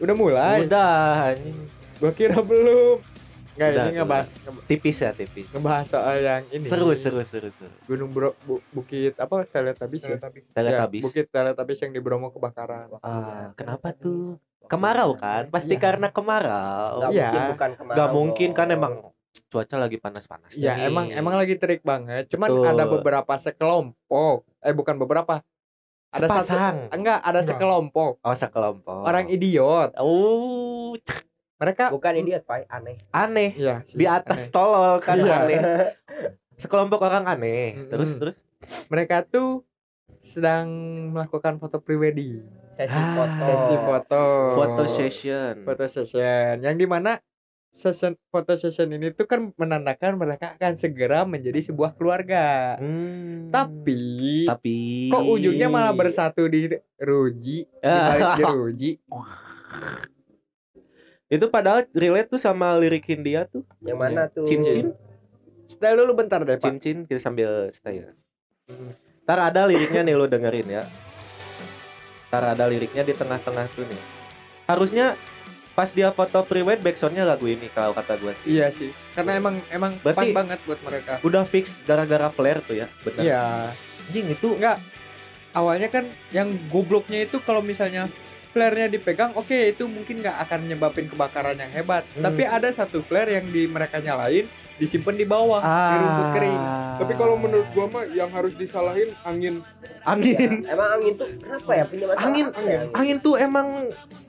Udah 0.00 0.14
mulai. 0.14 0.58
Udah, 0.64 1.30
anjing. 1.30 1.56
Gua 1.96 2.10
kira 2.10 2.40
belum. 2.40 2.98
Enggak, 3.50 3.68
Udah, 3.68 3.84
ini 3.84 3.92
ngebahas 3.94 4.30
nge- 4.32 4.64
tipis 4.64 4.96
ya 4.96 5.10
tipis. 5.12 5.48
ngebahas 5.52 5.84
soal 5.86 6.16
yang 6.18 6.42
ini. 6.48 6.64
Seru, 6.64 6.88
seru, 6.94 7.20
seru, 7.20 7.52
seru. 7.52 7.68
Gunung 7.84 8.08
Bro, 8.08 8.32
Bu- 8.40 8.64
Bukit 8.70 9.12
apa 9.14 9.44
Teletabis 9.44 10.02
ya? 10.02 10.16
Teletabis. 10.48 11.02
Ya, 11.02 11.04
Bukit 11.04 11.26
Teletabis 11.28 11.78
yang 11.78 11.92
di 11.92 12.00
Bromo 12.00 12.30
kebakaran. 12.30 12.88
Ah, 12.98 13.52
kenapa 13.52 13.92
tuh? 13.92 14.40
Kemarau 14.64 15.12
kan? 15.12 15.50
Pasti 15.50 15.74
Iya. 15.74 15.82
karena 15.82 16.08
kemarau. 16.08 17.02
Nggak 17.02 17.10
Iya. 17.10 17.26
mungkin 17.26 17.42
bukan 17.50 17.70
kemarau 17.74 17.98
Gak 17.98 18.10
mungkin 18.14 18.48
kan 18.54 18.68
emang 18.70 18.92
cuaca 19.50 19.76
lagi 19.76 19.96
panas-panas. 19.98 20.52
Ya, 20.54 20.72
emang 20.80 21.10
emang 21.10 21.34
lagi 21.34 21.54
terik 21.54 21.82
banget. 21.82 22.30
Cuman 22.30 22.48
Betul. 22.48 22.64
ada 22.66 22.84
beberapa 22.86 23.34
sekelompok. 23.34 24.46
Eh, 24.62 24.72
bukan 24.72 24.94
beberapa. 24.96 25.42
Ada 26.10 26.26
Sepasang. 26.26 26.76
satu 26.82 26.92
enggak, 26.92 27.18
ada 27.20 27.40
sekelompok 27.40 28.18
Oh, 28.18 28.34
sekelompok. 28.34 29.02
orang 29.04 29.26
idiot. 29.26 29.94
Oh, 29.96 30.98
Mereka 31.56 31.88
bukan 31.88 32.14
idiot 32.18 32.42
pak 32.42 32.66
aneh 32.66 32.96
aneh. 33.10 33.50
Sih, 33.84 33.94
Di 33.94 34.04
atas 34.04 34.42
aneh. 34.42 34.50
tolol 34.50 34.96
kan 34.98 35.14
Iya. 35.14 35.34
aneh. 35.38 35.60
Sekelompok 36.60 37.00
orang 37.00 37.24
aneh. 37.26 37.78
Mm-mm. 37.78 37.88
Terus 37.88 38.10
terus. 38.16 38.36
Mereka 38.88 39.24
tuh 39.24 39.62
sedang 40.18 40.68
melakukan 41.10 41.56
foto 41.56 41.78
prewedding, 41.78 42.44
sesi 42.74 42.92
Ah. 42.92 43.14
foto 43.14 43.44
sesi 43.46 43.74
foto. 43.78 44.24
Foto 44.52 44.82
session. 44.86 45.54
foto 45.62 45.84
session 45.86 46.58
yang 46.58 46.74
di 46.74 46.84
mana 46.84 47.16
session 47.70 48.18
foto 48.28 48.52
session 48.52 48.90
ini 48.90 49.10
tuh 49.10 49.24
kan 49.24 49.54
menandakan 49.54 50.18
mereka 50.18 50.54
akan 50.54 50.74
segera 50.74 51.22
menjadi 51.22 51.62
sebuah 51.64 51.94
keluarga 51.94 52.74
Hmm. 52.76 53.46
tapi 53.46 54.42
tapi 54.44 55.06
kok 55.06 55.22
ujungnya 55.24 55.66
malah 55.66 55.90
bersatu 55.92 56.44
di 56.44 56.66
ruji 56.96 57.64
di 57.64 57.78
balik 57.80 58.30
jeruji 58.36 58.90
Itu 61.30 61.46
padahal 61.46 61.86
relate 61.92 62.26
tuh 62.28 62.42
sama 62.42 62.74
lirik 62.74 63.06
Hindia 63.06 63.46
tuh. 63.46 63.62
yang 63.80 63.94
mana 63.94 64.26
tuh 64.26 64.42
Cincin. 64.44 64.90
stay 65.62 65.94
dulu 65.94 66.18
bentar 66.18 66.42
deh 66.42 66.58
pak 66.58 66.66
Cincin 66.66 67.06
kita 67.06 67.22
sambil 67.22 67.70
stay 67.70 68.02
ya. 68.02 68.10
Hmm. 68.66 68.98
Ntar 69.22 69.38
ada 69.46 69.62
liriknya 69.62 70.02
nih 70.02 70.18
lo 70.18 70.26
dengerin 70.26 70.66
ya. 70.68 70.82
Ntar 72.26 72.42
ada 72.50 72.66
liriknya 72.66 73.06
di 73.06 73.14
tengah-tengah 73.14 73.62
tuh 73.70 73.86
nih. 73.86 74.02
Harusnya 74.66 75.14
pas 75.80 75.88
dia 75.88 76.12
foto 76.12 76.44
prewed 76.44 76.76
backsoundnya 76.78 77.24
lagu 77.24 77.48
ini 77.48 77.72
kalau 77.72 77.96
kata 77.96 78.20
gue 78.20 78.36
sih. 78.36 78.52
iya 78.52 78.68
sih 78.68 78.92
karena 79.10 79.32
emang 79.34 79.56
emang 79.70 79.96
Berarti- 79.98 80.28
pas 80.28 80.44
banget 80.44 80.60
buat 80.62 80.76
mereka 80.84 81.24
Udah 81.24 81.40
fix 81.42 81.80
gara-gara 81.82 82.28
flare 82.28 82.60
tuh 82.60 82.76
ya. 82.76 82.86
Benar. 83.00 83.16
iya 83.18 83.42
Anjing 84.04 84.28
itu 84.28 84.48
enggak 84.52 84.76
awalnya 85.50 85.88
kan 85.88 86.04
yang 86.28 86.52
gobloknya 86.68 87.24
itu 87.24 87.40
kalau 87.40 87.64
misalnya 87.64 88.12
flare-nya 88.50 88.92
dipegang 88.92 89.32
oke 89.32 89.54
itu 89.54 89.88
mungkin 89.88 90.20
nggak 90.20 90.36
akan 90.42 90.68
nyebabin 90.68 91.08
kebakaran 91.08 91.56
yang 91.56 91.72
hebat 91.72 92.04
Hmm. 92.10 92.28
tapi 92.28 92.44
ada 92.44 92.68
satu 92.68 93.00
flare 93.00 93.32
yang 93.32 93.48
di 93.48 93.64
mereka 93.64 93.96
nyalain 93.98 94.44
disimpan 94.80 95.14
di 95.14 95.22
bawah 95.24 95.60
di 95.60 95.94
rumput 95.94 96.28
kering 96.32 96.62
Tapi 96.96 97.12
kalau 97.14 97.36
menurut 97.36 97.68
gua 97.70 97.86
mah 97.86 98.04
yang 98.06 98.28
harus 98.28 98.52
disalahin 98.54 99.12
angin. 99.22 99.60
angin 100.02 100.64
emang 100.64 100.88
angin 100.90 101.12
tuh 101.14 101.28
kenapa 101.36 101.70
ya 101.70 101.84
punya 101.84 102.04
masalah 102.06 102.24
Angin. 102.24 102.46
apa 102.48 102.60
ya? 102.62 102.80
angin 102.92 103.16
tuh 103.18 103.34
emang 103.36 103.66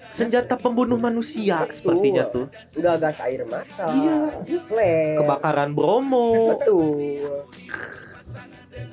senjata 0.09 0.55
pembunuh 0.55 0.95
manusia 0.97 1.63
Betul. 1.63 1.71
sepertinya 1.73 2.23
tuh. 2.27 2.45
udah 2.75 2.93
gas 2.95 3.17
air 3.21 3.41
mata 3.43 3.85
Iya. 3.89 4.17
flare 4.61 5.17
Kebakaran 5.17 5.71
Bromo. 5.71 6.51
betul 6.51 7.23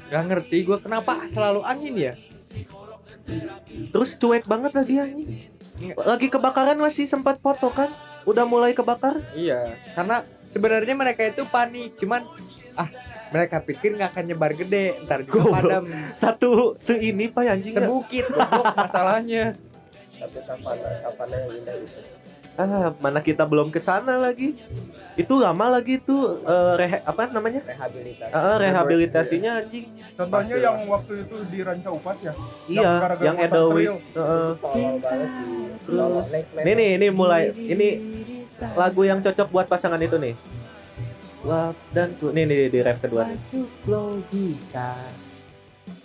Gak 0.09 0.25
ngerti 0.25 0.65
gue 0.65 0.79
kenapa 0.79 1.27
selalu 1.27 1.61
angin 1.63 1.95
ya 1.99 2.15
Terus 3.69 4.17
cuek 4.17 4.49
banget 4.49 4.73
lagi 4.73 4.95
anjing. 4.97 5.37
Lagi 5.95 6.27
kebakaran 6.27 6.75
masih 6.77 7.05
sempat 7.05 7.37
foto 7.39 7.69
kan? 7.69 7.93
Udah 8.27 8.45
mulai 8.49 8.75
kebakar? 8.75 9.21
Iya 9.37 9.75
Karena 9.95 10.27
sebenarnya 10.49 10.95
mereka 10.95 11.23
itu 11.27 11.43
panik 11.47 11.95
Cuman 12.01 12.23
Ah 12.79 12.91
mereka 13.29 13.61
pikir 13.61 13.93
nggak 13.93 14.17
akan 14.17 14.25
nyebar 14.25 14.53
gede 14.57 15.05
Ntar 15.05 15.21
juga 15.29 15.53
padam 15.53 15.85
Satu 16.17 16.81
seini 16.81 17.29
pak 17.29 17.45
anjing. 17.45 17.77
Sebukit 17.77 18.25
masalahnya 18.79 19.59
tapi 20.19 20.43
yang 20.43 21.47
indah 21.47 21.75
itu 21.79 22.18
Ah, 22.59 22.91
mana 22.99 23.23
kita 23.23 23.47
belum 23.47 23.71
ke 23.71 23.79
sana 23.79 24.19
lagi. 24.19 24.59
Itu 25.15 25.39
lama 25.39 25.79
lagi 25.79 25.99
tuh 25.99 26.43
eh, 26.43 26.75
rehe- 26.79 27.05
apa 27.07 27.31
namanya? 27.31 27.63
rehabilitasi 27.63 28.35
Eh, 28.35 28.57
rehabilitasinya 28.59 29.51
anjing. 29.63 29.87
Contohnya 30.19 30.55
Pasti 30.55 30.67
yang 30.67 30.79
waktu 30.91 31.13
itu 31.23 31.37
di 31.51 31.59
Ranca 31.63 31.91
Upas 31.95 32.19
ya. 32.23 32.33
Iya, 32.67 32.93
yang 33.23 33.37
motor 33.39 33.47
Edelweiss. 33.47 33.95
banget 34.99 35.31
sih 35.39 35.55
Terus 35.87 36.27
next. 36.35 36.65
Nih 36.67 36.75
nih 36.75 36.91
ini 36.99 37.07
mulai 37.15 37.43
ini 37.55 37.89
lagu 38.75 39.03
yang 39.07 39.19
cocok 39.23 39.49
buat 39.55 39.67
pasangan 39.71 39.99
itu 40.03 40.19
nih. 40.19 40.35
Wah, 41.47 41.71
dan 41.95 42.11
tuh 42.19 42.35
nih 42.35 42.45
nih 42.51 42.59
di 42.75 42.81
ref 42.83 42.99
kedua 42.99 43.23
nih. 43.31 43.39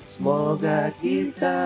Semoga 0.03 0.93
kita 1.01 1.57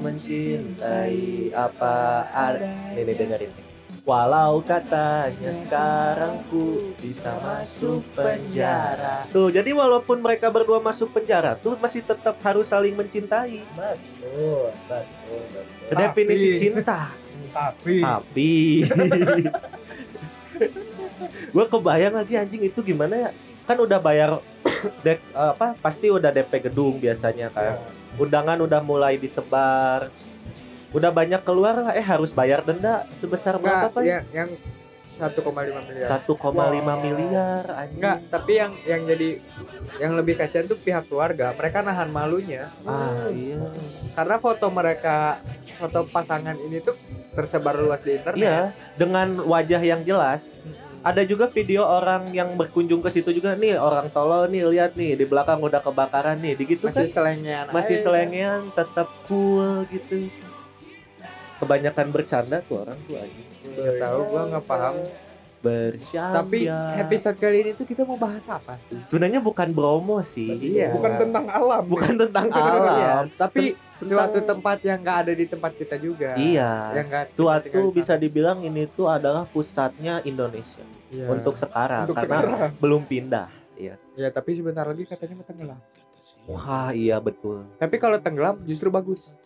mencintai 0.00 1.52
apa 1.52 2.24
ada. 2.32 2.72
Nih 2.96 3.04
nih 3.04 3.14
dengerin 3.20 3.50
nih. 3.52 3.69
Walau 4.00 4.64
katanya 4.64 5.52
sekarang 5.52 6.40
ku 6.48 6.94
bisa 6.96 7.36
masuk 7.36 8.00
penjara. 8.10 9.28
Tuh, 9.28 9.52
jadi 9.52 9.70
walaupun 9.70 10.18
mereka 10.18 10.48
berdua 10.48 10.80
masuk 10.80 11.12
penjara 11.12 11.52
tuh 11.52 11.76
masih 11.76 12.00
tetap 12.00 12.34
harus 12.40 12.66
saling 12.66 12.92
mencintai. 12.92 13.60
betul 13.70 14.72
betul 14.88 15.42
betul 15.52 15.94
Definisi 15.94 16.48
Tapi- 16.48 16.58
cinta. 16.58 17.00
Tapi 17.50 17.94
Tapi 17.98 18.52
gue 21.50 21.64
kebayang 21.66 22.14
lagi 22.14 22.34
anjing 22.36 22.62
itu 22.64 22.80
gimana 22.80 23.14
ya? 23.18 23.30
Kan 23.64 23.76
udah 23.76 23.98
bayar 23.98 24.38
dek 25.04 25.20
apa 25.30 25.74
pasti 25.76 26.08
udah 26.08 26.30
DP 26.30 26.70
gedung 26.70 26.96
biasanya 26.96 27.50
kan. 27.50 27.76
Undangan 28.16 28.58
udah 28.60 28.80
mulai 28.80 29.16
disebar. 29.16 30.08
Udah 30.90 31.10
banyak 31.14 31.42
keluar 31.46 31.74
lah 31.78 31.92
eh 31.94 32.02
harus 32.02 32.34
bayar 32.34 32.66
denda 32.66 33.06
sebesar 33.14 33.58
berapa 33.62 33.90
Enggak 33.90 33.94
Pak? 33.94 34.02
yang, 34.02 34.24
yang 34.34 34.50
1,5 35.10 35.42
miliar 35.90 36.06
1,5 36.06 37.04
miliar 37.04 37.62
anjing. 37.66 37.98
Enggak 37.98 38.18
tapi 38.30 38.52
yang 38.56 38.72
yang 38.86 39.02
jadi 39.04 39.28
Yang 40.00 40.12
lebih 40.16 40.34
kasihan 40.38 40.64
tuh 40.64 40.78
pihak 40.78 41.10
keluarga 41.10 41.52
Mereka 41.54 41.82
nahan 41.82 42.08
malunya 42.08 42.70
Ah 42.86 43.26
iya. 43.30 43.58
Karena 44.14 44.36
foto 44.38 44.66
mereka 44.70 45.38
Foto 45.78 46.06
pasangan 46.08 46.56
ini 46.58 46.78
tuh 46.78 46.94
tersebar 47.30 47.78
luas 47.78 48.02
di 48.02 48.18
internet 48.18 48.42
Iya, 48.42 48.60
dengan 48.98 49.38
wajah 49.46 49.80
yang 49.80 50.02
jelas. 50.02 50.60
Ada 51.00 51.24
juga 51.24 51.48
video 51.48 51.86
orang 51.88 52.28
yang 52.36 52.52
berkunjung 52.58 53.00
ke 53.00 53.08
situ 53.08 53.32
juga 53.32 53.56
nih 53.56 53.80
orang 53.80 54.12
tolol 54.12 54.44
nih 54.52 54.68
lihat 54.68 54.92
nih 54.92 55.16
di 55.16 55.24
belakang 55.24 55.56
udah 55.56 55.80
kebakaran 55.80 56.36
nih, 56.36 56.60
gitu 56.60 56.92
Masih 56.92 57.08
kan 57.08 57.08
selengean 57.08 57.64
masih 57.72 57.96
selengean 57.96 58.60
tetap 58.76 59.08
cool 59.24 59.88
gitu. 59.88 60.28
Kebanyakan 61.60 62.06
bercanda 62.08 62.58
tuh 62.62 62.80
orang 62.80 62.96
tuh 63.04 63.14
aja. 63.14 63.40
Nggak 63.70 63.94
tahu 63.98 64.18
gua 64.26 64.42
nggak 64.48 64.64
paham 64.64 64.94
Bersyam 65.60 66.32
Tapi 66.32 66.64
episode 66.96 67.36
kali 67.36 67.60
ini 67.60 67.70
tuh 67.76 67.84
kita 67.84 68.00
mau 68.00 68.16
bahas 68.16 68.40
apa 68.48 68.80
sih? 68.80 68.96
sebenarnya 69.04 69.38
bukan 69.38 69.68
bromo 69.70 70.24
sih. 70.24 70.48
Iya. 70.48 70.88
Bukan 70.88 71.12
tentang 71.20 71.44
alam. 71.46 71.84
Bukan 71.84 72.14
tentang 72.16 72.48
Iya, 72.56 72.64
alam. 72.64 73.24
tapi 73.30 73.76
Tentang- 73.76 74.08
suatu 74.24 74.40
tempat 74.40 74.80
yang 74.80 74.96
nggak 74.98 75.18
ada 75.20 75.32
di 75.36 75.44
tempat 75.44 75.76
kita 75.76 76.00
juga. 76.00 76.32
Iya, 76.32 76.96
Yang 76.96 77.06
nggak 77.06 77.24
kita 77.26 77.36
suatu 77.36 77.80
bisa 77.92 78.16
dibilang 78.16 78.64
ini 78.64 78.88
tuh 78.88 79.12
adalah 79.12 79.44
pusatnya 79.44 80.24
Indonesia 80.24 80.80
Iya. 81.12 81.28
untuk 81.28 81.52
sekarang 81.54 82.08
Untuk 82.08 82.16
karena 82.16 82.36
sekarang. 82.40 82.72
belum 82.80 83.02
pindah. 83.04 83.48
Iya. 83.76 83.94
Ya 84.16 84.28
tapi 84.32 84.56
sebentar 84.56 84.88
lagi 84.88 85.04
katanya 85.04 85.34
mau 85.34 85.44
tenggelam. 85.44 85.80
Wah, 86.46 86.88
iya 86.90 87.20
betul. 87.20 87.68
Tapi 87.76 88.00
kalau 88.00 88.16
tenggelam 88.16 88.64
justru 88.64 88.88
bagus. 88.88 89.36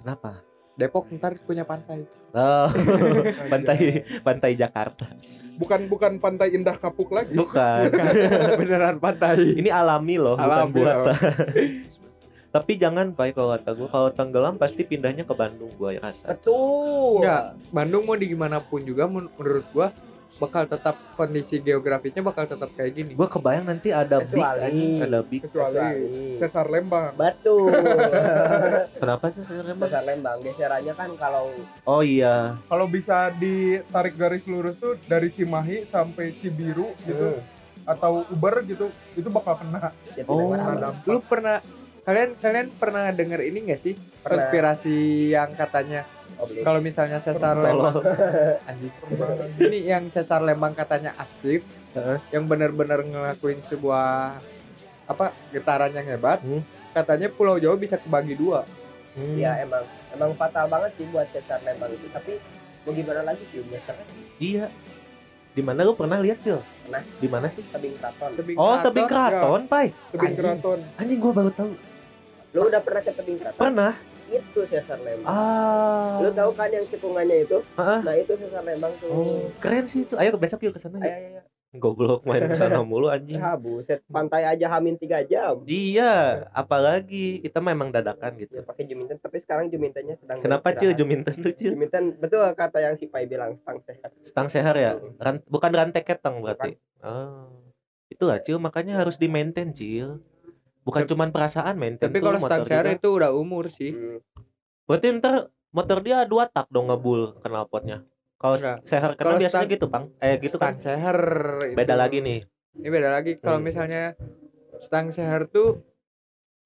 Kenapa? 0.00 0.40
Depok 0.80 1.12
ntar 1.12 1.36
punya 1.44 1.68
pantai. 1.68 2.08
Oh, 2.32 2.72
pantai 3.52 4.00
pantai 4.24 4.56
Jakarta. 4.56 5.12
Bukan 5.60 5.92
bukan 5.92 6.16
pantai 6.16 6.56
indah 6.56 6.80
kapuk 6.80 7.12
lagi. 7.12 7.36
Bukan. 7.36 7.92
Beneran 8.64 8.96
pantai. 8.96 9.60
Ini 9.60 9.68
alami 9.68 10.16
loh, 10.16 10.40
bukan 10.40 10.48
Alami 10.48 10.72
buatan. 10.72 11.16
Tapi 12.56 12.72
jangan 12.80 13.14
Pak 13.14 13.36
kalau 13.36 13.54
kata 13.54 13.70
gue 13.78 13.88
kalau 13.92 14.10
tenggelam 14.10 14.58
pasti 14.58 14.82
pindahnya 14.82 15.22
ke 15.22 15.30
Bandung 15.36 15.70
gua 15.78 15.94
rasa. 16.02 16.34
Betul. 16.34 17.22
Enggak, 17.22 17.44
Bandung 17.70 18.02
mau 18.08 18.18
di 18.18 18.26
gimana 18.26 18.58
pun 18.58 18.82
juga 18.82 19.06
men- 19.06 19.30
menurut 19.38 19.66
gua 19.70 19.94
bakal 20.38 20.62
tetap 20.64 20.94
kondisi 21.12 21.58
geografisnya 21.58 22.22
bakal 22.22 22.46
tetap 22.46 22.70
kayak 22.70 22.92
gini. 22.92 23.12
Gua 23.12 23.26
kebayang 23.26 23.66
nanti 23.66 23.90
ada 23.90 24.20
big 24.20 24.38
Kecuali- 24.38 24.62
anjing, 24.62 24.92
ada 25.00 25.20
big. 25.20 25.40
Kecuali 25.42 25.74
Kecuali. 25.74 26.38
Sesar 26.38 26.66
Lembang. 26.68 27.12
Betul. 27.12 27.72
Kenapa 29.00 29.24
sih 29.28 29.42
Lembang? 29.42 29.78
Besar 29.82 30.04
Lembang 30.04 30.38
geserannya 30.40 30.94
kan 30.94 31.10
kalau 31.16 31.50
Oh 31.82 32.00
iya. 32.00 32.54
Kalau 32.64 32.86
bisa 32.86 33.32
ditarik 33.34 34.14
garis 34.14 34.46
lurus 34.46 34.76
tuh 34.76 34.94
dari 35.04 35.28
Cimahi 35.28 35.82
sampai 35.84 36.30
Cibiru 36.32 36.94
gitu 37.00 37.34
hmm, 37.34 37.88
atau 37.88 38.22
Uber 38.28 38.62
gitu 38.62 38.86
itu 39.14 39.28
bakal 39.28 39.58
kena. 39.58 39.90
jadi 40.12 40.28
Oh. 40.28 40.54
Lu 41.06 41.18
pernah 41.20 41.58
kalian 42.10 42.30
kalian 42.36 42.68
pernah 42.72 43.04
denger 43.10 43.40
ini 43.40 43.58
gak 43.64 43.80
sih 43.80 43.94
Pernah. 43.94 44.26
konspirasi 44.26 44.96
yang 45.30 45.50
katanya 45.52 46.02
Oh, 46.34 46.48
kalau 46.64 46.80
misalnya 46.80 47.20
sesar. 47.20 47.52
Lembang 47.52 48.00
anjing 48.68 48.88
ini 49.60 49.84
yang 49.84 50.08
sesar 50.08 50.40
Lembang 50.40 50.72
katanya 50.72 51.12
aktif 51.14 51.60
Heeh. 51.92 52.16
yang 52.32 52.44
benar-benar 52.44 53.04
ngelakuin 53.04 53.60
sebuah 53.60 54.40
apa 55.04 55.26
getaran 55.50 55.92
yang 55.92 56.08
hebat 56.08 56.40
Hmm. 56.40 56.64
katanya 56.90 57.28
Pulau 57.28 57.54
Jawa 57.56 57.76
bisa 57.76 57.96
kebagi 57.96 58.34
dua 58.34 58.64
Hmm. 59.10 59.34
Ya 59.34 59.58
emang 59.58 59.84
emang 60.10 60.32
fatal 60.32 60.64
banget 60.64 60.96
sih 60.96 61.06
buat 61.06 61.28
sesar 61.28 61.60
Lembang 61.60 61.92
itu 61.92 62.08
tapi 62.08 62.40
mau 62.80 62.92
gimana 62.92 63.20
lagi 63.22 63.44
sih 63.46 63.60
gesernya 63.60 64.06
Iya. 64.38 64.66
Di 65.50 65.60
mana 65.60 65.82
lu 65.82 65.92
pernah 65.92 66.16
lihat, 66.16 66.38
Cil? 66.40 66.62
Pernah. 66.86 67.02
Di 67.18 67.26
mana 67.26 67.50
sih? 67.50 67.58
tebing 67.64 67.98
keraton. 67.98 68.30
Tebing 68.32 68.54
Oh, 68.54 68.78
tebing 68.78 69.04
keraton, 69.04 69.60
Pai. 69.66 69.90
Tebing 70.08 70.22
Anjing. 70.24 70.38
keraton. 70.38 70.78
Anjing 70.94 71.18
gua 71.18 71.32
baru 71.34 71.50
tahu. 71.50 71.70
Lu 72.50 72.66
udah 72.66 72.80
pernah 72.80 73.02
ke 73.02 73.12
tebing 73.12 73.38
keraton? 73.38 73.60
Pernah. 73.60 73.92
Itu 74.26 74.62
sesar 74.62 74.98
Lembang. 75.00 75.26
Ah. 75.26 76.22
Lu 76.22 76.30
tahu 76.30 76.50
kan 76.54 76.70
yang 76.70 76.86
cekungannya 76.86 77.42
itu? 77.42 77.58
Heeh. 77.74 78.00
Nah, 78.02 78.14
itu 78.14 78.32
sesar 78.36 78.62
Lembang 78.62 78.94
tuh. 78.98 79.10
Oh, 79.10 79.42
keren 79.58 79.86
sih 79.86 80.06
itu. 80.06 80.14
Ayo 80.14 80.34
besok 80.34 80.62
yuk 80.62 80.74
ke 80.74 80.80
sana. 80.80 80.98
Ayo, 80.98 81.10
ayo, 81.10 81.28
ayo. 81.32 81.42
Goblok 81.70 82.26
main 82.26 82.42
ke 82.42 82.58
sana 82.58 82.82
mulu 82.82 83.06
anjing. 83.06 83.38
Ah, 83.38 83.54
buset. 83.54 84.02
Pantai 84.06 84.42
aja 84.42 84.66
hamin 84.68 84.98
3 84.98 85.22
jam. 85.22 85.62
Iya, 85.62 86.46
apalagi 86.50 87.38
kita 87.40 87.62
memang 87.62 87.94
dadakan 87.94 88.34
Ya, 88.34 88.42
gitu. 88.42 88.54
pakai 88.66 88.90
Juminten, 88.90 89.18
tapi 89.18 89.38
sekarang 89.38 89.70
Jumintennya 89.70 90.18
sedang 90.18 90.42
Kenapa 90.42 90.74
Cil 90.74 90.90
beristirahat. 90.90 90.98
Juminten 90.98 91.34
lu 91.38 91.50
Cil? 91.54 91.70
Juminten 91.70 92.04
betul 92.18 92.42
kata 92.54 92.78
yang 92.82 92.94
si 92.94 93.06
Pai 93.06 93.26
bilang 93.26 93.54
stang 93.56 93.78
sehat. 93.86 94.10
Stang 94.26 94.46
seher 94.50 94.74
ya? 94.74 94.92
Ran- 95.16 95.46
bukan 95.46 95.70
rantai 95.70 96.02
ketang 96.02 96.42
berarti. 96.42 96.74
Oh. 97.06 97.46
Itu 98.10 98.26
lah 98.26 98.42
Cil 98.42 98.58
makanya 98.58 98.98
harus 98.98 99.14
di 99.14 99.30
maintain 99.30 99.70
Cil. 99.70 100.18
Bukan 100.80 101.04
cuman 101.04 101.28
perasaan 101.28 101.74
maintain 101.74 102.06
tapi 102.06 102.18
tuh 102.18 102.24
kalau 102.24 102.38
motor 102.38 102.50
stang 102.56 102.64
share 102.66 102.86
juga. 102.86 102.96
itu 102.96 103.08
udah 103.10 103.30
umur 103.32 103.64
sih 103.66 103.90
Hmm. 103.90 104.18
Berarti 104.84 105.06
ntar 105.14 105.34
motor 105.70 105.98
dia 106.00 106.24
dua 106.24 106.44
tak 106.44 106.66
dong 106.68 106.86
ngebul 106.86 107.38
knalpotnya. 107.38 108.02
Kalau 108.34 108.56
seher 108.80 109.12
kan 109.12 109.20
Kalau 109.20 109.36
biasanya 109.36 109.52
stang- 109.60 109.70
gitu, 109.70 109.86
Bang. 109.86 110.04
Eh 110.18 110.34
gitu 110.38 110.56
kan. 110.56 110.74
stang 110.74 110.96
seher 110.96 111.18
itu. 111.64 111.76
Beda 111.76 111.94
lagi 111.94 112.18
nih. 112.18 112.40
ini 112.72 112.86
beda 112.88 113.10
lagi 113.12 113.34
kalau 113.36 113.56
Hmm. 113.56 113.66
misalnya 113.66 114.14
stang 114.78 115.10
seher 115.10 115.44
tuh 115.44 115.82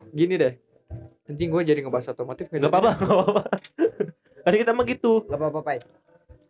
gini 0.07 0.37
deh 0.37 0.55
anjing 1.25 1.49
gue 1.49 1.63
jadi 1.63 1.81
ngebahas 1.81 2.13
otomotif 2.13 2.47
Enggak 2.49 2.69
apa-apa, 2.71 2.91
enggak 2.95 3.17
apa-apa. 3.19 3.43
Kan 4.45 4.53
kita 4.55 4.71
mah 4.71 4.85
gitu, 4.85 5.25
Gak 5.25 5.35
apa-apa, 5.35 5.61
Pai. 5.63 5.79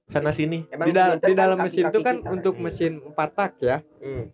sana 0.04 0.30
sini. 0.30 0.66
Emang 0.68 0.84
di, 0.84 0.92
Juminten 0.92 1.22
di 1.22 1.32
dalam 1.32 1.56
kan 1.56 1.64
mesin 1.64 1.84
tuh 1.88 2.02
kan 2.02 2.16
kita, 2.18 2.28
untuk 2.28 2.54
mesin 2.56 2.92
empat 3.00 3.28
tak 3.32 3.52
ya 3.58 3.76
Hmm. 3.96 4.28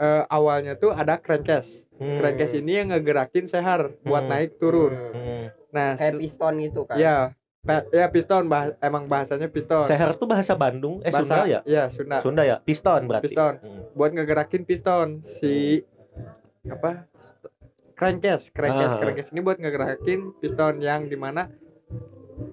Eh, 0.00 0.24
awalnya 0.26 0.74
tuh 0.74 0.90
ada 0.90 1.14
crankcase 1.14 1.84
Hmm. 1.94 2.16
crankcase 2.18 2.56
ini 2.56 2.72
yang 2.74 2.88
ngegerakin 2.88 3.44
seher 3.44 3.92
buat 4.00 4.24
Hmm. 4.24 4.32
naik 4.32 4.56
turun 4.56 4.90
Hmm. 4.90 5.12
Hmm. 5.12 5.44
nah 5.68 5.92
Kayak 5.94 6.16
piston 6.18 6.54
gitu 6.58 6.80
kan. 6.82 6.96
ya 6.96 7.16
pa- 7.60 7.84
ya 7.86 8.08
piston 8.08 8.48
bah- 8.48 8.72
emang 8.80 9.04
bahasanya 9.04 9.46
piston 9.46 9.84
Seher 9.84 10.16
tuh 10.16 10.24
bahasa 10.24 10.56
Bandung, 10.56 10.98
eh 11.00 11.12
Bahasa- 11.12 11.28
Sunda 11.36 11.44
ya? 11.46 11.60
ya 11.62 11.84
Sunda 11.86 12.16
Sunda 12.18 12.42
ya? 12.42 12.56
Piston 12.58 13.04
berarti. 13.04 13.28
Piston. 13.28 13.54
Hmm. 13.58 13.80
buat 13.92 14.10
ngegerakin 14.10 14.62
piston 14.64 15.08
si 15.20 15.84
apa 16.62 17.04
st- 17.14 17.52
crankcase 17.92 18.48
crankcase 18.50 18.94
Ah. 18.94 18.98
crankcase 18.98 19.30
ini 19.30 19.40
buat 19.40 19.56
ngegerakin 19.56 20.32
piston 20.34 20.80
yang 20.80 21.04
di 21.04 21.14
mana 21.14 21.52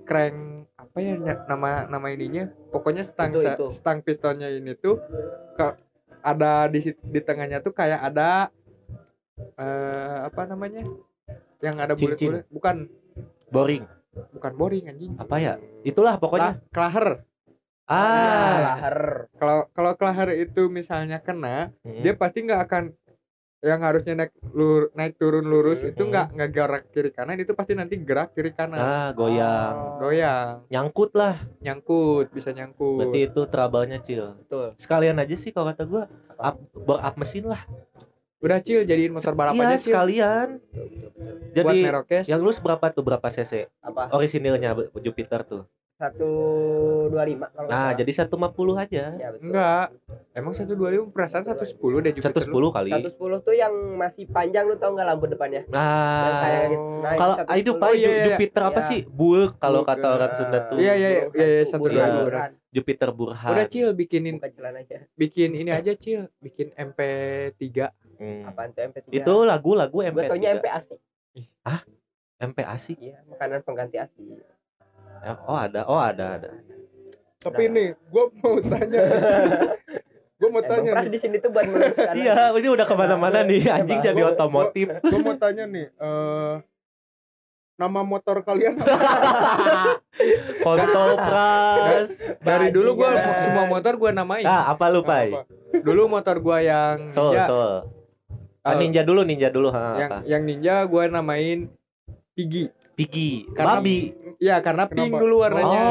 crank 0.03 0.35
apa 0.75 0.97
ya 0.99 1.15
nama 1.45 1.87
nama 1.87 2.07
ininya 2.09 2.43
pokoknya 2.69 3.01
stang 3.01 3.31
Itu, 3.31 3.43
itu. 3.45 3.67
stang 3.71 3.99
pistonnya 4.01 4.47
ini 4.49 4.75
tuh 4.75 4.99
ke 5.53 5.67
ada 6.27 6.67
di 6.67 6.79
di 6.83 7.19
tengahnya 7.19 7.59
tuh 7.59 7.71
kayak 7.71 8.03
ada 8.03 8.51
eh 9.55 10.17
apa 10.25 10.41
namanya 10.45 10.83
yang 11.59 11.75
ada 11.77 11.93
bulat-bulat 11.93 12.45
bukan 12.49 12.77
Boring. 13.47 13.83
bukan 14.33 14.51
boring 14.53 14.85
anjing 14.89 15.13
Apa 15.15 15.37
ya? 15.37 15.53
Itulah 15.81 16.17
pokoknya. 16.17 16.51
Lah, 16.51 16.55
klaher 16.69 17.07
Ah. 17.87 18.75
lahar. 18.75 18.99
kalau 19.39 19.63
kalau 19.71 19.91
klaher 19.95 20.35
itu 20.35 20.67
misalnya 20.67 21.23
kena 21.23 21.71
Hmm. 21.79 22.03
dia 22.03 22.11
pasti 22.13 22.43
nggak 22.43 22.61
akan 22.67 22.83
yang 23.57 23.81
harusnya 23.81 24.13
naik 24.13 24.37
lur, 24.53 24.93
naik 24.93 25.17
turun 25.17 25.41
lurus 25.41 25.81
Hmm. 25.81 25.89
itu 25.89 26.03
nggak 26.05 26.27
nggak 26.29 26.49
gerak 26.53 26.83
kiri 26.93 27.09
kanan 27.09 27.41
itu 27.41 27.57
pasti 27.57 27.73
nanti 27.73 27.97
gerak 27.97 28.29
kiri 28.31 28.53
kanan 28.53 28.77
Ah, 28.77 29.09
goyang. 29.11 29.97
goyang 29.97 30.61
Nyangkut 30.69 31.17
lah. 31.17 31.41
nyangkut 31.57 32.29
bisa 32.29 32.53
nyangkut 32.53 33.01
Berarti 33.01 33.19
itu 33.25 33.41
trouble-nya, 33.49 33.97
Cil. 33.97 34.37
Betul. 34.37 34.77
Sekalian 34.77 35.17
aja 35.17 35.33
sih 35.33 35.49
kalau 35.49 35.73
kata 35.73 35.83
gua 35.83 36.05
up, 36.37 36.61
up 36.77 37.15
mesin 37.17 37.49
lah. 37.49 37.61
udah 38.37 38.61
cil 38.61 38.85
jadiin 38.85 39.09
motor 39.09 39.33
balap 39.33 39.57
iya, 39.57 39.65
aja 39.65 39.77
cil 39.81 39.89
sekalian. 39.89 40.47
Buat 40.61 41.55
Jadi 41.57 41.77
merokes 41.81 42.25
yang 42.29 42.37
lu 42.37 42.53
berapa 42.53 42.85
tuh? 42.93 43.01
Berapa 43.01 43.27
cc? 43.33 43.65
Apa? 43.81 44.13
Orisinilnya 44.13 44.77
Jupiter 45.01 45.41
tuh. 45.41 45.65
125 45.97 47.09
kalau 47.49 47.67
Nah, 47.67 47.89
jadi 47.91 48.11
150 48.13 48.29
aja. 48.75 49.03
salah. 49.03 49.17
ya, 49.17 49.27
betul. 49.29 49.43
enggak 49.43 49.85
emang 50.31 50.53
125 50.53 51.09
perasaan 51.09 51.43
110 51.43 51.73
deh 51.99 52.13
Jupiter 52.13 52.45
110 52.45 52.69
kali. 52.69 52.91
110 52.93 53.17
tuh 53.41 53.53
yang 53.53 53.73
masih 53.97 54.23
panjang 54.27 54.63
lu 54.63 54.75
tau 54.75 54.93
nggak 54.93 55.07
lampu 55.07 55.25
depannya? 55.25 55.65
Nah, 55.67 56.69
gitu. 56.69 56.77
Nah, 57.01 57.13
kalau 57.13 57.35
itu 57.35 57.43
ah, 57.43 57.57
itu 57.57 57.71
110. 57.71 57.77
Pak 57.77 57.87
Oh, 57.87 57.93
iya, 57.93 58.03
Ju- 58.03 58.11
iya. 58.11 58.23
Jupiter 58.27 58.61
apa 58.63 58.77
Iya. 58.77 58.87
sih? 58.87 58.99
Bulk 59.05 59.51
kalau 59.57 59.81
kata 59.81 60.07
orang 60.07 60.29
Ah, 60.29 60.35
Sunda 60.35 60.59
tuh. 60.63 60.77
Iya, 60.77 60.93
iya, 60.93 60.93
iya, 60.93 61.09
iya, 61.09 61.25
iya, 61.33 61.47
hantu, 61.57 61.71
satu 61.71 61.87
dua 61.87 62.05
dua. 62.05 62.43
Jupiter 62.69 63.09
Burhan. 63.09 63.49
udah 63.49 63.65
cil 63.65 63.89
bikinin 63.91 64.35
bikin 65.15 65.49
ini 65.51 65.71
aja 65.71 65.91
cil 65.93 66.29
bikin 66.37 66.69
MP3 66.75 67.89
Hmm. 68.17 68.43
Apaan 68.43 68.69
tuh 68.69 68.81
MP3? 68.83 69.13
Itu 69.13 69.33
lagu-lagu 69.43 69.93
Gue 69.93 70.09
taunya 70.23 70.49
MP3. 70.51 70.57
MP 70.57 70.65
ASI. 70.67 70.95
MP 72.39 72.57
ASI. 72.59 72.93
Iya, 72.99 73.17
makanan 73.27 73.61
pengganti 73.61 73.97
ASI. 73.97 74.56
Eh, 75.19 75.35
Oh, 75.43 75.57
ada. 75.57 75.81
Oh, 75.85 75.97
ada, 75.97 76.37
ada. 76.37 76.49
Tapi 77.37 77.69
ini 77.69 77.85
gue 77.93 78.23
mau 78.37 78.57
tanya. 78.59 79.01
gue 80.39 80.49
mau 80.49 80.61
tanya 80.61 80.91
pras 80.93 81.05
nih. 81.05 81.11
di 81.11 81.19
sini 81.19 81.35
tuh 81.37 81.49
buat 81.49 81.65
meluruskan. 81.65 82.13
Iya, 82.13 82.53
ini 82.53 82.67
udah 82.67 82.85
ke 82.85 82.95
mana-mana 82.95 83.39
nih. 83.41 83.61
Anjing 83.71 83.99
jadi 84.01 84.21
otomotif. 84.25 84.87
Gue 84.99 85.19
mau 85.21 85.33
tanya 85.33 85.65
nih. 85.65 85.87
eh 85.89 86.53
nama 87.77 88.01
motor 88.01 88.41
kalian 88.41 88.73
apa? 88.73 88.89
Kontol 90.65 91.13
pras. 91.21 92.09
dari 92.41 92.73
dulu 92.73 92.97
gua 92.97 93.13
Bajingan. 93.13 93.41
semua 93.45 93.63
motor 93.69 93.93
gua 94.01 94.09
namain 94.09 94.41
Ah, 94.43 94.73
apa 94.73 94.89
lu, 94.89 95.05
Pai? 95.05 95.29
Dulu 95.71 96.09
motor 96.09 96.41
gua 96.41 96.57
yang 96.57 97.05
Sol, 97.05 97.37
ninja, 97.37 97.45
sol. 97.45 97.73
Ah, 98.65 98.73
eh, 98.73 98.81
ninja 98.81 99.05
dulu, 99.05 99.21
ninja 99.21 99.53
dulu. 99.53 99.69
Ha, 99.69 99.93
yang 99.93 100.09
apa? 100.09 100.17
yang 100.25 100.41
ninja 100.43 100.75
gua 100.89 101.05
namain 101.05 101.69
Piggy 102.33 102.73
Pigi, 102.97 103.45
Karena- 103.53 103.77
babi. 103.77 104.09
ya 104.37 104.57
karena 104.57 104.85
pink 104.85 105.13
Kenapa? 105.13 105.21
dulu 105.21 105.35
warnanya 105.39 105.81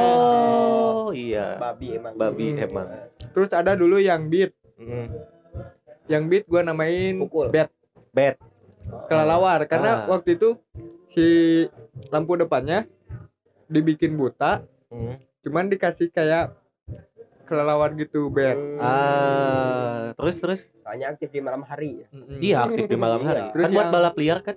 Oh, 0.98 1.08
iya. 1.08 1.54
Babi 1.56 1.94
emang. 1.94 2.12
Babi 2.14 2.46
Hmm. 2.50 2.64
emang. 2.64 2.86
terus 3.30 3.50
ada 3.52 3.72
dulu 3.72 3.96
yang 3.96 4.26
beat 4.26 4.50
Mm. 4.74 5.06
yang 6.06 6.26
beat 6.26 6.44
gua 6.44 6.60
namain 6.62 7.14
Pukul. 7.16 7.48
bet 7.48 7.70
Bet. 8.10 8.36
kelelawar 9.06 9.64
karena 9.64 10.02
Ah. 10.02 10.08
waktu 10.08 10.34
itu 10.34 10.58
si 11.06 11.26
lampu 12.08 12.34
depannya 12.34 12.86
dibikin 13.66 14.14
buta 14.14 14.66
Mm. 14.88 15.14
cuman 15.40 15.66
dikasih 15.68 16.08
kayak 16.08 16.54
kelelawar 17.44 17.94
gitu 17.94 18.26
bed 18.28 18.54
Hmm. 18.54 18.78
Ah, 18.78 20.10
terus 20.12 20.36
terus. 20.36 20.60
Soalnya 20.76 21.06
aktif 21.08 21.30
di 21.30 21.38
malam 21.38 21.62
hari 21.62 22.02
ya. 22.02 22.06
Iya, 22.36 22.56
aktif 22.64 22.84
di 22.84 22.96
malam 22.96 23.22
hari. 23.22 23.46
Terus 23.52 23.64
kan 23.64 23.72
buat 23.72 23.84
yang- 23.84 23.94
balap 23.94 24.14
liar 24.16 24.38
kan? 24.40 24.56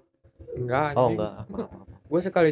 enggak 0.52 0.94
Oh, 0.96 1.10
enggak. 1.10 1.32
Maaf, 1.38 1.48
maaf. 1.48 1.99
Gue 2.10 2.22
sekali 2.22 2.52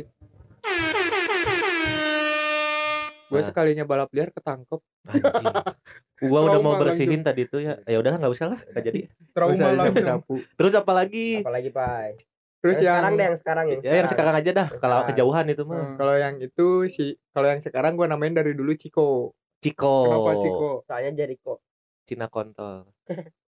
gue 3.27 3.35
Nah. 3.35 3.43
sekalinya 3.43 3.83
balap 3.83 4.07
liar 4.15 4.31
ketangkep 4.31 4.79
Anjing. 5.07 5.51
Gua 6.27 6.49
udah 6.49 6.57
mau 6.57 6.73
bersihin 6.75 7.21
tadi 7.21 7.45
tuh 7.45 7.61
ya. 7.61 7.77
Ya 7.85 8.01
udah 8.01 8.17
nggak 8.17 8.33
usah 8.33 8.49
lah, 8.49 8.57
nggak 8.57 8.83
jadi. 8.83 8.99
Trauma 9.37 9.69
langsung. 9.77 10.01
sapu 10.01 10.35
Terus 10.57 10.73
apa 10.73 10.91
lagi? 10.91 11.45
Apalagi 11.45 11.69
Pai. 11.69 12.17
terus 12.57 12.81
yang 12.81 12.89
yang 12.89 12.97
sekarang 12.97 13.13
deh 13.13 13.23
yang 13.23 13.37
sekarang 13.37 13.65
yang 13.69 13.79
Ya 13.85 13.93
yang 14.01 14.09
sekarang 14.09 14.35
aja 14.35 14.51
dah. 14.51 14.67
Kalau 14.73 14.97
Sekarang. 14.97 15.07
kejauhan 15.13 15.45
itu 15.53 15.63
mah. 15.63 15.77
Hmm. 15.77 15.95
kalau 15.95 16.15
yang 16.17 16.35
itu 16.41 16.67
si 16.89 17.03
kalau 17.29 17.47
yang 17.47 17.61
sekarang 17.61 17.93
gue 17.93 18.07
namain 18.09 18.33
dari 18.33 18.57
dulu 18.57 18.73
Ciko 18.73 19.37
Ciko. 19.61 19.95
Kenapa 20.09 20.31
Ciko? 20.41 20.69
Soalnya 20.83 21.11
Jericho. 21.13 21.53
Cina 22.03 22.25
kontol. 22.27 22.89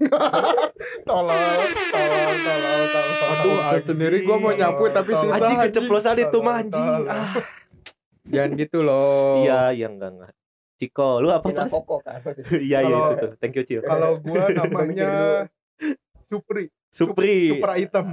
Tolong, 1.06 1.28
tolong, 1.30 2.36
tolong, 2.40 2.86
tolong. 2.86 3.18
Aduh, 3.30 3.56
anjing. 3.58 3.84
sendiri 3.86 4.16
gue 4.20 4.36
mau 4.36 4.50
nyapu 4.50 4.84
tapi 4.88 5.10
Tolong. 5.10 5.22
susah 5.26 5.36
Anjing 5.36 5.50
anjing. 5.54 5.70
keceplosan 5.70 6.16
itu 6.18 6.38
mah 6.38 6.56
Tolong, 6.56 6.60
anjing. 6.62 6.86
tolong. 6.86 7.08
Ah. 7.10 7.30
jangan 8.22 8.50
gitu 8.54 8.78
loh 8.80 9.42
Iya, 9.42 9.60
iya 9.72 9.86
enggak 9.86 10.10
enggak. 10.12 10.32
Ciko, 10.76 11.10
lu 11.18 11.28
apa 11.28 11.44
Cina 11.46 11.60
pas? 11.60 11.70
Koko 11.70 11.96
kan. 12.00 12.20
Iya, 12.58 12.78
iya 12.78 12.88
Kalau- 12.88 13.10
itu 13.10 13.16
tuh. 13.20 13.32
Thank 13.36 13.54
you, 13.54 13.64
Cil. 13.64 13.80
Kalau 13.82 14.10
gua 14.18 14.44
namanya 14.58 15.10
Supri, 16.26 16.64
Supri. 16.88 17.52
Supra 17.52 17.74
hitam. 17.74 18.06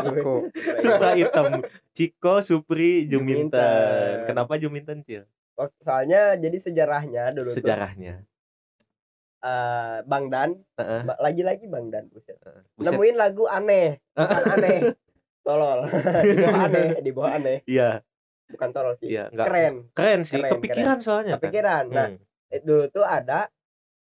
Ciko 0.00 0.34
Supra 0.80 1.10
hitam. 1.12 1.46
Ciko, 1.92 2.34
Supri, 2.40 3.04
Juminten. 3.04 3.52
Juminten. 3.52 4.16
Kenapa 4.26 4.56
Juminten, 4.56 4.98
Cil? 5.00 5.22
Oh, 5.54 5.68
Soalnya 5.78 6.34
jadi 6.34 6.56
sejarahnya 6.56 7.30
dulu 7.30 7.52
tuh 7.52 7.60
Eh, 9.40 9.98
Bang 10.04 10.28
Dan 10.28 10.52
Heeh. 10.76 11.00
ba- 11.02 11.16
lagi-lagi 11.18 11.64
Bang 11.64 11.88
Dan 11.88 12.06
buset. 12.06 12.36
Buset. 12.74 12.92
Nemuin 12.92 13.16
lagu 13.16 13.44
aneh, 13.46 13.96
bukan 14.12 14.44
aneh. 14.50 14.78
Tolol. 15.46 15.88
di 16.20 16.36
bawah 16.36 16.60
aneh, 16.62 16.88
di 17.00 17.10
bawah 17.10 17.32
aneh. 17.32 17.58
Iya, 17.64 18.04
Bukan 18.46 18.68
tolol 18.68 18.94
sih. 18.96 19.08
iya, 19.08 19.26
enggak. 19.26 19.46
Keren. 19.46 19.74
Keren 19.90 20.20
sih, 20.22 20.36
Keren, 20.38 20.52
kepikiran 20.52 20.98
soalnya. 20.98 21.32
kan. 21.32 21.40
Kepikiran. 21.40 21.84
Nah, 21.88 22.08
Hmm. 22.10 22.60
dulu 22.60 22.84
tuh 22.90 23.02
ada 23.02 23.48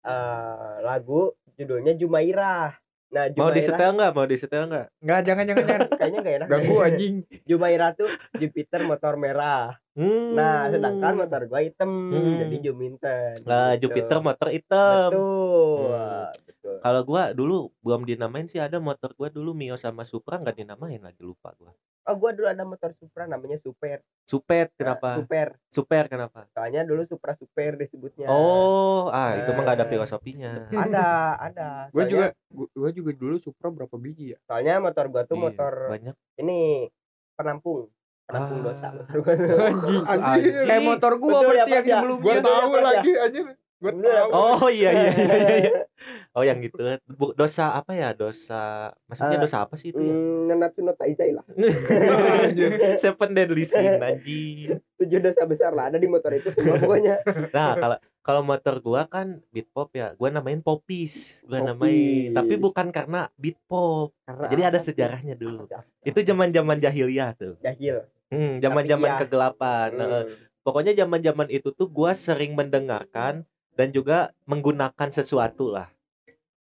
eh, 0.02 0.74
lagu 0.82 1.30
judulnya 1.54 1.94
Jumairah. 1.94 2.74
Nah, 3.08 3.24
Mau 3.30 3.48
Jumairah 3.48 3.54
disetel 3.54 3.90
enggak? 3.92 4.10
Mau 4.10 4.26
disetel 4.26 4.62
enggak? 4.66 4.86
nggak 4.98 5.20
jangan 5.22 5.44
jangan 5.46 5.64
jangan 5.64 5.80
kayaknya 6.00 6.18
gak 6.20 6.34
enak. 6.34 6.48
ganggu 6.48 6.76
anjing 6.82 7.14
Jumairah 7.44 7.90
tuh 7.94 8.08
Jupiter 8.34 8.80
motor 8.82 9.14
merah. 9.14 9.78
Hmm. 9.92 10.32
Nah, 10.32 10.66
sedangkan 10.66 11.14
motor 11.14 11.40
gua 11.44 11.60
hitam, 11.60 11.84
Hmm. 12.08 12.40
jadi 12.40 12.56
Juminten. 12.62 13.36
Nah, 13.44 13.76
Gitu. 13.76 13.86
Jupiter 13.86 14.18
motor 14.18 14.48
hitam. 14.48 15.10
Betul. 15.10 15.92
Hmm. 15.92 16.28
Betul. 16.42 16.76
Kalau 16.80 17.00
gua 17.02 17.22
dulu 17.30 17.56
belum 17.78 18.02
dinamain 18.02 18.46
sih 18.46 18.56
ada 18.56 18.78
motor 18.78 19.12
gua 19.12 19.28
dulu 19.28 19.52
Mio 19.52 19.76
sama 19.76 20.02
Supra 20.02 20.38
nggak 20.38 20.56
dinamain 20.56 20.96
lagi 20.98 21.20
lupa 21.20 21.52
gua. 21.54 21.76
Oh, 22.02 22.16
gua 22.16 22.32
dulu 22.32 22.48
ada 22.48 22.64
motor 22.64 22.90
Supra 22.94 23.26
namanya 23.26 23.58
Super. 23.58 24.00
Supet 24.24 24.70
Nah, 24.70 24.76
kenapa? 24.96 25.08
Super. 25.14 25.48
Super 25.68 26.04
kenapa? 26.06 26.40
Soalnya 26.50 26.82
dulu 26.82 27.04
Supra 27.04 27.36
Super 27.36 27.76
disebutnya. 27.76 28.26
Oh, 28.26 29.06
ah 29.08 29.36
itu 29.36 29.50
mah 29.50 29.62
nggak 29.62 29.76
ada 29.76 29.86
Eh. 29.86 29.92
filosofinya. 29.92 30.52
Ada, 30.68 31.06
ada. 31.46 31.68
Soalnya- 31.92 32.08
juga 32.08 32.26
gue 32.72 32.90
juga 32.92 33.12
dulu 33.12 33.36
Supra 33.36 33.68
berapa 33.68 33.94
biji 33.94 34.32
ya 34.32 34.38
Soalnya 34.42 34.80
motor 34.80 35.04
gua 35.06 35.22
tuh 35.22 35.36
Iya, 35.36 35.44
motor 35.44 35.72
banyak. 35.90 36.14
ini 36.38 36.88
penampung. 37.34 37.92
Penampung 38.32 38.58
Ah. 38.58 38.64
dosa 38.64 38.88
motor 38.90 39.18
gua. 39.18 39.34
tuh. 39.36 39.58
anjing 39.60 40.02
Anjing. 40.08 40.54
kayak 40.64 40.82
motor 40.82 41.12
gua 41.14 41.30
Betul 41.30 41.42
ya, 41.44 41.46
berarti 41.62 41.70
yang 41.70 41.84
ya? 41.84 41.92
sebelumnya 41.94 42.22
Gua 42.22 42.32
Bener, 42.34 42.48
tahu 42.48 42.70
ya? 42.72 42.80
lagi 42.82 43.12
anjir. 43.18 43.44
Gua 43.76 43.90
Bener, 43.90 44.14
tahu. 44.16 44.30
Oh 44.32 44.68
iya 44.68 44.90
iya 44.90 45.10
iya 45.12 45.34
iya. 45.36 45.56
iya. 45.60 45.72
Oh 46.32 46.42
yang 46.42 46.58
gitu. 46.58 46.80
Bu- 47.08 47.30
Dosa 47.32 47.74
apa 47.74 47.92
ya? 47.92 48.10
Dosa 48.12 48.62
maksudnya 49.04 49.36
Ah, 49.36 49.42
dosa 49.42 49.56
apa 49.60 49.74
sih 49.76 49.90
itu 49.90 50.00
ya? 50.00 50.10
Hmm, 50.10 50.48
Nanatsu 50.48 50.80
no 50.80 50.92
Taizai 50.92 51.30
lah. 51.30 51.44
Anjir. 52.42 52.70
Seven 52.96 53.30
Deadly 53.30 53.62
Sin 53.62 53.98
anjing. 53.98 54.80
Tujuh 54.96 55.18
dosa 55.18 55.44
besar 55.44 55.70
lah 55.70 55.86
ada 55.86 55.96
di 55.96 56.06
motor 56.06 56.32
itu 56.32 56.48
semua 56.48 56.74
pokoknya. 56.76 57.20
Nah, 57.52 57.76
kalau 57.76 57.96
kalau 58.20 58.40
motor 58.40 58.78
gua 58.78 59.02
kan 59.04 59.42
beat 59.48 59.66
pop 59.68 59.90
ya, 59.92 60.14
gua 60.14 60.30
namain 60.30 60.58
popis. 60.58 61.42
Gua 61.44 61.58
Popis. 61.58 61.68
namain, 61.68 62.28
tapi 62.32 62.54
bukan 62.56 62.86
karena 62.88 63.26
beat 63.34 63.58
pop. 63.64 64.14
Karena 64.22 64.46
Jadi 64.48 64.62
ada 64.64 64.78
sejarahnya 64.80 65.34
dulu. 65.34 65.66
Apa? 65.66 65.82
Itu 66.00 66.18
zaman-zaman 66.20 66.78
jahiliyah 66.78 67.34
tuh. 67.34 67.54
Jahil. 67.58 68.06
Hmm, 68.32 68.54
zaman-zaman 68.64 69.10
iya. 69.12 69.18
kegelapan. 69.20 69.88
Nah, 70.00 70.08
Hmm. 70.24 70.34
pokoknya 70.64 70.92
zaman-zaman 70.96 71.48
itu 71.52 71.68
tuh 71.76 71.88
gua 71.92 72.12
sering 72.16 72.52
mendengarkan 72.56 73.44
dan 73.78 73.88
juga 73.92 74.32
menggunakan 74.48 75.08
sesuatu 75.12 75.68
lah. 75.76 75.88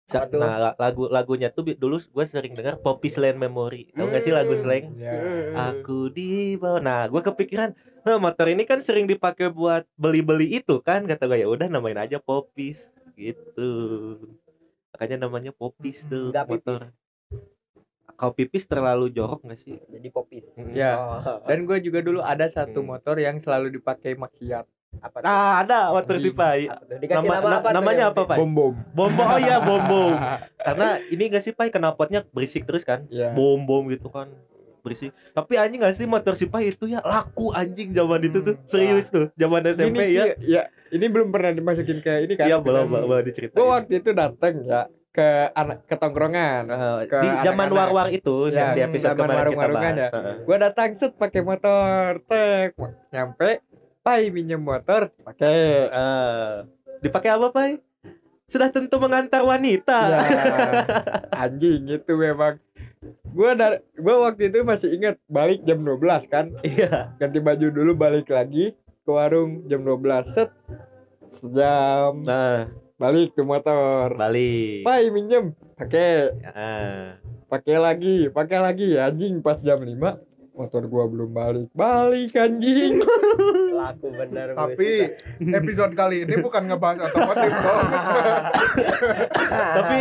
Nah, 0.09 0.57
la- 0.57 0.77
lagu-lagunya 0.81 1.53
tuh 1.53 1.69
dulu 1.77 2.01
gue 2.01 2.25
sering 2.25 2.57
dengar 2.57 2.81
Poppy 2.81 3.13
Slang 3.13 3.37
Memory. 3.37 3.93
Tahu 3.93 4.09
gak 4.09 4.25
sih 4.25 4.33
lagu 4.33 4.57
Hmm. 4.57 4.63
slang? 4.65 4.85
ya 4.97 5.13
Hmm. 5.13 5.77
Aku 5.77 6.09
di 6.09 6.57
bawah. 6.57 6.81
Nah, 6.81 7.01
gue 7.13 7.21
kepikiran, 7.21 7.77
"Hah, 8.09 8.17
motor 8.17 8.49
ini 8.49 8.65
kan 8.65 8.81
sering 8.81 9.05
dipakai 9.05 9.53
buat 9.53 9.85
beli-beli 10.01 10.65
itu 10.65 10.81
kan?" 10.81 11.05
Kata 11.05 11.29
gue, 11.29 11.45
"Ya 11.45 11.49
udah 11.53 11.69
namain 11.69 12.01
aja 12.01 12.17
Popis." 12.25 12.97
Gitu. 13.21 13.69
Makanya 14.97 15.17
namanya 15.29 15.53
Popis 15.53 16.09
tuh 16.09 16.33
Nggak 16.33 16.45
pipis. 16.49 16.81
Kalau 18.19 18.35
pipis 18.35 18.67
terlalu 18.67 19.09
jorok 19.09 19.47
gak 19.47 19.57
sih? 19.57 19.79
Jadi 19.79 20.09
popis. 20.09 20.51
Mm. 20.53 20.75
ya 20.75 20.99
Oh. 20.99 21.23
dan 21.49 21.63
gue 21.63 21.79
juga 21.79 22.03
dulu 22.03 22.19
ada 22.19 22.45
satu 22.47 22.83
Hmm. 22.83 22.91
motor 22.93 23.15
yang 23.17 23.39
selalu 23.39 23.71
dipakai 23.73 24.13
maksiat 24.15 24.67
Apa 24.99 25.21
tuh? 25.21 25.25
Nah, 25.25 25.63
ada 25.63 25.79
motor 25.89 26.17
Anjing. 26.17 26.27
si 26.27 26.35
Pai. 26.35 26.67
Apa 26.67 26.83
tuh? 26.83 26.97
Dikasih 26.99 27.17
Nama, 27.21 27.35
nama 27.37 27.47
na- 27.47 27.59
apa 27.61 27.71
namanya 27.71 28.05
apa, 28.11 28.23
Pai? 28.25 28.37
bom 28.37 28.51
bom 28.51 28.75
Bom 28.91 29.11
bom. 29.13 29.23
Oh 29.25 29.39
iya, 29.39 29.57
bom 29.61 29.79
bom. 29.81 30.15
Karena 30.67 30.89
ini 31.05 31.23
gak 31.29 31.41
sih 31.41 31.53
Pai 31.53 31.71
knalpotnya 31.71 32.27
berisik 32.27 32.67
terus 32.67 32.83
kan? 32.83 33.07
ya 33.09 33.31
Bom 33.31 33.63
bom 33.63 33.87
gitu 33.87 34.09
kan. 34.09 34.27
Berisik. 34.81 35.15
Tapi 35.31 35.55
anjing 35.55 35.79
gak 35.79 35.93
sih 35.93 36.03
motor 36.05 36.35
si 36.35 36.45
Pai 36.45 36.73
itu 36.73 36.85
ya 36.85 36.99
laku 37.01 37.53
anjing 37.53 37.93
zaman 37.93 38.19
itu 38.25 38.43
tuh. 38.43 38.55
Hmm. 38.57 38.67
Serius 38.67 39.07
tuh. 39.07 39.31
Zaman 39.33 39.63
SMP 39.63 39.95
Ini, 39.95 40.03
ya. 40.09 40.25
Ci, 40.27 40.31
ya 40.51 40.63
ini 40.91 41.07
belum 41.07 41.29
pernah 41.29 41.53
dimasukin 41.53 41.99
ke 42.01 42.13
ini 42.21 42.35
kan 42.35 42.49
Iya, 42.49 42.59
belum 42.59 42.89
belum 42.89 43.23
diceritain. 43.23 43.55
gue 43.55 43.67
waktu 43.69 43.93
itu 43.95 44.11
dateng 44.11 44.55
ya 44.65 44.89
ke 45.09 45.29
ke 45.85 45.95
tongkrongan 45.95 46.63
Eh, 46.67 47.01
ke 47.07 47.17
di 47.19 47.29
zaman 47.43 47.69
war-war 47.69 48.09
itu 48.09 48.49
Ya, 48.49 48.71
yang 48.71 48.71
di 48.73 48.81
episode 48.87 49.15
kemarin 49.15 49.29
kita 49.29 49.39
warung-warungan 49.39 49.95
bahas. 49.95 50.13
gue 50.41 50.57
datang 50.59 50.91
set 50.93 51.13
pakai 51.15 51.41
motor 51.41 52.21
tek 52.25 52.77
nyampe 53.09 53.51
pai 54.01 54.29
minjem 54.29 54.59
motor 54.59 55.11
pakai 55.19 55.59
Eh, 55.87 56.53
dipakai 57.01 57.31
apa, 57.31 57.49
Pai? 57.49 57.79
Sudah 58.45 58.69
tentu 58.69 58.97
mengantar 58.97 59.43
wanita. 59.43 59.99
ya 60.09 60.21
anjing 61.43 61.85
itu 61.87 62.13
memang 62.15 62.57
gue 63.29 63.51
dari 63.53 63.77
gue 63.93 64.15
waktu 64.19 64.49
itu 64.49 64.59
masih 64.63 64.89
ingat 64.91 65.21
balik 65.27 65.61
jam 65.63 65.79
12 65.79 66.01
kan 66.27 66.51
Iya. 66.63 67.13
ganti 67.15 67.39
baju 67.39 67.67
dulu 67.69 67.93
balik 67.95 68.29
lagi 68.29 68.73
ke 68.75 69.11
warung 69.11 69.65
jam 69.65 69.81
12 69.81 70.01
set 70.27 70.51
sejam 71.27 72.23
Nah, 72.23 72.73
balik 72.99 73.31
tuh 73.33 73.47
motor 73.47 74.11
balik. 74.13 74.83
pai 74.83 75.07
minjem 75.09 75.55
pakai 75.79 76.35
Ah. 76.45 77.15
pakai 77.47 77.79
lagi 77.79 78.27
pakai 78.29 78.59
lagi 78.59 78.99
anjing 78.99 79.39
pas 79.39 79.55
jam 79.57 79.79
5 79.79 79.95
motor 80.53 80.83
gua 80.85 81.07
belum 81.07 81.31
balik 81.31 81.71
balik 81.71 82.35
anjing 82.35 82.99
Laku 83.79 84.11
bener. 84.11 84.59
Tapi 84.59 85.15
episode 85.39 85.95
kali 85.95 86.27
ini 86.27 86.35
bukan 86.43 86.67
ngebahas 86.67 87.07
otomotif 87.07 87.55
dong. 87.63 87.89
Tapi 89.79 89.99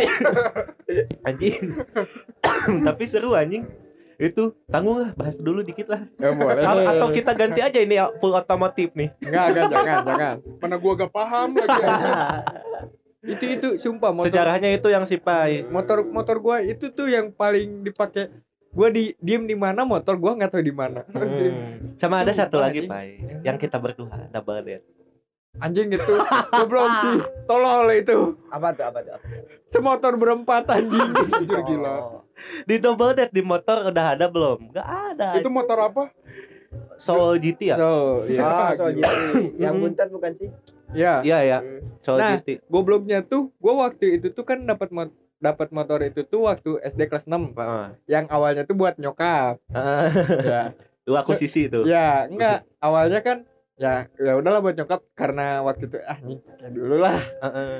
anjing. 1.22 1.62
Tapi 2.90 3.04
seru 3.06 3.38
anjing. 3.38 3.70
Itu 4.18 4.58
tanggung 4.66 4.98
lah, 4.98 5.14
bahas 5.14 5.38
dulu 5.38 5.62
dikit 5.62 5.86
lah. 5.86 6.02
ya 6.12 6.34
boleh 6.34 6.58
A- 6.60 6.90
Atau 6.90 7.08
kita 7.10 7.32
ganti 7.32 7.60
aja 7.60 7.78
ini 7.78 7.94
full 8.18 8.34
otomotif 8.34 8.90
nih. 8.92 9.14
enggak 9.20 9.44
enggak 9.48 9.64
jangan 9.70 9.98
jangan 10.04 10.34
Mana 10.58 10.76
gua 10.76 10.92
gak 10.96 11.12
paham 11.12 11.48
lagi. 11.54 11.82
itu 13.28 13.44
itu 13.52 13.68
sumpah 13.76 14.10
motor 14.10 14.26
Sejarahnya 14.26 14.70
itu 14.72 14.88
yang 14.88 15.02
si 15.02 15.16
Pai. 15.16 15.62
motor 15.64 16.02
motor 16.04 16.38
gua 16.38 16.58
itu 16.58 16.88
tuh 16.88 17.06
yang 17.06 17.30
paling 17.30 17.82
dipakai 17.82 18.30
gua 18.68 18.88
di 18.88 19.14
diem 19.18 19.42
di 19.42 19.54
mana 19.54 19.82
motor 19.82 20.14
gua 20.14 20.34
nggak 20.34 20.50
tahu 20.50 20.62
di 20.62 20.72
mana 20.72 21.02
Hmm. 21.14 21.78
Sama 21.94 22.22
ada 22.22 22.30
Sumpah, 22.30 22.46
satu 22.46 22.56
lagi. 22.58 22.86
Pai. 22.86 23.18
Yang 23.40 23.56
kita 23.60 23.78
berdua 23.78 24.26
double 24.28 24.62
date. 24.62 24.86
anjing 25.56 25.90
itu 25.90 26.14
goblok 26.48 26.86
sih 26.96 27.18
tolol 27.48 27.90
itu 27.90 28.38
apa 28.46 28.70
tuh? 28.70 28.84
Apa 28.84 28.98
tuh? 29.00 29.18
Semotor 29.68 30.14
berempat 30.14 30.66
anjing 30.68 31.10
Anjir 31.10 31.62
gila. 31.64 32.22
Di 32.64 32.76
double 32.76 33.12
date 33.12 33.30
di 33.30 33.40
motor 33.40 33.88
udah 33.88 34.06
ada 34.12 34.26
belum? 34.26 34.70
Gak 34.70 34.88
ada. 35.12 35.34
Itu 35.34 35.48
motor 35.48 35.78
apa? 35.80 36.02
Soul 36.96 37.38
GT 37.38 37.60
ya? 37.64 37.76
so 37.76 38.22
ya 38.26 38.42
Ah, 38.42 38.70
so 38.72 38.84
gila. 38.86 39.06
gitu. 39.06 39.56
Yang 39.56 39.74
buntat 39.78 40.08
bukan 40.08 40.32
sih? 40.34 40.48
ya 40.90 41.20
Iya 41.20 41.38
ya, 41.42 41.58
Hmm. 41.60 41.80
Soul 42.00 42.18
Nah. 42.18 42.30
GT. 42.36 42.48
gobloknya 42.66 43.18
tuh 43.22 43.52
gua 43.56 43.86
waktu 43.86 44.18
itu 44.18 44.28
tuh 44.28 44.42
kan 44.42 44.62
dapat 44.62 44.88
mot 44.88 45.08
dapat 45.38 45.70
motor 45.70 46.02
itu 46.02 46.22
tuh 46.22 46.44
waktu 46.44 46.82
SD 46.82 47.06
kelas 47.06 47.24
6 47.24 47.54
Heeh. 47.54 47.86
yang 48.06 48.26
awalnya 48.26 48.62
tuh 48.62 48.74
buat 48.74 48.96
nyokap 48.96 49.62
Heeh. 49.68 50.06
ya 50.42 50.62
Lu 51.04 51.14
akuisisi 51.14 51.66
itu. 51.66 51.86
ya 51.86 52.26
enggak 52.26 52.66
awalnya 52.78 53.20
kan 53.20 53.46
ya 53.76 54.10
ya 54.12 54.34
udahlah 54.34 54.58
buat 54.58 54.74
nyokap 54.74 55.06
karena 55.14 55.62
waktu 55.62 55.86
itu 55.86 55.96
ah 56.02 56.18
nih 56.18 56.42
ya 56.56 56.68
dulu 56.68 56.96
lah 56.98 57.14
Heeh. 57.38 57.76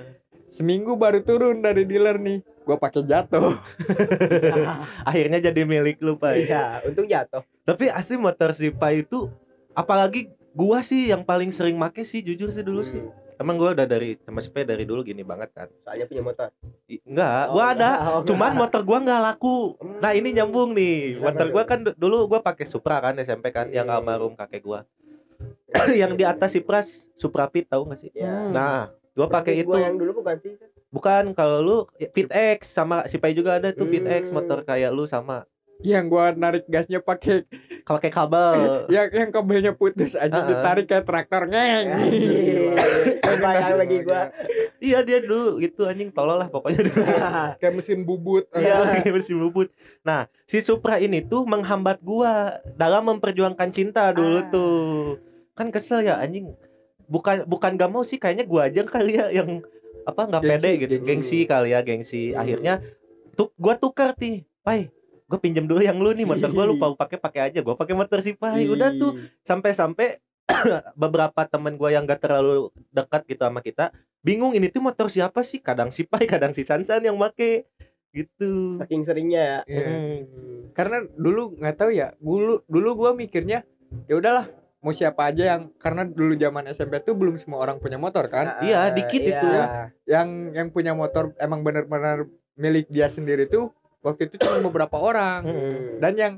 Seminggu 0.48 0.94
baru 0.94 1.20
turun 1.20 1.60
dari 1.60 1.84
dealer 1.84 2.16
nih. 2.16 2.40
Gue 2.62 2.76
pakai 2.76 3.00
jatuh. 3.02 3.56
Akhirnya 5.08 5.38
jadi 5.40 5.62
milik 5.62 6.00
lu 6.00 6.16
pak. 6.16 6.36
Iya, 6.36 6.84
untung 6.84 7.06
jatuh. 7.06 7.42
tapi 7.62 7.88
asli 7.88 8.16
motor 8.16 8.52
si 8.52 8.68
Pai 8.68 9.04
itu 9.04 9.28
apalagi 9.72 10.28
gua 10.50 10.80
sih 10.80 11.08
yang 11.08 11.20
paling 11.20 11.48
sering 11.48 11.76
make 11.76 12.00
sih 12.00 12.20
jujur 12.20 12.48
sih 12.48 12.60
dulu 12.60 12.80
sih. 12.80 13.00
Emang 13.36 13.54
gua 13.54 13.70
udah 13.70 13.84
dari 13.84 14.16
sama 14.18 14.40
Pai 14.42 14.64
dari 14.64 14.82
dulu 14.82 15.00
gini 15.00 15.20
banget 15.22 15.52
kan. 15.54 15.68
Soalnya 15.80 16.04
punya 16.04 16.22
motor. 16.22 16.48
I- 16.86 17.00
enggak 17.04 17.42
Oh, 17.46 17.52
gua 17.54 17.64
ada 17.70 17.90
oh, 18.10 18.20
cuman 18.24 18.50
enggak. 18.50 18.60
motor 18.64 18.80
gua 18.82 18.98
nggak 19.00 19.20
laku. 19.22 19.56
Nah 20.00 20.12
ini 20.12 20.28
nyambung 20.32 20.72
nih. 20.72 21.20
Motor 21.20 21.46
gua 21.48 21.64
kan 21.64 21.78
dulu 21.92 22.24
gua 22.26 22.40
pakai 22.40 22.64
Supra 22.64 22.98
kan 22.98 23.14
SMP 23.16 23.48
kan 23.48 23.68
yang 23.68 23.86
Hmm. 23.86 23.96
almarhum 23.96 24.32
kakek 24.34 24.60
gua. 24.60 24.80
Yang 25.92 26.12
di 26.16 26.24
atas 26.24 26.50
si 26.50 26.60
Pras 26.60 27.12
Supra 27.14 27.46
Fit 27.46 27.64
tahu 27.64 27.84
nggak 27.86 27.98
sih? 27.98 28.10
Ya. 28.12 28.48
nah 28.48 28.88
gua 29.18 29.26
pakai 29.28 29.58
itu 29.58 29.68
Gua 29.68 29.82
yang 29.82 29.98
dulu 29.98 30.22
bukan 30.22 30.38
sih. 30.38 30.54
bukan 30.88 31.24
kalau 31.32 31.58
lu 31.58 31.76
ya, 31.96 32.06
Fit 32.08 32.30
X 32.30 32.70
sama 32.70 33.02
si 33.04 33.18
Pai 33.18 33.34
juga 33.34 33.58
ada 33.58 33.68
tuh 33.70 33.84
Fit 33.84 34.00
X 34.00 34.30
Hmm. 34.30 34.38
motor 34.38 34.62
kayak 34.62 34.88
lu 34.88 35.04
sama 35.04 35.42
yang 35.78 36.06
gue 36.06 36.24
narik 36.34 36.66
gasnya 36.66 36.98
pakai 36.98 37.46
kalau 37.82 37.98
kayak 37.98 38.10
kabel 38.12 38.54
yang 38.90 39.06
yang 39.08 39.30
kabelnya 39.30 39.70
putus 39.72 40.14
aja 40.14 40.26
Heeh. 40.32 40.48
ditarik 40.48 40.86
kayak 40.86 41.04
traktor 41.04 41.46
ngeng. 41.46 41.86
Bayang 43.38 43.78
lagi 43.82 43.96
gua. 44.00 44.34
iya 44.78 44.98
dia 45.00 45.18
dulu 45.18 45.58
gitu 45.58 45.84
anjing 45.84 46.10
tolol 46.10 46.34
lah 46.36 46.46
pokoknya 46.46 46.82
dulu 46.82 47.02
kayak 47.62 47.74
mesin 47.74 48.02
bubut 48.02 48.50
Iya, 48.50 48.98
kayak 48.98 49.12
mesin 49.12 49.38
bubut. 49.38 49.70
Nah, 50.02 50.26
si 50.44 50.58
Supra 50.58 50.98
ini 50.98 51.18
tuh 51.20 51.42
menghambat 51.44 51.98
gua 52.00 52.58
dalam 52.74 53.06
memperjuangkan 53.06 53.70
cinta 53.70 54.10
dulu 54.10 54.34
Ah. 54.36 54.46
tuh. 54.48 55.18
Kan 55.54 55.70
kesel 55.70 56.02
ya 56.02 56.18
anjing. 56.18 56.54
Bukan 57.08 57.48
bukan 57.48 57.74
gak 57.74 57.90
mau 57.90 58.04
sih 58.04 58.20
kayaknya 58.20 58.44
gua 58.44 58.68
aja 58.68 58.84
kali 58.84 59.16
ya 59.16 59.32
yang 59.32 59.64
apa 60.04 60.24
nggak 60.28 60.42
pede 60.44 60.70
gitu. 60.84 60.94
gengsi. 61.00 61.08
Gengsi. 61.08 61.38
kali 61.48 61.68
ya, 61.72 61.80
gengsi. 61.80 62.22
Hmm. 62.32 62.40
Akhirnya 62.44 62.74
tuh 63.34 63.52
gua 63.56 63.74
tukar 63.80 64.12
nih. 64.20 64.44
Pai, 64.60 64.92
gua 65.24 65.40
pinjam 65.40 65.64
dulu 65.64 65.80
yang 65.80 65.96
lu 65.96 66.12
nih 66.12 66.28
motor 66.28 66.52
gua 66.52 66.68
lupa 66.68 66.92
pakai 67.02 67.16
pakai 67.16 67.40
aja. 67.52 67.64
Gua 67.64 67.74
pakai 67.74 67.96
motor 67.96 68.20
si 68.20 68.36
Pai. 68.36 68.68
Udah 68.68 68.92
tuh 68.94 69.16
sampai-sampai 69.42 70.20
beberapa 71.00 71.44
temen 71.48 71.76
gua 71.80 71.92
yang 71.92 72.04
gak 72.08 72.24
terlalu 72.24 72.72
dekat 72.92 73.24
gitu 73.28 73.44
sama 73.44 73.60
kita 73.60 73.92
bingung 74.22 74.52
ini 74.54 74.68
tuh 74.68 74.82
motor 74.82 75.06
siapa 75.06 75.46
sih 75.46 75.62
kadang 75.62 75.94
si 75.94 76.02
Pai 76.02 76.26
kadang 76.26 76.50
si 76.50 76.66
Sansan 76.66 77.06
yang 77.06 77.14
make 77.14 77.70
gitu 78.10 78.80
Saking 78.80 79.02
seringnya 79.04 79.42
ya. 79.42 79.58
Iya. 79.68 79.86
Hmm. 79.86 80.18
karena 80.72 81.04
dulu 81.14 81.54
nggak 81.60 81.76
tahu 81.76 81.90
ya 81.92 82.16
dulu 82.18 82.64
dulu 82.66 82.90
gue 83.04 83.10
mikirnya 83.24 83.62
ya 84.08 84.14
udahlah 84.16 84.48
mau 84.78 84.90
siapa 84.90 85.26
aja 85.26 85.44
yang 85.48 85.74
karena 85.74 86.02
dulu 86.02 86.32
zaman 86.32 86.68
SMP 86.68 86.98
tuh 87.00 87.12
belum 87.12 87.34
semua 87.34 87.58
orang 87.60 87.76
punya 87.76 87.96
motor 87.96 88.26
kan? 88.26 88.58
Iya, 88.60 88.78
Ah, 88.80 88.90
dikit 88.90 89.20
iya. 89.20 89.32
itu. 89.32 89.48
yang 90.06 90.28
yang 90.52 90.68
punya 90.68 90.92
motor 90.92 91.34
emang 91.36 91.60
benar-benar 91.60 92.24
milik 92.54 92.86
dia 92.86 93.06
sendiri 93.06 93.44
tuh 93.44 93.70
waktu 94.00 94.26
itu 94.26 94.38
cuma 94.38 94.62
beberapa 94.64 94.96
orang. 94.96 95.42
Mm-mm. 95.44 95.98
dan 95.98 96.12
yang 96.14 96.34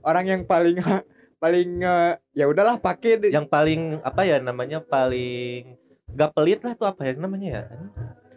orang 0.00 0.24
yang 0.24 0.42
paling 0.44 0.78
paling 1.42 1.70
eh, 1.78 2.14
ya 2.32 2.46
udahlah 2.46 2.76
pakai 2.76 3.18
yang 3.26 3.44
paling 3.44 3.98
apa 4.00 4.22
ya 4.22 4.38
namanya 4.38 4.78
paling 4.78 5.74
gak 6.08 6.30
pelit 6.32 6.60
lah 6.60 6.74
tuh 6.74 6.86
apa 6.86 7.02
ya 7.02 7.12
namanya 7.16 7.48
ya? 7.50 7.62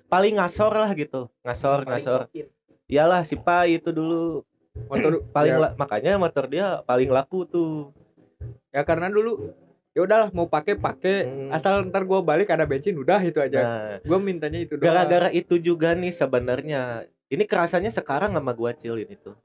Paling 0.08 0.34
ngasor 0.36 0.70
lah 0.72 0.94
gitu. 0.94 1.30
Ngasor 1.42 1.80
Paling 1.80 1.90
ngasor. 1.92 2.22
iyalah 2.86 3.22
si 3.22 3.34
Pai 3.36 3.78
itu 3.78 3.90
dulu. 3.90 4.42
Motor 4.86 5.22
paling 5.32 5.54
ya, 5.54 5.60
la- 5.60 5.74
makanya 5.76 6.18
motor 6.18 6.46
dia 6.46 6.82
paling 6.84 7.08
laku 7.08 7.46
tuh 7.46 7.94
ya 8.74 8.82
karena 8.82 9.08
dulu 9.08 9.54
ya 9.94 10.02
udahlah 10.02 10.34
mau 10.34 10.50
pakai 10.50 10.74
pakai 10.74 11.18
Hmm. 11.24 11.50
asal 11.54 11.86
ntar 11.86 12.02
gua 12.04 12.26
balik 12.26 12.50
ada 12.50 12.66
bensin 12.66 12.98
udah 12.98 13.22
itu 13.22 13.38
aja. 13.38 13.60
Nah. 13.62 13.94
Gue 14.02 14.18
mintanya 14.18 14.58
itu 14.58 14.74
gara-gara 14.82 15.30
itu 15.30 15.62
juga 15.62 15.94
nih 15.94 16.10
sebenarnya. 16.10 17.06
Ini 17.30 17.46
kerasanya 17.46 17.94
sekarang 17.94 18.34
sama 18.34 18.52
gua 18.58 18.74
cil 18.74 19.06
ini 19.06 19.14
tuh 19.16 19.38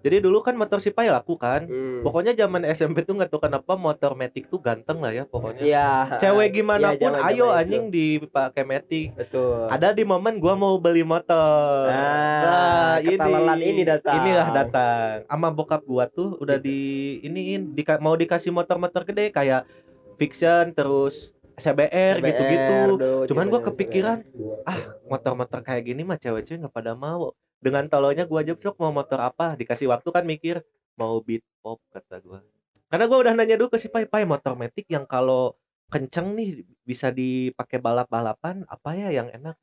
jadi 0.00 0.16
dulu 0.18 0.40
kan 0.40 0.52
motor 0.52 0.78
si 0.78 0.88
Pai 0.88 1.06
laku 1.06 1.36
kan 1.36 1.64
Hmm. 1.64 2.00
pokoknya 2.00 2.32
zaman 2.32 2.64
SMP 2.66 3.00
tuh 3.00 3.14
nggak 3.14 3.28
tahu 3.28 3.40
kenapa 3.42 3.76
motor 3.76 4.12
Matic 4.12 4.48
tuh 4.48 4.56
ganteng 4.58 4.98
lah 4.98 5.12
ya 5.12 5.24
pokoknya 5.24 5.60
Iya. 5.60 5.90
cewek 6.16 6.48
gimana 6.52 6.92
Iya, 6.92 6.98
pun 6.98 7.12
ayo 7.14 7.46
itu. 7.46 7.58
anjing 7.58 7.84
dipakai 7.88 8.64
Matic 8.64 9.12
Betul. 9.12 9.68
ada 9.68 9.92
di 9.92 10.02
momen 10.02 10.36
gua 10.36 10.54
mau 10.54 10.76
beli 10.76 11.02
motor. 11.02 11.86
Nah, 11.86 12.96
ketalalan 12.98 13.60
ini 13.60 13.82
datang. 13.82 14.14
Inilah 14.16 14.48
datang. 14.50 15.12
Sama 15.24 15.48
bokap 15.50 15.82
gua 15.82 16.04
tuh 16.06 16.36
udah 16.36 16.56
di 16.56 16.80
iniin 17.20 17.70
di, 17.70 17.82
mau 17.98 18.14
dikasih 18.14 18.50
motor-motor 18.50 19.04
gede 19.04 19.28
kayak 19.28 19.68
Fiction 20.16 20.72
terus 20.72 21.32
CBR, 21.56 22.20
gitu-gitu. 22.20 22.96
Cuman 23.26 23.46
gua 23.46 23.60
kepikiran, 23.62 24.24
ah 24.64 24.80
motor-motor 25.06 25.60
kayak 25.60 25.84
gini 25.86 26.00
mah 26.02 26.16
cewek-cewek 26.16 26.60
nggak 26.60 26.72
pada 26.72 26.92
mau. 26.92 27.32
Dengan 27.60 27.84
tolonya 27.86 28.24
gua 28.24 28.40
aja 28.40 28.56
sok 28.56 28.76
mau 28.76 28.88
motor 28.90 29.20
apa, 29.20 29.52
dikasih 29.54 29.86
waktu 29.86 30.08
kan 30.08 30.24
mikir 30.24 30.64
mau 30.96 31.20
beat 31.20 31.44
pop 31.60 31.76
kata 31.88 32.18
gua. 32.18 32.40
Karena 32.88 33.04
gua 33.04 33.18
udah 33.20 33.32
nanya 33.32 33.54
dulu 33.54 33.70
ke 33.70 33.78
si 33.78 33.86
Pai, 33.86 34.04
Pai 34.04 34.24
motor 34.24 34.56
Matic 34.56 34.88
yang 34.88 35.04
kalau 35.04 35.54
kenceng 35.86 36.32
nih 36.32 36.62
bisa 36.82 37.10
dipakai 37.10 37.78
balap-balapan 37.78 38.64
apa 38.64 38.90
ya 38.94 39.12
yang 39.12 39.28
enak? 39.28 39.54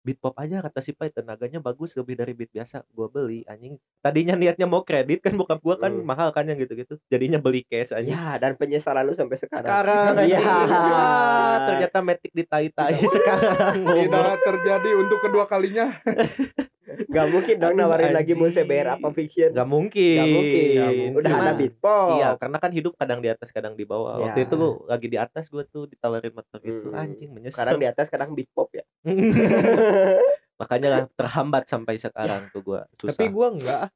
Beat 0.00 0.22
pop 0.22 0.38
aja 0.38 0.62
kata 0.62 0.78
si 0.78 0.94
Pai 0.94 1.10
tenaganya 1.10 1.58
bagus 1.58 1.96
lebih 1.96 2.14
dari 2.14 2.30
beat 2.30 2.52
biasa. 2.52 2.86
Gua 2.92 3.08
beli 3.08 3.42
anjing. 3.42 3.74
Tadinya 3.98 4.36
niatnya 4.36 4.62
mau 4.64 4.84
kredit 4.84 5.18
kan 5.18 5.34
bokap 5.34 5.58
gua 5.58 5.74
kan 5.76 5.90
Hmm. 5.90 6.06
mahal 6.06 6.30
kan 6.30 6.46
yang 6.46 6.54
gitu-gitu. 6.56 6.94
Jadinya 7.08 7.40
beli 7.40 7.64
cash 7.64 7.90
anjing. 7.90 8.14
Ya, 8.14 8.36
dan 8.36 8.54
penyesalan 8.54 9.02
lu 9.02 9.16
sampai 9.16 9.34
sekarang. 9.34 9.66
Sekarang 9.66 10.14
Iya. 10.22 10.38
anjing. 10.38 10.70
Wah, 10.70 11.56
ternyata 11.66 11.98
Matic 12.04 12.30
ditai-tai 12.30 13.00
sekarang. 13.02 13.74
tidak 13.82 14.38
terjadi 14.44 14.90
untuk 14.94 15.18
kedua 15.18 15.48
kalinya 15.48 15.90
Gak 16.86 17.26
mungkin 17.28 17.54
dong 17.56 17.72
Aduh, 17.72 17.80
nawarin 17.82 18.10
lagi 18.10 18.32
mau. 18.32 18.46
CBR 18.46 18.88
apa 18.94 19.08
fiction. 19.10 19.50
Gak 19.50 19.66
mungkin. 19.66 20.16
Gak 20.16 20.30
mungkin. 20.30 20.66
Nggak 20.70 20.92
mungkin. 20.92 21.18
Udah 21.18 21.30
ada? 21.32 21.52
Bitpop. 21.52 22.08
Iya, 22.14 22.28
karena 22.36 22.56
kan 22.56 22.70
hidup 22.70 22.92
kadang 22.94 23.18
di 23.18 23.28
atas, 23.28 23.48
kadang 23.50 23.74
di 23.74 23.82
bawah. 23.82 24.14
Waktu 24.20 24.38
Ya. 24.38 24.44
itu 24.44 24.54
gua 24.54 24.70
lagi 24.86 25.06
di 25.06 25.16
atas 25.16 25.44
gua 25.46 25.62
tuh 25.64 25.84
ditawarin 25.84 26.30
motor 26.30 26.60
itu 26.60 26.86
Hmm. 26.86 26.94
anjing 26.96 27.30
menyesal. 27.30 27.58
Sekarang 27.58 27.76
di 27.76 27.86
atas 27.86 28.06
kadang 28.06 28.30
Bitpop 28.32 28.70
ya. 28.72 28.84
Makanya 30.56 30.88
lah 30.88 31.02
terhambat 31.12 31.66
sampai 31.66 31.96
sekarang 31.96 32.48
tuh 32.48 32.62
gua. 32.62 32.80
Susah. 32.94 33.12
tapi 33.12 33.28
gua 33.28 33.50
enggak 33.50 33.90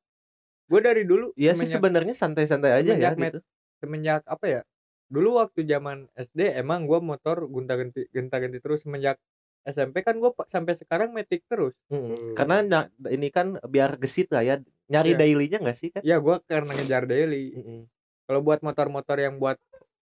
gue 0.66 0.78
dari 0.78 1.02
dulu 1.02 1.34
Iya 1.34 1.50
sih 1.52 1.66
sebenarnya 1.66 2.14
santai-santai 2.14 2.70
aja 2.72 2.94
ya 2.94 3.10
semenjak 3.10 3.14
met- 3.16 3.26
gitu. 3.28 3.40
semenjak 3.76 4.22
apa 4.22 4.46
ya 4.46 4.60
dulu 5.08 5.42
waktu 5.42 5.66
zaman 5.66 6.06
SD 6.14 6.54
emang 6.54 6.86
gua 6.86 7.02
motor 7.02 7.42
gonta-ganti 7.44 8.06
gonta-ganti 8.08 8.62
terus 8.62 8.86
semenjak 8.86 9.18
SMP 9.62 10.00
kan 10.00 10.16
gua 10.16 10.30
pa- 10.30 10.44
sampai 10.44 10.72
sekarang 10.72 11.10
metik 11.10 11.44
terus 11.44 11.76
Mm. 11.86 12.32
Karena 12.32 12.56
na- 12.60 12.88
ini 13.06 13.28
kan 13.28 13.60
biar 13.62 13.96
gesit 13.96 14.28
lah 14.28 14.40
ya. 14.40 14.56
Nyari 14.86 15.14
Iya. 15.14 15.18
dailynya 15.18 15.58
nggak 15.60 15.76
sih 15.76 15.88
kan? 15.88 16.02
ya 16.02 16.18
gua 16.18 16.42
karena 16.42 16.72
ngejar 16.72 17.04
daily 17.04 17.54
Mm-mm. 17.54 17.80
kalau 18.24 18.40
buat 18.40 18.58
motor-motor 18.58 19.16
yang 19.16 19.36
buat 19.36 19.54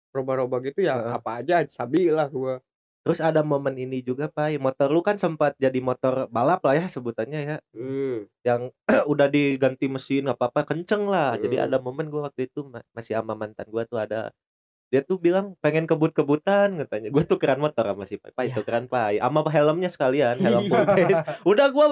roba-roba 0.10 0.60
gitu 0.62 0.84
ya 0.84 0.96
Heeh. 0.96 1.14
apa 1.14 1.32
aja 1.40 1.64
sabi 1.68 2.08
lah 2.08 2.28
gua 2.28 2.60
Terus 3.04 3.20
ada 3.20 3.44
momen 3.44 3.76
ini 3.76 4.00
juga 4.00 4.32
Pak, 4.32 4.56
motor 4.58 4.88
lu 4.88 5.04
kan 5.04 5.20
sempat 5.20 5.60
jadi 5.60 5.76
motor 5.78 6.32
balap 6.32 6.64
lah 6.64 6.72
ya 6.74 6.88
sebutannya 6.88 7.40
ya. 7.44 7.58
Hmm. 7.76 8.32
Yang 8.42 8.72
udah 9.12 9.28
diganti 9.28 9.92
mesin 9.92 10.24
apa-apa 10.26 10.64
kenceng 10.64 11.04
lah. 11.06 11.36
Jadi 11.36 11.60
Hmm. 11.60 11.66
ada 11.68 11.78
momen 11.78 12.08
gua 12.08 12.32
waktu 12.32 12.48
itu 12.48 12.64
ma- 12.64 12.80
masih 12.92 13.20
sama 13.20 13.36
mantan 13.36 13.68
gua 13.68 13.84
tuh 13.84 14.00
ada 14.00 14.32
dia 14.94 15.02
tuh 15.02 15.18
bilang 15.18 15.58
pengen 15.58 15.90
kebut-kebutan 15.90 16.78
katanya. 16.86 17.10
Gue 17.10 17.26
tuh 17.26 17.42
keren 17.42 17.58
motor 17.58 17.82
sama 17.82 18.06
si 18.06 18.22
Pai. 18.22 18.30
Pai 18.30 18.54
Ya. 18.54 18.62
tuh 18.62 18.62
keren 18.62 18.86
Pai. 18.86 19.18
Sama 19.18 19.42
helmnya 19.50 19.90
sekalian 19.90 20.38
helm 20.38 20.70
full 20.70 20.86
face. 20.86 21.22
Udah 21.50 21.74
gue 21.74 21.86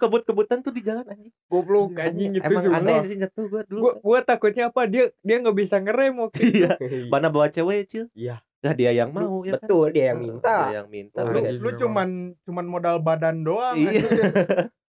kebut-kebutan 0.00 0.64
tuh 0.64 0.72
di 0.72 0.80
jalan 0.80 1.04
anjing. 1.04 1.36
Goblok 1.52 2.00
anjing 2.00 2.32
gitu 2.32 2.48
emang 2.48 2.64
sumpah. 2.64 2.80
aneh 2.80 2.98
sih 3.04 3.16
tuh 3.28 3.44
gue 3.52 3.62
dulu. 3.68 3.80
Gua 3.84 3.92
gua 4.00 4.18
takutnya 4.24 4.72
apa 4.72 4.88
dia 4.88 5.12
dia 5.20 5.36
nggak 5.36 5.52
bisa 5.52 5.76
ngerem 5.84 6.16
waktu 6.16 6.40
itu. 6.48 6.64
Iya. 6.64 6.72
Mana 7.12 7.28
bawa 7.28 7.52
cewek 7.52 7.84
cil? 7.84 8.08
Iya. 8.16 8.40
lah 8.64 8.72
dia 8.72 8.90
yang 8.90 9.12
mau 9.12 9.44
ya 9.44 9.60
kan? 9.60 9.68
Betul 9.68 9.86
dia 9.92 10.04
yang 10.10 10.18
minta. 10.18 10.56
dia 10.66 10.74
yang 10.80 10.88
minta. 10.88 11.20
Lu, 11.22 11.38
Anjing 11.38 11.60
lu 11.60 11.70
cuman 11.76 12.08
cuman 12.42 12.64
modal 12.64 12.96
badan 13.04 13.44
doang 13.44 13.76
Iya. 13.76 14.00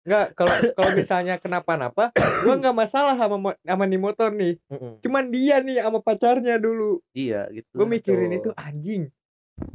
anjing. 0.00 0.08
nggak 0.08 0.26
kalau 0.32 0.54
kalau 0.76 0.90
misalnya 0.96 1.34
kenapa-napa 1.36 2.10
gua 2.16 2.54
nggak 2.56 2.76
masalah 2.76 3.14
sama 3.14 3.52
sama 3.60 3.84
nih 3.84 4.00
motor 4.00 4.30
nih 4.32 4.56
Mm-mm. 4.68 5.04
cuman 5.04 5.24
dia 5.28 5.60
nih 5.60 5.84
sama 5.84 6.00
pacarnya 6.00 6.56
dulu 6.56 7.04
iya 7.12 7.46
gitu 7.52 7.76
gue 7.76 7.86
mikirin 7.86 8.32
itu 8.32 8.50
anjing 8.56 9.12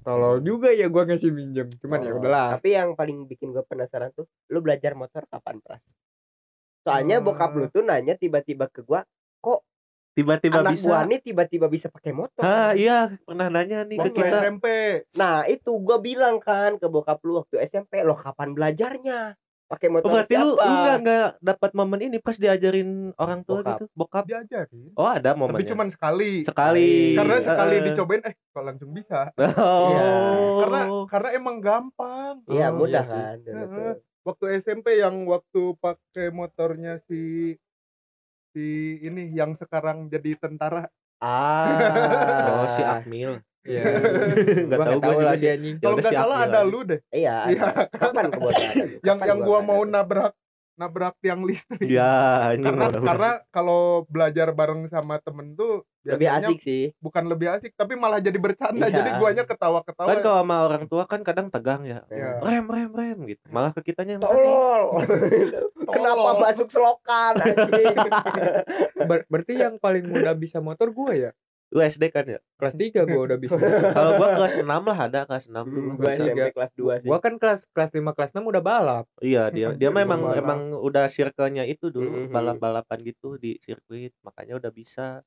tolol 0.01 0.41
juga 0.41 0.73
ya 0.73 0.89
gua 0.89 1.05
ngasih 1.05 1.29
minjem 1.29 1.69
cuman 1.77 1.99
ya 2.01 2.11
Oh, 2.11 2.17
udahlah 2.17 2.47
Tapi 2.57 2.73
yang 2.73 2.97
paling 2.97 3.29
bikin 3.29 3.53
gue 3.53 3.61
penasaran 3.61 4.09
tuh, 4.11 4.25
lu 4.49 4.57
belajar 4.59 4.97
motor 4.97 5.29
kapan 5.29 5.61
pras? 5.61 5.85
Soalnya 6.81 7.21
Hmm. 7.21 7.25
bokap 7.29 7.53
lu 7.53 7.69
tuh 7.69 7.85
nanya 7.85 8.17
tiba-tiba 8.17 8.65
ke 8.69 8.81
gua, 8.81 9.05
tiba-tiba 10.15 10.63
anak 10.63 10.73
bisa 10.79 10.88
gua 10.88 10.99
nih 11.03 11.19
tiba-tiba 11.19 11.67
bisa 11.67 11.91
pakai 11.91 12.15
motor. 12.15 12.39
ah 12.39 12.71
iya 12.71 13.11
pernah 13.27 13.51
nanya 13.51 13.83
nih 13.83 13.99
ke 13.99 14.07
waktu 14.07 14.15
kita 14.15 14.38
SMP 14.47 14.65
Nah 15.19 15.43
itu 15.45 15.71
gua 15.83 15.97
bilang 15.99 16.39
kan 16.39 16.79
ke 16.79 16.88
bokap 16.88 17.19
lu 17.27 17.43
waktu 17.43 17.59
SMP, 17.67 17.99
lo 18.01 18.15
kapan 18.15 18.55
belajarnya? 18.55 19.35
Pakai 19.65 19.88
motor 19.89 20.06
Oh, 20.06 20.13
berarti 20.13 20.34
lu 20.36 20.49
siapa? 20.51 20.62
lu 20.62 20.75
nggak 20.78 20.97
nggak 21.01 21.28
dapat 21.41 21.71
momen 21.73 21.99
ini 22.04 22.17
pas 22.17 22.36
diajarin 22.36 22.89
orang 23.15 23.41
tua 23.41 23.60
Bokap. 23.60 23.69
gitu 23.71 23.86
bokap 23.91 24.23
diajarin 24.23 24.86
oh 24.93 25.08
ada 25.08 25.30
tapi 25.30 25.39
momennya 25.39 25.67
cuma 25.67 25.84
sekali 25.88 26.32
sekali 26.41 26.91
karena 27.13 27.38
sekali 27.39 27.75
Eh, 27.75 27.84
dicobain 27.84 28.21
eh 28.23 28.34
kok 28.45 28.62
langsung 28.62 28.91
bisa 28.91 29.34
oh 29.36 29.89
Iya. 29.91 30.06
karena 30.60 30.80
karena 31.08 31.30
emang 31.34 31.58
gampang 31.60 32.36
Iya 32.45 32.67
Oh, 32.69 32.78
mudah 32.78 33.01
iya 33.01 33.10
sih. 33.10 33.21
kan. 33.49 33.95
waktu 34.21 34.45
SMP 34.60 34.88
yang 34.95 35.25
waktu 35.25 35.62
pakai 35.75 36.30
motornya 36.30 37.01
si 37.01 37.54
si 38.51 38.65
ini 38.99 39.30
yang 39.30 39.54
sekarang 39.54 40.08
jadi 40.08 40.38
tentara 40.38 40.88
Ah. 41.17 42.62
oh 42.62 42.67
si 42.67 42.82
Akmil 42.82 43.41
Iya. 43.65 43.84
nggak 44.67 44.78
Gua 44.78 44.86
tahu 44.88 44.99
gue 44.99 45.12
juga 45.12 45.25
lagi 45.28 45.39
sih 45.39 45.49
anjing. 45.49 45.75
Ya 45.75 45.82
kalau 45.82 45.91
udah 45.91 46.04
nggak 46.04 46.13
si 46.13 46.17
salah 46.17 46.38
ada 46.39 46.49
aja. 46.56 46.62
lu 46.63 46.80
deh 46.82 46.99
Iya. 47.10 47.38
Iya. 47.47 47.63
Kapan 47.89 48.25
kebodohan? 48.30 48.86
yang 49.01 49.17
Kapan 49.17 49.28
yang 49.28 49.39
gua 49.41 49.60
mau 49.62 49.82
nabrak 49.84 50.34
nabrak 50.75 51.15
tiang 51.17 51.39
listrik 51.41 51.88
ya 51.88 52.12
anjing 52.51 52.67
karena 52.67 52.91
karena 52.91 53.32
kalau 53.47 53.82
belajar 54.06 54.51
bareng 54.51 54.84
sama 54.86 55.15
temen 55.17 55.56
tuh 55.56 55.88
lebih 56.04 56.28
asik 56.28 56.60
sih. 56.60 56.91
bukan 56.99 57.23
lebih 57.25 57.47
asik 57.49 57.71
tapi 57.73 57.95
malah 57.95 58.19
jadi 58.19 58.36
bercanda 58.36 58.84
Iya. 58.84 58.91
jadi 58.93 59.10
guanya 59.15 59.43
ketawa-ketawa 59.45 60.04
kan 60.06 60.19
kalau 60.19 60.43
sama 60.43 60.56
orang 60.62 60.84
tua 60.84 61.08
kan 61.08 61.23
kadang 61.23 61.47
tegang 61.47 61.88
ya 61.88 62.04
Iya. 62.06 62.43
rem 62.43 62.67
rem 62.67 62.91
rem 62.91 63.17
gitu 63.25 63.39
malah 63.47 63.71
ke 63.71 63.88
kitanya 63.88 64.19
yang 64.19 64.23
Tolol. 64.28 64.99
Kenapa 65.95 66.19
Tolol. 66.28 66.41
masuk 66.43 66.67
selokan 66.67 67.34
anjing? 67.38 67.95
Ber- 68.99 69.25
berarti 69.25 69.54
yang 69.56 69.75
paling 69.78 70.04
muda 70.04 70.36
bisa 70.36 70.60
motor 70.60 70.91
gue 70.91 71.13
ya. 71.15 71.32
Lu 71.75 71.83
SD 71.83 72.07
kan 72.07 72.23
ya 72.23 72.39
Kelas 72.55 72.71
3 72.79 73.03
gue 73.03 73.19
udah 73.19 73.35
bisa. 73.35 73.59
kalau 73.97 74.15
gua 74.15 74.31
kelas 74.31 74.55
6 74.55 74.63
lah 74.63 74.95
ada 74.97 75.19
kelas 75.27 75.51
6 75.51 75.59
dulu 75.67 75.89
Gua 75.99 76.07
Bisa. 76.07 76.23
SMP 76.23 76.39
kelas 76.55 76.71
2 76.71 76.93
sih. 77.03 77.07
Gua 77.11 77.19
kan 77.19 77.33
kelas 77.35 77.67
kelas 77.75 77.91
5 77.91 78.15
kelas 78.15 78.31
6 78.31 78.47
udah 78.47 78.63
balap. 78.63 79.05
Iya 79.19 79.51
dia 79.55 79.67
dia 79.75 79.91
memang 79.91 80.23
balap. 80.23 80.39
emang 80.39 80.59
udah 80.79 81.11
circle-nya 81.11 81.67
itu 81.67 81.91
dulu 81.91 82.15
Mhm. 82.15 82.31
balap-balapan 82.31 82.99
gitu 83.03 83.35
di 83.35 83.59
sirkuit 83.59 84.15
makanya 84.23 84.55
udah 84.55 84.71
bisa. 84.71 85.19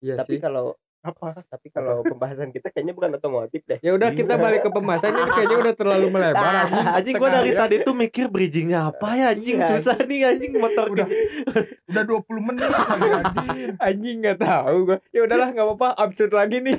Iya 0.00 0.16
Tapi 0.16 0.40
kalau 0.40 0.76
apa 1.06 1.46
tapi 1.46 1.70
kalau 1.70 2.02
pembahasan 2.02 2.50
kita 2.50 2.74
kayaknya 2.74 2.92
bukan 2.92 3.14
otomotif 3.14 3.62
deh. 3.62 3.78
Ya 3.78 3.94
udah 3.94 4.10
kita 4.10 4.34
balik 4.34 4.66
ke 4.66 4.70
pembahasan 4.74 5.14
ini 5.14 5.30
kayaknya 5.30 5.58
udah 5.62 5.74
terlalu 5.78 6.06
melebar 6.10 6.52
anjing. 6.66 6.86
Anjing 6.98 7.14
gua 7.16 7.30
dari 7.30 7.52
tadi 7.54 7.76
tuh 7.86 7.94
mikir 7.94 8.26
bridgingnya 8.26 8.90
apa 8.90 9.08
ya 9.14 9.26
anjing 9.30 9.62
Iya. 9.62 9.68
susah 9.70 9.96
nih 10.02 10.20
anjing 10.26 10.52
motor 10.58 10.90
Udah. 10.90 11.06
gini. 11.06 11.14
udah 11.86 12.02
20 12.02 12.48
menit 12.50 12.66
lagi 12.66 13.08
anjing 13.14 13.70
Anjing 13.78 14.16
nggak 14.20 14.38
tahu 14.42 14.76
gua. 14.90 14.98
Ya 15.14 15.20
udahlah 15.22 15.48
nggak 15.54 15.66
apa-apa 15.70 15.88
absurd 15.96 16.32
lagi 16.34 16.58
nih. 16.58 16.76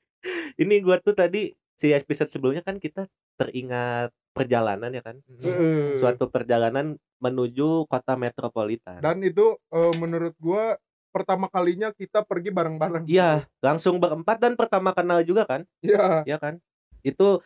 Ini 0.62 0.74
gua 0.82 0.98
tuh 0.98 1.14
tadi 1.14 1.52
si 1.78 1.94
episode 1.94 2.26
sebelumnya 2.26 2.66
kan 2.66 2.82
kita 2.82 3.06
teringat 3.38 4.10
perjalanan 4.34 4.90
ya 4.90 5.02
kan. 5.04 5.22
Mm. 5.28 5.94
Suatu 5.94 6.26
perjalanan 6.26 6.98
menuju 7.18 7.86
kota 7.90 8.14
metropolitan. 8.14 9.02
dan 9.02 9.18
itu 9.20 9.58
eh, 9.70 9.92
menurut 9.98 10.34
gua 10.38 10.78
pertama 11.18 11.46
kalinya 11.46 11.88
kita 11.90 12.22
pergi 12.22 12.48
bareng-bareng 12.48 13.04
Iya, 13.04 13.44
langsung 13.58 13.98
berempat 13.98 14.38
dan 14.38 14.54
pertama 14.54 14.90
kenal 14.90 15.20
juga 15.22 15.42
kan? 15.42 15.66
Iya. 15.82 16.22
ya 16.24 16.38
kan 16.38 16.62
itu 17.00 17.38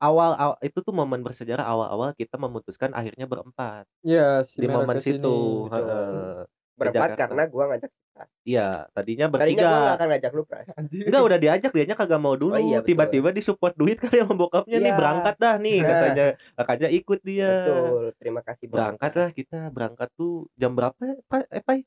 awal, 0.00 0.32
awal 0.34 0.56
itu 0.60 0.78
tuh 0.80 0.92
momen 0.92 1.20
bersejarah 1.20 1.64
awal-awal 1.64 2.12
kita 2.12 2.36
memutuskan 2.36 2.90
akhirnya 2.90 3.24
berempat 3.24 3.84
Ya, 4.00 4.40
si 4.42 4.60
di 4.60 4.66
momen 4.66 4.96
ke 4.96 5.04
sini. 5.04 5.20
situ. 5.20 5.36
Heeh. 5.68 6.48
Berempat 6.74 7.14
karena 7.14 7.42
gua 7.46 7.64
ngajak. 7.70 7.90
iya 8.42 8.86
tadinya 8.90 9.26
Tadinya 9.26 9.26
gua 9.26 9.34
bertiga 9.34 9.66
gak 9.66 9.96
akan 9.98 10.08
ngajak 10.08 10.32
lu, 10.32 10.42
Pras. 10.46 10.66
enggak 10.86 11.22
udah 11.22 11.38
diajak 11.38 11.70
dianya 11.70 11.94
kagak 11.94 12.20
mau 12.22 12.34
dulu 12.34 12.54
Oh 12.54 12.62
iya, 12.62 12.78
betul. 12.78 12.88
tiba-tiba 12.94 13.28
disupport 13.30 13.74
duit 13.74 13.98
kali 13.98 14.22
sama 14.22 14.34
bokapnya 14.34 14.78
nih 14.78 14.90
Iya. 14.90 14.98
berangkat 14.98 15.34
dah 15.36 15.54
nih 15.58 15.78
Nah. 15.78 15.88
katanya 15.90 16.26
kakaknya 16.54 16.88
ikut 16.90 17.20
dia 17.20 17.50
Betul. 17.50 18.02
Terima 18.22 18.40
kasih 18.40 18.66
berangkat 18.70 19.12
lah 19.14 19.28
kita 19.30 19.58
berangkat 19.68 20.08
tuh 20.14 20.46
jam 20.54 20.72
berapa 20.72 20.94
Pak? 21.26 21.42
eh 21.48 21.62
Pai? 21.62 21.78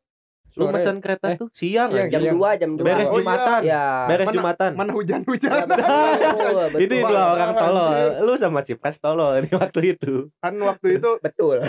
Lu 0.58 0.65
mesen 0.67 0.98
kereta 0.98 1.28
Eh, 1.30 1.38
tuh 1.38 1.48
siang. 1.52 1.93
Jam 1.93 2.17
2, 2.34 2.58
jam 2.58 2.72
2. 2.74 2.82
beres 2.82 3.08
Oh, 3.08 3.13
iya. 3.13 3.20
jumatan 3.20 3.62
Ya. 3.62 3.86
beres 4.04 4.26
Mana- 4.26 4.36
jumatan 4.36 4.72
mana 4.74 4.89
Ya, 4.89 4.96
hujan-hujan 4.96 5.52
betul, 5.63 5.86
betul. 6.67 6.80
ini 6.80 6.96
dua 7.00 7.24
orang 7.30 7.52
tolol 7.54 7.93
lu 8.20 8.34
sama 8.36 8.60
si 8.62 8.74
Pras 8.74 8.98
tolol 8.98 9.39
nih 9.39 9.54
waktu 9.54 9.80
itu 9.93 10.13
kan 10.36 10.54
waktu 10.60 10.88
itu 10.98 11.10
Betul. 11.24 11.62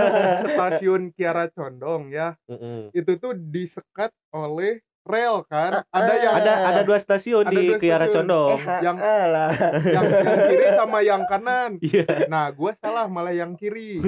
stasiun 0.52 1.02
Kiara 1.10 1.46
Condong 1.48 2.10
ya 2.10 2.34
Mm-mm. 2.44 2.90
itu 2.90 3.12
tuh 3.16 3.32
disekat 3.32 4.10
oleh 4.30 4.80
rel 5.02 5.42
kan 5.44 5.82
Ah, 5.84 5.98
ada 5.98 6.14
yang 6.16 6.34
ada 6.36 6.52
ada 6.68 6.82
dua 6.82 6.94
stasiun 6.96 7.42
Ada 7.44 7.52
di 7.52 7.62
dua 7.68 7.76
Kiara 7.76 8.06
stasiun. 8.06 8.22
Condong. 8.22 8.58
Eh, 8.60 8.80
Yang- 8.80 8.98
alah. 9.00 9.50
yang, 9.84 10.04
yang 10.08 10.38
kiri 10.46 10.66
sama 10.72 10.98
yang 11.00 11.22
kanan 11.24 11.70
Iya. 11.80 12.06
nah 12.26 12.46
gua 12.50 12.70
salah 12.76 13.06
malah 13.06 13.32
yang 13.32 13.52
kiri 13.52 13.98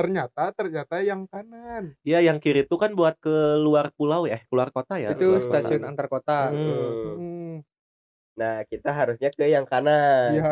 ternyata 0.00 0.42
ternyata 0.50 0.94
yang 1.00 1.28
kanan 1.28 1.92
Iya, 2.00 2.24
yang 2.24 2.40
kiri 2.40 2.64
itu 2.64 2.74
kan 2.74 2.96
buat 2.96 3.20
ke 3.20 3.60
luar 3.60 3.92
pulau 3.92 4.24
ya, 4.24 4.40
keluar 4.48 4.72
kota 4.72 4.96
ya. 4.96 5.12
Itu 5.12 5.36
Luar 5.36 5.38
kota. 5.38 5.60
stasiun 5.60 5.84
antar 5.84 6.06
kota. 6.08 6.48
Hmm. 6.48 7.16
hmm, 7.20 7.54
Nah, 8.32 8.64
kita 8.64 8.88
harusnya 8.90 9.28
ke 9.28 9.44
yang 9.44 9.68
kanan. 9.68 10.32
ya 10.32 10.44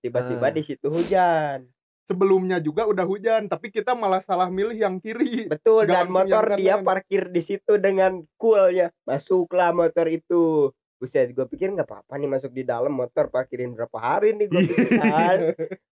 Tiba-tiba 0.00 0.46
Ah. 0.48 0.52
di 0.52 0.62
situ 0.62 0.90
hujan. 0.90 1.70
sebelumnya 2.08 2.56
juga 2.56 2.88
udah 2.88 3.04
hujan 3.04 3.46
tapi 3.46 3.68
kita 3.68 3.92
malah 3.92 4.24
salah 4.24 4.48
milih 4.48 4.72
yang 4.74 4.96
kiri 4.96 5.44
Betul 5.44 5.84
Nggak 5.84 5.92
dan 5.92 6.06
motor 6.08 6.44
dia 6.56 6.74
kanan. 6.74 6.86
parkir 6.88 7.22
di 7.28 7.42
situ 7.44 7.72
dengan 7.76 8.24
coolnya. 8.34 8.88
Masuklah 9.04 9.70
motor 9.70 10.08
itu. 10.08 10.72
Buset, 10.98 11.30
gue 11.30 11.46
pikir 11.46 11.70
nggak 11.70 11.86
apa-apa 11.86 12.14
nih 12.14 12.26
masuk 12.26 12.50
di 12.50 12.62
dalam 12.62 12.90
motor 12.90 13.30
parkirin 13.30 13.70
berapa 13.70 13.94
hari 13.94 14.34
nih 14.34 14.46
gue 14.46 14.62
pikir 14.64 14.90
kan. 14.98 15.38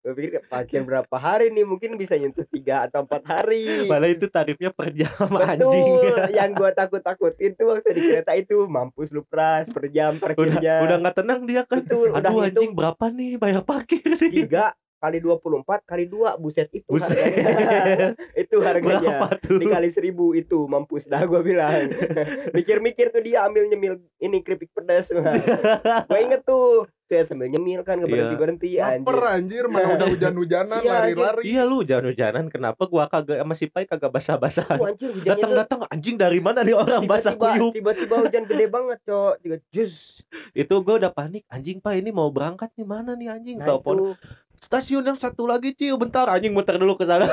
gue 0.02 0.12
pikir 0.12 0.40
parkir 0.44 0.82
berapa 0.82 1.14
hari 1.14 1.48
nih 1.48 1.62
mungkin 1.62 1.94
bisa 1.94 2.14
nyentuh 2.14 2.42
tiga 2.44 2.84
atau 2.84 3.06
empat 3.06 3.22
hari. 3.22 3.86
Malah 3.86 4.10
itu 4.10 4.26
tarifnya 4.26 4.68
per 4.68 4.90
jam 4.90 5.14
anjing. 5.30 5.62
Betul, 5.62 6.18
yang 6.32 6.50
gue 6.52 6.70
takut-takutin 6.72 7.54
tuh 7.54 7.66
waktu 7.70 7.88
di 7.92 8.02
kereta 8.04 8.34
itu 8.34 8.66
mampus 8.66 9.08
lu 9.08 9.22
pras 9.22 9.70
per 9.70 9.86
jam 9.88 10.10
Udah 10.12 10.22
parkirnya. 10.26 10.74
udah 10.82 10.96
nggak 10.98 11.16
tenang 11.16 11.40
dia 11.46 11.62
kan. 11.62 11.78
Betul, 11.80 12.10
udah 12.10 12.18
Aduh 12.18 12.30
hitung 12.36 12.42
anjing 12.42 12.72
berapa 12.74 13.04
nih 13.08 13.30
bayar 13.38 13.62
parkir 13.62 14.02
nih? 14.02 14.30
tiga 14.42 14.74
kali 15.06 15.22
24 15.22 15.62
kali 15.84 16.04
dua 16.04 16.34
buset 16.34 16.66
itu 16.70 16.90
Buset. 16.90 17.14
harganya. 17.14 18.10
Itu 18.42 18.56
harganya. 18.58 19.22
Berapa 19.22 19.38
tuh? 19.38 19.58
dikali 19.58 19.86
seribu 19.88 20.34
itu 20.34 20.66
mampus 20.66 21.06
dah 21.06 21.22
gue 21.22 21.40
bilang. 21.40 21.70
Mikir-mikir 22.56 23.08
tuh 23.08 23.22
dia 23.22 23.46
ambil 23.46 23.66
nyemil 23.66 24.02
ini 24.18 24.42
keripik 24.42 24.74
pedas. 24.74 25.14
Gue 26.04 26.18
inget 26.20 26.42
tuh. 26.42 26.90
Saya 27.06 27.22
sambil 27.22 27.46
nyemil 27.46 27.86
kan 27.86 28.02
gak 28.02 28.10
Iya. 28.10 28.34
berhenti 28.34 28.34
berhenti 28.34 28.68
Laper 28.82 29.18
anjir 29.30 29.64
mana 29.70 29.94
udah 29.94 30.10
hujan-hujanan 30.10 30.82
Iya, 30.82 30.90
lari-lari. 30.90 31.42
Iya 31.46 31.62
lu 31.62 31.78
jangan-jangan 31.80 32.50
kenapa 32.50 32.82
gua 32.82 33.06
kagak 33.06 33.38
sama 33.38 33.54
si 33.54 33.70
Pai 33.70 33.86
kagak 33.86 34.10
basah-basah. 34.10 34.66
Tuh, 34.66 34.90
anjir 34.90 35.14
hujannya 35.14 35.22
tuh. 35.22 35.30
Datang-datang 35.38 35.80
anjing 35.86 36.18
dari 36.18 36.42
mana 36.42 36.66
nih 36.66 36.74
orang 36.74 37.06
basah 37.06 37.38
tiba-tiba 37.38 37.62
kuyup. 37.62 37.72
tiba-tiba 37.78 38.14
hujan 38.18 38.42
gede 38.42 38.66
banget 38.66 38.98
cok. 39.06 39.34
Tiga 39.38 39.56
jus. 39.70 39.94
Itu 40.50 40.82
gua 40.82 40.98
udah 40.98 41.14
panik 41.14 41.46
anjing 41.46 41.78
Pai 41.78 42.02
ini 42.02 42.10
mau 42.10 42.26
berangkat 42.26 42.74
nih 42.74 42.82
mana 42.84 43.14
nih 43.14 43.30
anjing. 43.30 43.62
nah 43.62 43.70
Telepon 43.70 43.94
itu 43.94 44.06
stasiun 44.58 45.04
yang 45.04 45.14
satu 45.14 45.44
lagi 45.44 45.72
Ciu 45.72 45.94
bentar 45.94 46.26
anjing 46.26 46.50
muter 46.50 46.74
dulu 46.74 46.94
ke 46.94 47.04
sana. 47.04 47.26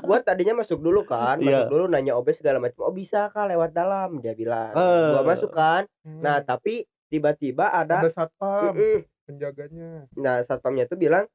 gue 0.00 0.18
tadinya 0.20 0.56
masuk 0.56 0.78
dulu 0.78 1.02
kan 1.02 1.36
Iya. 1.36 1.64
masuk 1.64 1.70
dulu 1.70 1.84
nanya 1.86 2.12
obes 2.12 2.36
segala 2.36 2.58
macam 2.58 2.82
oh 2.82 2.90
bisa 2.90 3.28
kah 3.28 3.44
lewat 3.44 3.70
dalam 3.70 4.18
dia 4.18 4.32
bilang 4.32 4.72
Eh. 4.72 5.10
gue 5.12 5.22
masuk 5.24 5.50
kan 5.50 5.84
Hmm, 6.00 6.18
nah 6.18 6.38
tapi 6.38 6.82
tiba-tiba 7.06 7.68
ada 7.68 8.00
ada 8.00 8.08
satpam 8.08 8.72
Mm-mm. 8.72 9.06
penjaganya 9.22 10.08
Nah 10.14 10.40
satpamnya 10.40 10.84
tuh 10.84 10.96
bilang 10.96 11.28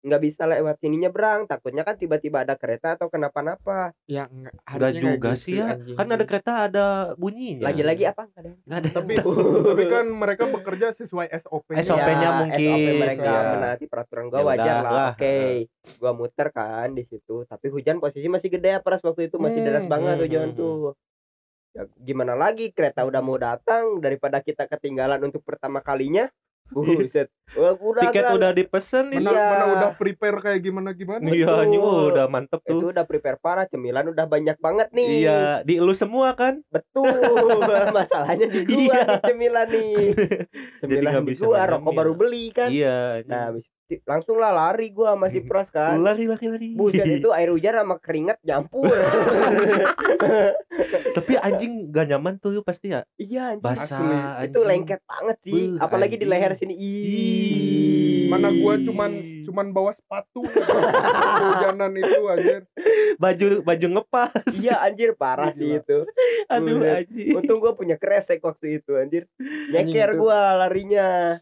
nggak 0.00 0.22
bisa 0.22 0.42
lewat 0.44 0.76
sini 0.76 0.96
nyebrang 0.96 1.44
takutnya 1.44 1.82
kan 1.82 1.92
tiba-tiba 1.92 2.40
ada 2.40 2.56
kereta 2.56 2.96
atau 2.96 3.06
kenapa-napa 3.06 3.92
Ya 4.04 4.24
enggak 4.26 4.56
Enggak 4.66 4.92
juga 4.96 5.30
gitu, 5.30 5.42
sih 5.42 5.54
ya. 5.56 5.66
anjing. 5.70 5.92
Kan 5.92 6.06
ada 6.08 6.24
kereta 6.24 6.52
ada 6.64 6.86
bunyinya. 7.14 7.64
lagi-lagi 7.66 8.04
apa 8.04 8.22
nggak 8.26 8.40
ada 8.80 8.88
tapi 8.90 9.12
tapi 9.20 9.84
kan 9.86 10.04
mereka 10.06 10.44
bekerja 10.46 10.86
sesuai 10.94 11.28
SOP 11.38 11.68
-nya. 11.70 11.82
SOP-nya 11.82 12.22
Ya, 12.22 12.38
mungkin, 12.38 12.70
SOP 12.72 12.88
mereka 12.98 13.24
ya. 13.26 13.50
menaati 13.52 13.84
peraturan 13.86 14.24
gua 14.26 14.38
Ya 14.38 14.44
wajar 14.46 14.76
lah 14.78 14.90
lah. 14.90 15.10
oke 15.12 15.36
gua 15.96 16.12
muter 16.12 16.48
kan 16.48 16.88
di 16.90 17.04
situ 17.04 17.36
tapi 17.44 17.66
hujan 17.68 17.98
posisi 17.98 18.26
masih 18.26 18.48
gede 18.48 18.68
ya 18.70 18.80
pras 18.80 19.00
waktu 19.00 19.26
itu 19.26 19.36
masih 19.36 19.58
Hmm, 19.58 19.66
deras 19.66 19.84
banget 19.84 20.14
hmm, 20.14 20.22
hujan 20.22 20.48
hmm, 20.48 20.56
tuh 20.56 20.78
ya, 21.70 21.82
gimana 21.96 22.34
lagi 22.34 22.70
kereta 22.70 23.04
udah 23.04 23.20
mau 23.20 23.36
datang 23.36 23.98
daripada 23.98 24.40
kita 24.40 24.64
ketinggalan 24.66 25.20
untuk 25.22 25.40
pertama 25.40 25.78
kalinya 25.78 26.26
Wah, 26.70 27.74
udah 27.74 28.02
Tiket 28.06 28.22
gerak. 28.22 28.36
udah 28.36 28.50
dipesen 28.52 29.04
mana, 29.06 29.18
nih. 29.18 29.26
Iya. 29.26 29.42
mana 29.44 29.64
udah 29.68 29.90
prepare 29.92 30.38
kayak 30.38 30.60
gimana 30.60 30.90
gimana 30.92 31.26
Iya, 31.26 31.50
oh, 31.76 32.06
udah 32.08 32.26
mantep 32.26 32.60
itu 32.60 32.70
tuh. 32.72 32.88
udah 32.88 33.02
prepare 33.02 33.36
parah 33.36 33.66
cemilan 33.66 34.06
udah 34.06 34.22
banyak 34.24 34.54
banget 34.56 34.88
nih 34.92 35.08
Iya, 35.20 35.40
di 35.60 35.74
lu 35.76 35.90
semua 35.92 36.30
kan? 36.32 36.62
Betul, 36.68 37.10
masalahnya 37.92 38.46
di 38.46 38.60
gua 38.62 38.78
Iya. 38.78 39.02
nih 39.02 39.20
cemilan 39.24 39.66
nih. 39.68 39.94
Cemilan 40.80 41.10
nggak 41.10 41.24
di 41.24 41.28
bisa 41.28 41.42
gua, 41.44 41.60
rokok 41.66 41.92
baru 41.92 42.12
beli 42.14 42.44
kan. 42.50 42.68
Iya. 42.70 43.26
Nah, 43.26 43.42
habis 43.50 43.66
langsung 44.06 44.38
lah 44.38 44.54
lari 44.54 44.94
gua 44.94 45.18
sama 45.18 45.26
si 45.26 45.42
Pras 45.48 45.74
kan. 45.74 45.98
Lari 45.98 46.30
lari 46.30 46.46
lari. 46.46 46.68
Buset 46.78 47.02
itu 47.18 47.34
air 47.34 47.50
hujan 47.50 47.74
sama 47.74 47.98
keringat 47.98 48.38
nyampur. 48.46 48.86
Tapi 51.16 51.32
anjing 51.36 51.90
gak 51.90 52.06
nyaman 52.14 52.38
tuh 52.38 52.54
yuk 52.54 52.64
pasti 52.64 52.94
ya? 52.94 53.02
Iya 53.18 53.56
anjing. 53.56 53.64
Basah 53.66 54.44
itu 54.46 54.60
lengket 54.62 55.00
banget 55.02 55.36
sih 55.42 55.74
Beuh, 55.74 55.82
apalagi 55.82 56.14
di 56.14 56.24
anjing. 56.24 56.30
leher 56.30 56.52
sini. 56.54 56.74
Ih. 56.78 58.28
Mana 58.30 58.54
gua 58.54 58.78
cuman 58.78 59.10
cuman 59.42 59.66
bawa 59.74 59.90
sepatu. 59.96 60.46
Hujanan 60.46 61.90
itu 61.98 62.20
anjir. 62.30 62.62
baju 63.20 63.46
baju 63.66 63.86
ngepas. 64.00 64.52
Iya 64.54 64.80
anjir 64.80 65.12
parah 65.18 65.50
sih 65.52 65.82
itu. 65.82 66.06
Aduh 66.46 66.80
anjing. 66.80 67.34
Untung 67.36 67.58
gua 67.58 67.74
punya 67.74 67.98
kresek 67.98 68.40
waktu 68.40 68.78
itu 68.80 68.94
anjir. 68.94 69.26
Nyeker 69.74 70.14
gua 70.14 70.54
larinya 70.66 71.40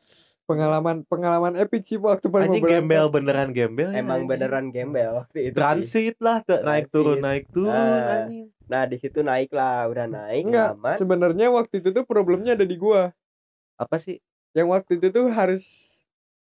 pengalaman 0.48 1.04
pengalaman 1.04 1.52
epic 1.54 1.84
sih 1.84 2.00
waktu 2.00 2.26
mau 2.26 2.40
anjing 2.40 2.64
gembel 2.64 3.12
beneran 3.12 3.52
gembel 3.52 3.92
ya, 3.92 4.00
emang 4.00 4.24
anjing. 4.24 4.30
beneran 4.32 4.66
gembel 4.72 5.10
waktu 5.20 5.38
itu 5.44 5.52
sih. 5.52 5.54
transit 5.54 6.16
lah 6.18 6.40
tuh, 6.40 6.58
naik 6.58 6.88
Transit. 6.88 6.92
turun 6.96 7.18
naik 7.20 7.44
turun 7.52 7.68
Ah. 7.70 8.24
anjing 8.24 8.46
nah 8.64 8.84
di 8.84 8.96
situ 8.96 9.20
naik 9.20 9.52
lah 9.52 9.84
udah 9.86 10.06
naik 10.08 10.44
enggak 10.44 10.70
aman 10.74 10.96
sebenarnya 10.96 11.46
waktu 11.48 11.80
itu 11.80 11.88
tuh 11.90 12.04
problemnya 12.04 12.52
ada 12.52 12.64
di 12.64 12.76
gua 12.76 13.12
apa 13.76 13.96
sih 13.96 14.20
yang 14.52 14.68
waktu 14.68 14.96
itu 14.96 15.08
tuh 15.08 15.28
harus 15.28 15.64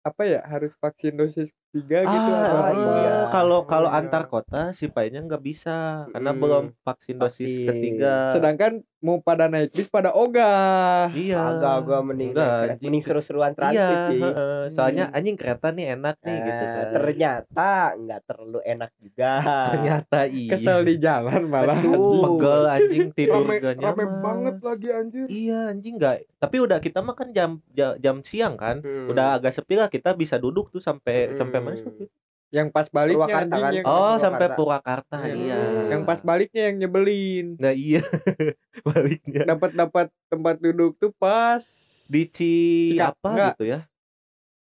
apa 0.00 0.22
ya 0.22 0.40
harus 0.44 0.76
vaksin 0.76 1.16
dosis 1.16 1.52
tiga 1.74 1.98
gitu 2.00 2.30
ah, 2.30 2.38
atau 2.38 2.54
ah, 2.54 2.62
apa 2.62 2.72
iya. 2.94 3.14
kalau 3.28 3.58
kalau 3.64 3.88
iya. 3.88 3.98
antar 3.98 4.22
kota 4.24 4.70
si 4.70 4.86
painya 4.86 5.18
nggak 5.20 5.42
bisa 5.42 6.06
karena 6.08 6.30
belum 6.32 6.64
vaksin 6.80 7.18
dosis 7.18 7.50
Vaksin. 7.50 7.66
ketiga 7.66 8.30
sedangkan 8.30 8.72
mau 8.98 9.18
pada 9.18 9.46
naik 9.46 9.68
bis 9.70 9.84
pada 9.86 10.14
ogah 10.14 11.10
iya 11.12 11.36
agak 11.50 11.84
gua 11.84 12.00
mending 12.00 12.30
Enggak, 12.30 12.56
anjing. 12.70 12.88
mending 12.88 13.02
seru-seruan 13.02 13.52
transit 13.52 13.76
iya 13.76 14.08
sih 14.08 14.20
heeh. 14.22 14.62
soalnya 14.70 15.04
anjing 15.10 15.34
kereta 15.34 15.68
nih 15.70 15.92
enak 15.92 16.16
nih 16.20 16.32
Eh, 16.32 16.40
gitu 16.42 16.64
kan 16.64 16.84
ternyata 16.94 17.70
nggak 17.96 18.20
terlalu 18.24 18.60
enak 18.64 18.90
juga 18.96 19.32
ternyata 19.68 20.18
iya 20.26 20.50
kesel 20.50 20.78
di 20.82 20.94
jalan 20.96 21.42
malah 21.44 21.76
Betul. 21.76 21.90
anjing. 21.92 22.22
pegel 22.22 22.60
anjing 22.64 23.06
tidur 23.12 23.42
Rame, 23.42 23.56
gak 23.58 23.74
nyaman 23.76 23.92
rame 23.98 24.22
banget 24.22 24.56
lagi 24.62 24.88
anjir. 24.88 25.26
iya 25.28 25.58
anjing 25.68 25.94
nggak 25.94 26.16
tapi 26.38 26.56
udah 26.60 26.78
kita 26.78 26.98
mah 27.00 27.14
kan 27.14 27.28
jam 27.30 27.50
jam, 27.70 27.92
jam 27.98 28.16
siang 28.20 28.54
kan 28.54 28.76
Hmm. 28.80 29.08
udah 29.08 29.36
agak 29.36 29.52
sepi 29.52 29.74
lah 29.74 29.88
kita 29.88 30.12
bisa 30.12 30.36
duduk 30.36 30.68
tuh 30.68 30.78
sampai 30.78 31.28
Hmm. 31.28 31.36
sampai 31.36 31.58
mana 31.64 31.76
itu? 31.76 32.06
yang 32.50 32.68
pas 32.70 32.86
baliknya 32.86 33.18
Purwakarta 33.18 33.56
kan? 33.58 33.72
yang, 33.72 33.84
oh 33.84 33.90
Purwakarta. 33.90 34.22
sampai 34.22 34.46
Purwakarta 34.54 35.16
Hmm. 35.18 35.34
iya 35.34 35.58
yang 35.90 36.02
pas 36.04 36.20
baliknya 36.20 36.62
yang 36.70 36.76
nyebelin 36.78 37.46
nah 37.56 37.74
iya 37.74 38.02
baliknya 38.86 39.42
dapat 39.44 39.70
dapat 39.72 40.06
tempat 40.28 40.56
duduk 40.58 40.94
tuh 40.96 41.10
pas 41.12 41.64
di 42.06 42.22
Ci 42.26 42.54
Cika- 42.92 43.10
apa 43.10 43.28
enggak. 43.28 43.54
gitu 43.54 43.64
ya 43.66 43.80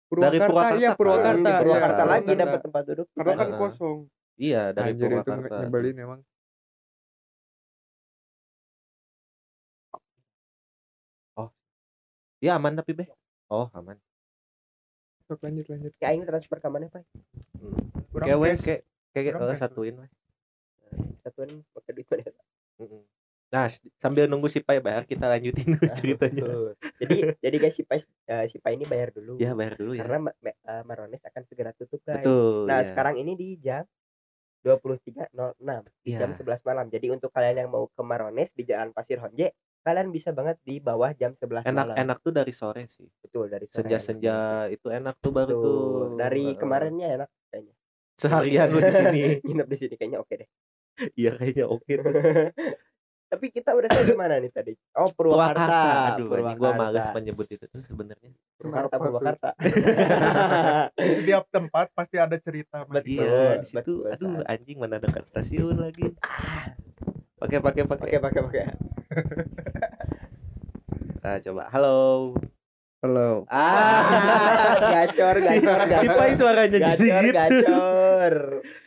Purwakarta, 0.06 0.46
Purwakarta 0.48 0.76
iya 0.76 0.88
kan? 0.88 0.98
Purwakarta 0.98 1.46
iya, 1.46 1.60
Purwakarta 1.60 2.02
lagi 2.02 2.10
Purwakarta. 2.24 2.42
dapat 2.42 2.60
tempat 2.62 2.84
duduk 2.86 3.08
Karena 3.12 3.34
kan 3.36 3.48
Ah. 3.48 3.58
kosong. 3.60 3.98
iya 4.36 4.62
dari 4.72 4.90
Anjir 4.90 5.06
itu 5.06 5.14
Purwakarta 5.14 5.56
nyebelin 5.62 5.98
emang 6.00 6.20
iya 12.42 12.52
aman 12.58 12.74
tapi 12.78 12.92
be 12.94 13.04
oh 13.50 13.68
aman 13.74 13.98
Sok, 15.26 15.40
lanjut 15.42 15.66
lanjut 15.68 15.94
kayak 15.96 16.14
ini 16.14 16.24
transfer 16.24 16.58
ke 16.58 16.68
mana 16.68 16.86
pak 16.86 17.02
hmm. 17.58 17.76
Kayak 18.16 18.38
we 18.38 18.50
kayak 18.56 18.82
kayak 19.10 19.26
eh, 19.28 19.34
cash. 19.36 19.60
satuin 19.60 19.96
we 19.96 20.08
satuan 21.20 21.50
pakai 21.72 21.92
duit 21.92 22.08
mana. 22.08 22.32
Nah, 23.46 23.66
sambil 23.96 24.26
nunggu 24.26 24.46
si 24.46 24.60
Pai 24.60 24.78
bayar 24.78 25.04
kita 25.04 25.26
lanjutin 25.26 25.74
dulu 25.74 25.88
ceritanya. 25.98 26.44
Betul. 26.44 26.70
jadi 27.00 27.16
jadi 27.40 27.56
guys 27.58 27.74
si 27.74 27.82
Pai 27.82 28.00
eh, 28.04 28.46
si 28.46 28.58
Pai 28.60 28.76
ini 28.76 28.84
bayar 28.84 29.10
dulu 29.10 29.38
Ya 29.38 29.52
bayar 29.52 29.74
dulu 29.76 29.94
ya. 29.94 30.04
karena 30.04 30.18
Ma- 30.22 30.38
Ma- 30.38 30.60
eh, 30.62 30.84
Marones 30.84 31.22
akan 31.24 31.42
segera 31.44 31.72
tutup 31.72 32.04
guys 32.04 32.22
Betul. 32.22 32.68
nah 32.68 32.80
ya. 32.80 32.86
sekarang 32.86 33.16
ini 33.16 33.34
di 33.34 33.56
jam 33.58 33.82
23.06 34.62 35.30
Iya. 36.04 36.20
jam 36.20 36.32
11 36.34 36.62
malam 36.64 36.86
jadi 36.90 37.08
untuk 37.10 37.30
kalian 37.30 37.64
yang 37.64 37.70
mau 37.70 37.86
ke 37.86 38.02
Marones 38.02 38.50
di 38.52 38.64
Jalan 38.64 38.92
Pasir 38.92 39.22
Honje 39.22 39.54
kalian 39.86 40.10
bisa 40.10 40.34
banget 40.34 40.58
di 40.66 40.82
bawah 40.82 41.14
jam 41.14 41.38
11 41.38 41.62
enak 41.62 41.86
malam 41.86 41.96
enak 41.96 42.18
tuh 42.20 42.34
dari 42.34 42.50
sore 42.50 42.90
sih. 42.90 43.06
betul 43.22 43.46
dari 43.46 43.70
sore 43.70 43.86
Senja 43.86 43.98
senja 44.02 44.38
itu 44.68 44.90
enak 44.90 45.22
tuh 45.22 45.30
baru 45.30 45.52
Betul. 45.54 45.62
tuh. 45.62 46.18
dari 46.18 46.44
Heeh. 46.50 46.58
kemarinnya 46.58 47.08
enak 47.16 47.30
kayaknya 47.48 47.74
seharian 48.18 48.68
lu 48.68 48.80
di 48.80 48.90
sini. 48.90 49.22
nginep 49.46 49.68
di 49.70 49.78
sini 49.78 49.94
kayaknya 49.94 50.20
oke 50.20 50.34
deh 50.34 50.50
Iya 51.22 51.32
kayaknya 51.36 51.66
oke 51.70 51.94
tuh. 51.94 52.14
tapi 53.26 53.50
kita 53.52 53.74
udah 53.74 53.90
sampai 53.92 54.16
mana 54.16 54.36
nih 54.40 54.50
tadi 54.50 54.74
oh 54.96 55.10
Purwakarta 55.12 55.60
Purwakarta. 55.60 55.92
Aduh, 56.16 56.28
ini 56.32 56.54
gua 56.56 56.72
Purwakarta. 56.72 56.80
males 56.80 57.08
menyebut 57.12 57.48
itu 57.52 57.66
tuh 57.68 57.82
sebenarnya. 57.84 58.32
Purwakarta? 58.56 58.96
Purwakarta 58.96 59.50
Di 60.96 61.12
setiap 61.20 61.44
tempat 61.52 61.92
pasti 61.92 62.16
ada 62.16 62.38
cerita 62.40 62.86
Betul. 62.88 63.28
Iya, 63.28 63.60
di 63.60 63.66
situ 63.68 64.08
betul, 64.08 64.14
aduh 64.14 64.34
anjing 64.48 64.78
mana 64.80 64.98
dekat 64.98 65.28
stasiun 65.28 65.76
lagi. 65.76 66.16
Pakai 67.36 67.60
pakai 67.60 67.84
pakai. 67.84 68.08
Oke 68.08 68.18
pakai 68.24 68.42
pakai. 68.48 68.64
Nah, 71.24 71.38
coba. 71.46 71.64
Halo. 71.72 71.98
halo 73.00 73.46
Ah, 73.48 74.02
gacor 75.06 75.38
Si, 75.38 75.62
gacor 75.62 75.78
si 75.94 76.08
Pai 76.10 76.34
gacor. 76.34 76.36
suaranya 76.36 76.80
jadi 76.86 77.06
Gacor 77.06 77.22
gitu. 77.22 77.36
gacor. 77.38 78.36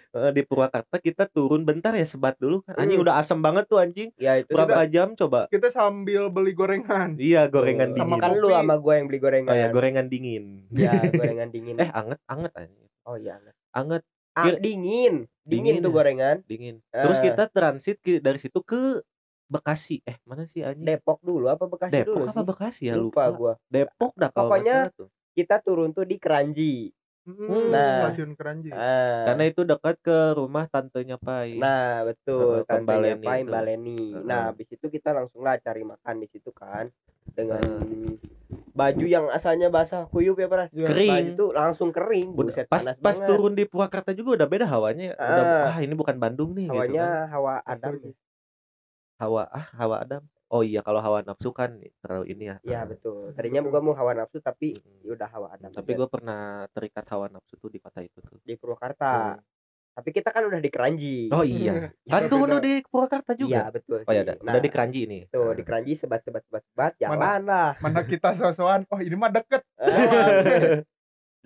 Eh, 0.08 0.30
di 0.32 0.42
Purwakarta 0.42 0.96
kita 0.98 1.24
turun 1.24 1.62
bentar 1.62 1.94
ya 1.94 2.02
sebat 2.02 2.34
dulu 2.34 2.60
kan. 2.60 2.74
Anjing 2.76 2.98
Hmm. 2.98 3.06
udah 3.06 3.14
asem 3.16 3.38
banget 3.38 3.64
tuh 3.64 3.78
anjing. 3.78 4.10
Ya 4.16 4.36
itu 4.36 4.50
Berapa 4.50 4.84
jam 4.84 5.14
coba? 5.14 5.46
kita 5.46 5.70
sambil 5.70 6.26
beli 6.28 6.50
gorengan. 6.52 7.14
Iya, 7.14 7.46
gorengan 7.46 7.94
Sama 7.94 8.16
dingin. 8.16 8.20
kan 8.20 8.32
lu 8.34 8.48
sama 8.50 8.74
gua 8.76 8.94
yang 8.96 9.06
beli 9.06 9.20
gorengan. 9.20 9.48
Oh 9.48 9.56
ya, 9.56 9.68
gorengan 9.70 10.06
dingin. 10.06 10.44
Ya, 10.72 10.90
gorengan 11.14 11.48
dingin. 11.48 11.76
eh, 11.76 11.88
anget, 11.88 12.18
anget 12.26 12.52
anjing. 12.54 12.88
oh 13.04 13.16
iya. 13.16 13.38
Anget, 13.70 14.02
Ah, 14.32 14.44
Kira- 14.44 14.60
dingin. 14.60 15.14
Dingin 15.42 15.78
Dingin 15.78 15.82
tuh 15.82 15.90
ya? 15.90 15.96
gorengan. 15.96 16.36
dingin. 16.44 16.76
Terus 16.88 17.18
Eh. 17.18 17.24
kita 17.24 17.44
transit 17.46 17.96
dari 18.18 18.38
situ 18.38 18.58
ke 18.60 18.98
Bekasi. 19.48 20.04
Eh, 20.04 20.20
mana 20.22 20.44
sih 20.44 20.60
anjing? 20.60 20.84
Depok 20.84 21.18
dulu 21.18 21.48
apa 21.48 21.64
Bekasi 21.64 21.92
Depok 21.94 22.14
dulu 22.14 22.24
apa 22.26 22.32
sih? 22.34 22.46
Bekasi 22.46 22.82
ya 22.84 22.94
lupa 22.94 23.24
lupa. 23.24 23.24
gua. 23.32 23.52
Depok 23.66 24.12
dah 24.14 24.28
kalau 24.28 24.52
Pokoknya 24.52 24.92
tuh. 24.92 25.08
Kita 25.32 25.56
turun 25.58 25.90
tuh 25.90 26.04
di 26.04 26.16
Keranji. 26.16 26.92
Hmm, 27.24 27.68
Nah. 27.68 28.08
stasiun 28.08 28.32
Keranji. 28.34 28.68
Ah. 28.70 29.24
Karena 29.26 29.44
itu 29.44 29.60
dekat 29.62 29.96
ke 29.98 30.16
rumah 30.32 30.64
tantenya 30.64 31.16
Pai. 31.16 31.56
Nah, 31.56 32.00
betul. 32.02 32.64
Tantenya 32.64 33.14
Baleni 33.14 33.24
Pai 33.24 33.38
itu. 33.38 33.50
Baleni. 33.50 34.00
Nah, 34.18 34.48
habis 34.48 34.64
itu 34.66 34.86
kita 34.86 35.12
langsung 35.12 35.40
lah 35.40 35.56
cari 35.56 35.82
makan 35.82 36.14
di 36.18 36.26
situ 36.26 36.48
kan 36.50 36.88
dengan 37.28 37.60
Heeh. 37.60 38.16
baju 38.70 39.04
yang 39.04 39.28
asalnya 39.28 39.68
basah 39.68 40.04
kuyup 40.06 40.36
ya, 40.36 40.48
Pras. 40.48 40.68
Ya, 40.70 40.88
Kering. 40.88 41.12
Baju 41.12 41.30
tuh 41.34 41.50
langsung 41.52 41.88
kering. 41.90 42.32
Buset, 42.32 42.64
pas 42.66 42.80
panas 42.80 42.96
pas 42.96 43.12
banget. 43.14 43.28
turun 43.28 43.52
di 43.52 43.64
Purwakarta 43.64 44.10
juga 44.12 44.30
udah 44.34 44.48
beda 44.48 44.66
hawanya. 44.66 45.12
Udah 45.12 45.44
Ah. 45.68 45.78
ini 45.78 45.92
bukan 45.92 46.16
Bandung 46.16 46.52
nih 46.52 46.64
gitu 46.64 46.74
hawanya 46.74 47.04
kan. 47.04 47.30
hawa 47.30 47.54
Adam. 47.62 47.92
Hawa 49.18 49.50
ah 49.50 49.66
hawa 49.74 49.96
Adam. 50.00 50.22
Oh 50.48 50.64
iya 50.64 50.80
kalau 50.80 51.02
hawa 51.02 51.20
nafsu 51.20 51.52
kan 51.52 51.76
terlalu 52.00 52.32
ini 52.32 52.48
ya. 52.48 52.56
Iya, 52.64 52.80
betul. 52.88 53.36
Tadinya 53.36 53.60
gua 53.60 53.84
mau 53.84 53.92
hawa 53.92 54.16
nafsu 54.16 54.40
tapi 54.40 54.72
ya 55.02 55.12
udah 55.12 55.28
hawa 55.28 55.46
Adam. 55.52 55.68
Tapi 55.68 55.90
gue 55.92 56.08
pernah 56.08 56.64
terikat 56.70 57.04
hawa 57.04 57.28
nafsu 57.28 57.54
tuh 57.54 57.68
di 57.68 57.76
kota 57.76 58.00
itu 58.00 58.16
tuh. 58.18 58.40
di 58.40 58.56
Purwakarta. 58.56 59.36
Tapi 59.92 60.08
kita 60.08 60.30
kan 60.30 60.46
udah 60.46 60.62
di 60.62 60.70
Keranji. 60.70 61.26
Oh 61.28 61.42
iya. 61.42 61.90
Ya, 62.00 62.16
Kan 62.16 62.30
tuh 62.30 62.46
lu 62.46 62.62
di 62.62 62.80
Purwakarta 62.80 63.34
Iya, 63.34 63.42
juga. 63.42 63.60
betul. 63.68 64.00
Oh 64.00 64.12
iya, 64.14 64.22
sih. 64.22 64.24
udah, 64.24 64.34
Nah, 64.40 64.52
udah 64.54 64.62
di 64.62 64.70
Keranji 64.70 65.00
ini. 65.04 65.18
Tuh, 65.26 65.42
Nah. 65.42 65.52
di 65.52 65.62
Keranji 65.66 65.92
sebat 65.92 66.22
sebat 66.22 66.42
sebat 66.46 66.62
sebat 66.64 66.92
jalan 66.96 67.18
lah. 67.42 67.74
Mana 67.82 68.00
kita 68.06 68.30
sosokan, 68.32 68.86
oh 68.86 69.00
ini 69.02 69.16
mah 69.18 69.34
deket. 69.34 69.66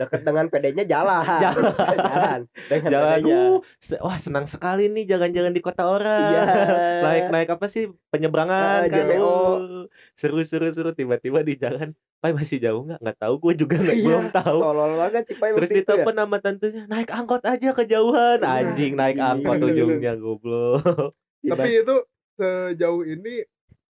Deket 0.03 0.21
dengan 0.23 0.45
PD-nya 0.47 0.85
jalan. 0.85 1.25
Jalan. 1.45 1.63
jalan. 1.97 2.41
Dengan 2.67 2.91
Jalan 2.91 3.19
PD-nya. 3.19 3.39
uh, 3.39 3.57
se- 3.79 3.99
wah 3.99 4.17
senang 4.17 4.45
sekali 4.45 4.87
nih 4.87 5.05
jalan-jalan 5.07 5.51
di 5.51 5.59
kota 5.59 5.83
orang. 5.85 6.31
Iya. 6.31 6.45
Naik-naik 7.05 7.49
apa 7.51 7.67
sih 7.67 7.87
Ah, 7.87 7.95
penyeberangan 8.11 8.81
kan. 8.85 8.93
JPO. 8.93 9.25
uh, 9.25 9.85
Seru-seru 10.13 10.69
seru 10.69 10.91
tiba-tiba 10.91 11.41
di 11.41 11.55
jalan. 11.55 11.91
Pai 12.19 12.31
masih 12.31 12.59
jauh 12.59 12.83
nggak? 12.83 12.99
Nggak 12.99 13.19
tahu 13.19 13.35
gue 13.41 13.53
juga 13.59 13.75
nggak 13.79 13.97
Iya, 13.97 14.05
belum 14.05 14.25
tahu. 14.31 14.59
Tolol 14.61 14.93
banget 14.97 15.23
sih 15.27 15.37
Pai 15.37 15.51
Terus 15.53 15.69
ya. 15.69 15.77
ditelepon 15.77 16.15
sama 16.15 16.37
tantenya 16.39 16.83
naik 16.87 17.11
angkot 17.11 17.43
aja 17.43 17.69
kejauhan 17.73 18.39
anjing 18.41 18.93
naik 18.95 19.17
Iya. 19.17 19.27
angkot 19.33 19.59
ujungnya 19.61 20.13
goblok 20.15 21.19
Tapi 21.43 21.69
itu 21.79 21.97
sejauh 22.33 23.03
ini 23.05 23.43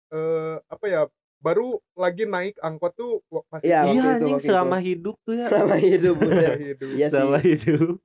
eh 0.09 0.55
apa 0.62 0.85
ya? 0.87 1.03
Baru 1.42 1.83
lagi 1.92 2.24
naik 2.24 2.57
angkot 2.57 2.92
tuh 2.92 3.20
wa- 3.26 3.44
pas 3.44 3.61
Iya, 3.61 3.85
iya 3.88 3.92
itu, 3.92 4.09
anjing 4.16 4.38
selama 4.40 4.78
hidup 4.78 5.16
tuh 5.20 5.35
ya 5.35 5.44
selama 5.44 5.76
hidup 5.76 6.14
buset. 6.16 6.57
hidup. 6.57 6.88
Iya 6.92 7.05
sih. 7.05 7.12
selama 7.12 7.38
hidup 7.40 7.96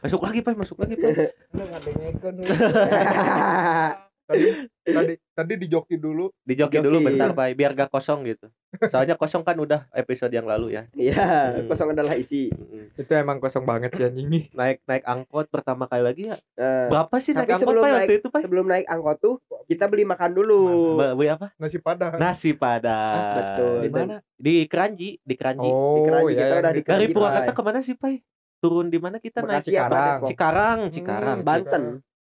masuk 0.00 0.20
lagi 0.20 0.38
pak 0.40 0.54
masuk 0.54 0.76
lagi 0.78 0.94
pak 0.96 1.10
Tadi 4.24 4.46
tadi 4.82 5.14
tadi 5.30 5.52
di 5.54 5.66
joki 5.66 5.96
dulu. 5.96 6.32
dijoki 6.40 6.78
dulu 6.78 6.96
bentar 7.02 7.30
pak 7.30 7.52
biar 7.52 7.72
gak 7.74 7.88
kosong 7.88 8.24
gitu 8.24 8.48
soalnya 8.86 9.14
kosong 9.14 9.40
kan 9.40 9.52
udah 9.54 9.84
episode 9.92 10.30
yang 10.30 10.44
lalu 10.44 10.72
ya 10.72 10.88
Iya, 10.92 11.52
Hmm. 11.54 11.68
kosong 11.68 11.92
adalah 11.92 12.14
isi. 12.14 12.48
Mm-mm. 12.48 12.92
itu 12.94 13.12
emang 13.12 13.36
kosong 13.36 13.62
banget 13.62 13.92
sih 13.92 14.04
anjing 14.04 14.26
nih 14.26 14.44
naik 14.50 14.80
naik 14.82 15.04
angkot 15.04 15.46
pertama 15.46 15.84
kali 15.84 16.00
lagi 16.00 16.22
ya 16.26 16.36
Eh, 16.54 16.88
berapa 16.88 17.12
sih 17.16 17.32
naik 17.32 17.52
angkot 17.52 17.70
pak 17.70 17.82
naik- 17.82 17.96
waktu 17.98 18.14
itu 18.16 18.28
pak 18.28 18.40
sebelum 18.40 18.64
naik 18.64 18.86
angkot 18.86 19.16
tuh 19.18 19.34
kita 19.64 19.84
beli 19.86 20.04
makan 20.04 20.30
dulu. 20.30 20.60
Be- 20.94 21.14
beli 21.14 21.28
apa? 21.30 21.52
Nasi 21.56 21.78
padang. 21.78 22.12
Nasi 22.16 22.50
padang. 22.52 23.16
Ah, 23.16 23.32
betul. 23.34 23.76
Di 23.78 23.88
mana? 23.88 24.16
Di 24.34 24.54
Keranji, 24.66 25.16
di 25.18 25.34
Keranji. 25.34 25.64
Oh, 25.66 26.04
Keranji, 26.04 26.28
iya, 26.30 26.36
kita 26.38 26.44
yang 26.46 26.60
udah 26.60 26.68
di- 26.70 26.76
di 26.76 26.82
Dari 26.82 26.84
Keranji, 26.84 27.14
Purwakarta 27.14 27.50
ke 27.50 27.62
mana 27.62 27.78
sih, 27.80 27.94
Pai? 27.94 28.14
Turun 28.58 28.86
di 28.86 28.98
mana 28.98 29.16
kita 29.16 29.40
naik? 29.40 29.64
Bekasi 29.64 29.72
apa 29.72 29.80
Cikarang. 29.80 30.18
Cikarang, 30.22 30.78
Cikarang. 30.90 31.38
Hmm, 31.38 31.46
Banten. 31.46 31.82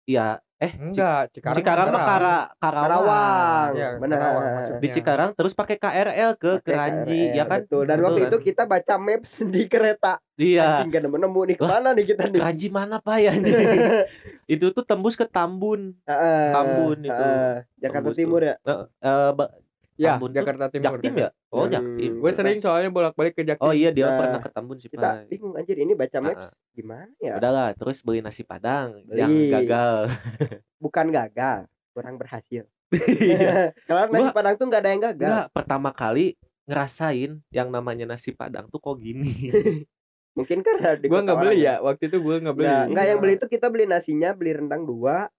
Iya, 0.05 0.39
eh 0.57 0.73
Enggak, 0.73 1.29
Cikarang. 1.29 1.57
Cikarang 1.61 1.87
mah 1.87 2.01
Kara, 2.01 2.37
Karawang. 2.57 2.81
Karawang. 2.81 3.69
Iya, 3.73 3.89
Benar. 4.01 4.17
Karawang 4.17 4.43
maksudnya. 4.57 4.81
Di 4.81 4.87
Cikarang 4.89 5.29
terus 5.37 5.53
pakai 5.53 5.75
KRL 5.77 6.31
ke 6.33 6.51
Pakai 6.57 6.65
Keranji, 6.65 7.21
KRL, 7.23 7.37
ya 7.37 7.43
kan? 7.45 7.59
Betul. 7.61 7.83
Dan 7.85 7.95
Betul 7.95 8.03
waktu 8.03 8.19
kan? 8.19 8.29
itu 8.29 8.37
kita 8.43 8.63
baca 8.65 8.93
maps 8.97 9.31
di 9.53 9.61
kereta. 9.65 10.13
Iya. 10.33 10.61
Anjing 10.81 10.89
gak 10.89 11.03
nemu-nemu 11.05 11.41
nih 11.45 11.55
Wah, 11.55 11.61
ke 11.61 11.71
mana 11.71 11.89
nih 11.93 12.05
kita 12.09 12.23
nih. 12.25 12.39
Keranji 12.41 12.67
mana, 12.69 12.95
Pak 12.97 13.17
ya? 13.19 13.31
itu 14.53 14.65
tuh 14.73 14.81
tembus 14.81 15.13
ke 15.13 15.25
Tambun. 15.25 15.93
Heeh, 16.05 16.49
Tambun 16.49 16.97
itu. 17.05 17.13
heeh. 17.13 17.53
Jakarta 17.77 18.09
Tembus 18.09 18.17
Timur 18.17 18.41
ya. 18.41 18.55
Eh, 18.59 18.81
eh, 19.01 19.29
ba- 19.37 19.53
Ya, 19.97 20.13
Tambun 20.13 20.29
Jakarta 20.29 20.69
Timur. 20.69 20.95
Jaktim 20.95 21.13
ya? 21.17 21.29
Oh, 21.49 21.65
Hmm. 21.65 21.73
Jaktim. 21.73 22.11
Gue 22.17 22.31
sering 22.31 22.57
soalnya 22.57 22.87
bolak-balik 22.87 23.33
ke 23.33 23.41
Jaktim. 23.41 23.61
Oh 23.61 23.71
iya, 23.71 23.89
dia 23.89 24.05
Nah, 24.05 24.15
pernah 24.15 24.39
ke 24.39 24.49
Tambun 24.49 24.77
sih, 24.77 24.87
Kita 24.87 25.01
Pak. 25.17 25.27
bingung 25.27 25.53
anjir 25.53 25.73
ini 25.75 25.91
baca 25.91 26.17
maps 26.19 26.53
gimana 26.71 27.09
ya? 27.17 27.33
Udahlah, 27.35 27.73
terus 27.73 27.99
beli 27.99 28.19
nasi 28.19 28.41
padang 28.41 29.01
Beli. 29.03 29.17
yang 29.17 29.33
gagal. 29.51 29.97
Bukan 30.79 31.05
gagal, 31.09 31.65
kurang 31.91 32.15
berhasil. 32.15 32.69
Iya. 32.93 33.73
Kalau 33.89 34.05
nasi 34.07 34.21
Gua- 34.23 34.35
padang 34.35 34.53
tuh 34.53 34.65
nggak 34.65 34.81
ada 34.81 34.91
yang 34.91 35.03
gagal. 35.03 35.27
Enggak, 35.27 35.47
pertama 35.51 35.89
kali 35.91 36.37
ngerasain 36.67 37.31
yang 37.49 37.67
namanya 37.67 38.05
nasi 38.05 38.31
padang 38.31 38.67
tuh 38.67 38.77
kok 38.77 38.95
gini. 38.95 39.33
Mungkin 40.37 40.61
karena 40.61 40.93
di 40.93 41.09
Gue 41.09 41.17
nggak 41.17 41.39
beli 41.39 41.65
ya. 41.65 41.81
Waktu 41.81 42.07
itu 42.07 42.17
gue 42.19 42.35
nggak 42.37 42.53
beli. 42.53 42.69
Nggak 42.93 43.05
yang 43.07 43.17
beli 43.17 43.33
itu 43.35 43.47
kita 43.47 43.67
beli 43.67 43.83
nasinya, 43.83 44.29
beli 44.31 44.53
rendang 44.53 44.85
dua, 44.85 45.33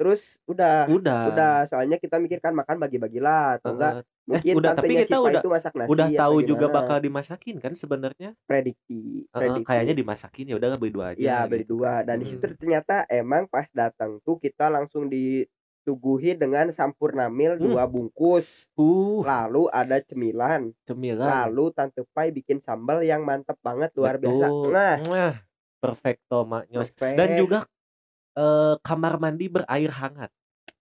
terus 0.00 0.40
udah. 0.44 0.88
udah. 0.88 1.22
Udah, 1.28 1.56
soalnya 1.68 2.00
kita 2.00 2.16
mikirkan 2.16 2.56
makan 2.56 2.80
bagi-bagi 2.80 3.20
lah 3.20 3.60
atau 3.60 3.76
enggak 3.76 3.92
Eh, 3.92 4.04
mungkin 4.26 4.54
udah, 4.56 4.72
tapi 4.72 4.88
kita 4.96 5.04
si 5.04 5.12
Pai 5.12 5.20
udah- 5.28 5.42
itu 5.42 5.50
masak 5.50 5.72
nasi 5.74 5.90
udah 5.90 6.08
tahu 6.08 6.36
juga 6.40 6.66
bakal 6.70 6.96
dimasakin 6.98 7.56
kan 7.58 7.72
sebenarnya. 7.72 8.30
prediksi, 8.42 9.26
Eh, 9.26 9.28
prediksi. 9.30 9.66
kayaknya 9.66 9.92
dimasakin 9.92 10.44
ya 10.46 10.56
udah 10.56 10.68
beli 10.74 10.88
dua 10.90 11.06
aja. 11.12 11.44
Beli 11.44 11.60
gitu. 11.60 11.76
dua 11.76 12.00
dan 12.00 12.16
di 12.16 12.24
Hmm. 12.24 12.32
situ 12.32 12.44
ternyata 12.56 13.04
emang 13.06 13.44
pas 13.44 13.68
datang 13.70 14.16
tuh 14.20 14.38
kita 14.38 14.66
langsung 14.66 15.04
disuguhi 15.06 16.32
dengan 16.34 16.70
sampurnamil 16.70 17.54
Hmm. 17.54 17.62
dua 17.66 17.84
bungkus 17.84 18.64
Uh, 18.72 19.20
lalu 19.20 19.68
ada 19.68 20.00
cemilan 20.00 20.72
cemilan. 20.82 21.26
lalu 21.26 21.64
tante 21.70 22.00
Pai 22.08 22.30
bikin 22.30 22.58
sambal 22.58 23.02
yang 23.02 23.20
mantep 23.20 23.60
banget 23.60 23.92
luar 23.94 24.16
biasa 24.16 24.46
Betul. 24.46 24.70
nah 24.70 24.96
Mwah, 25.02 25.34
perfecto 25.78 26.38
maknyos. 26.42 26.88
perfect. 26.88 27.16
Dan 27.16 27.28
juga 27.36 27.58
eh, 28.40 28.74
kamar 28.80 29.14
mandi 29.16 29.46
berair 29.46 29.92
hangat. 29.92 30.32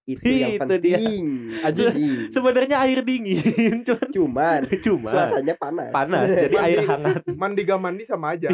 itu 0.09 0.25
yang 0.25 0.57
itu 0.57 0.65
dia. 0.81 0.97
penting 0.97 1.25
Anjing. 1.61 1.93
Anjing. 1.93 2.17
Sebenarnya 2.33 2.81
air 2.81 3.05
dingin, 3.05 3.45
cuman 3.85 4.09
cuman 4.09 4.61
cuma 4.85 5.09
suasananya 5.13 5.55
panas 5.55 5.89
panas 5.93 6.27
jadi 6.31 6.49
Mandi. 6.49 6.65
air 6.65 6.79
hangat. 6.81 7.21
Mandi 7.41 7.61
gak 7.61 7.77
mandi 7.77 8.03
sama 8.03 8.33
aja. 8.33 8.49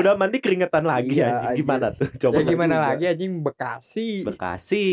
Udah 0.00 0.16
mandi 0.16 0.38
keringetan 0.38 0.82
lagi 0.82 1.12
Iya, 1.12 1.28
anjing. 1.44 1.60
Gimana 1.60 1.92
tuh? 1.92 2.08
Coba 2.16 2.40
Ya 2.40 2.44
gimana 2.46 2.74
juga. 2.74 2.86
lagi 2.88 3.04
anjing 3.06 3.32
Bekasi. 3.38 4.08
Bekasi 4.24 4.86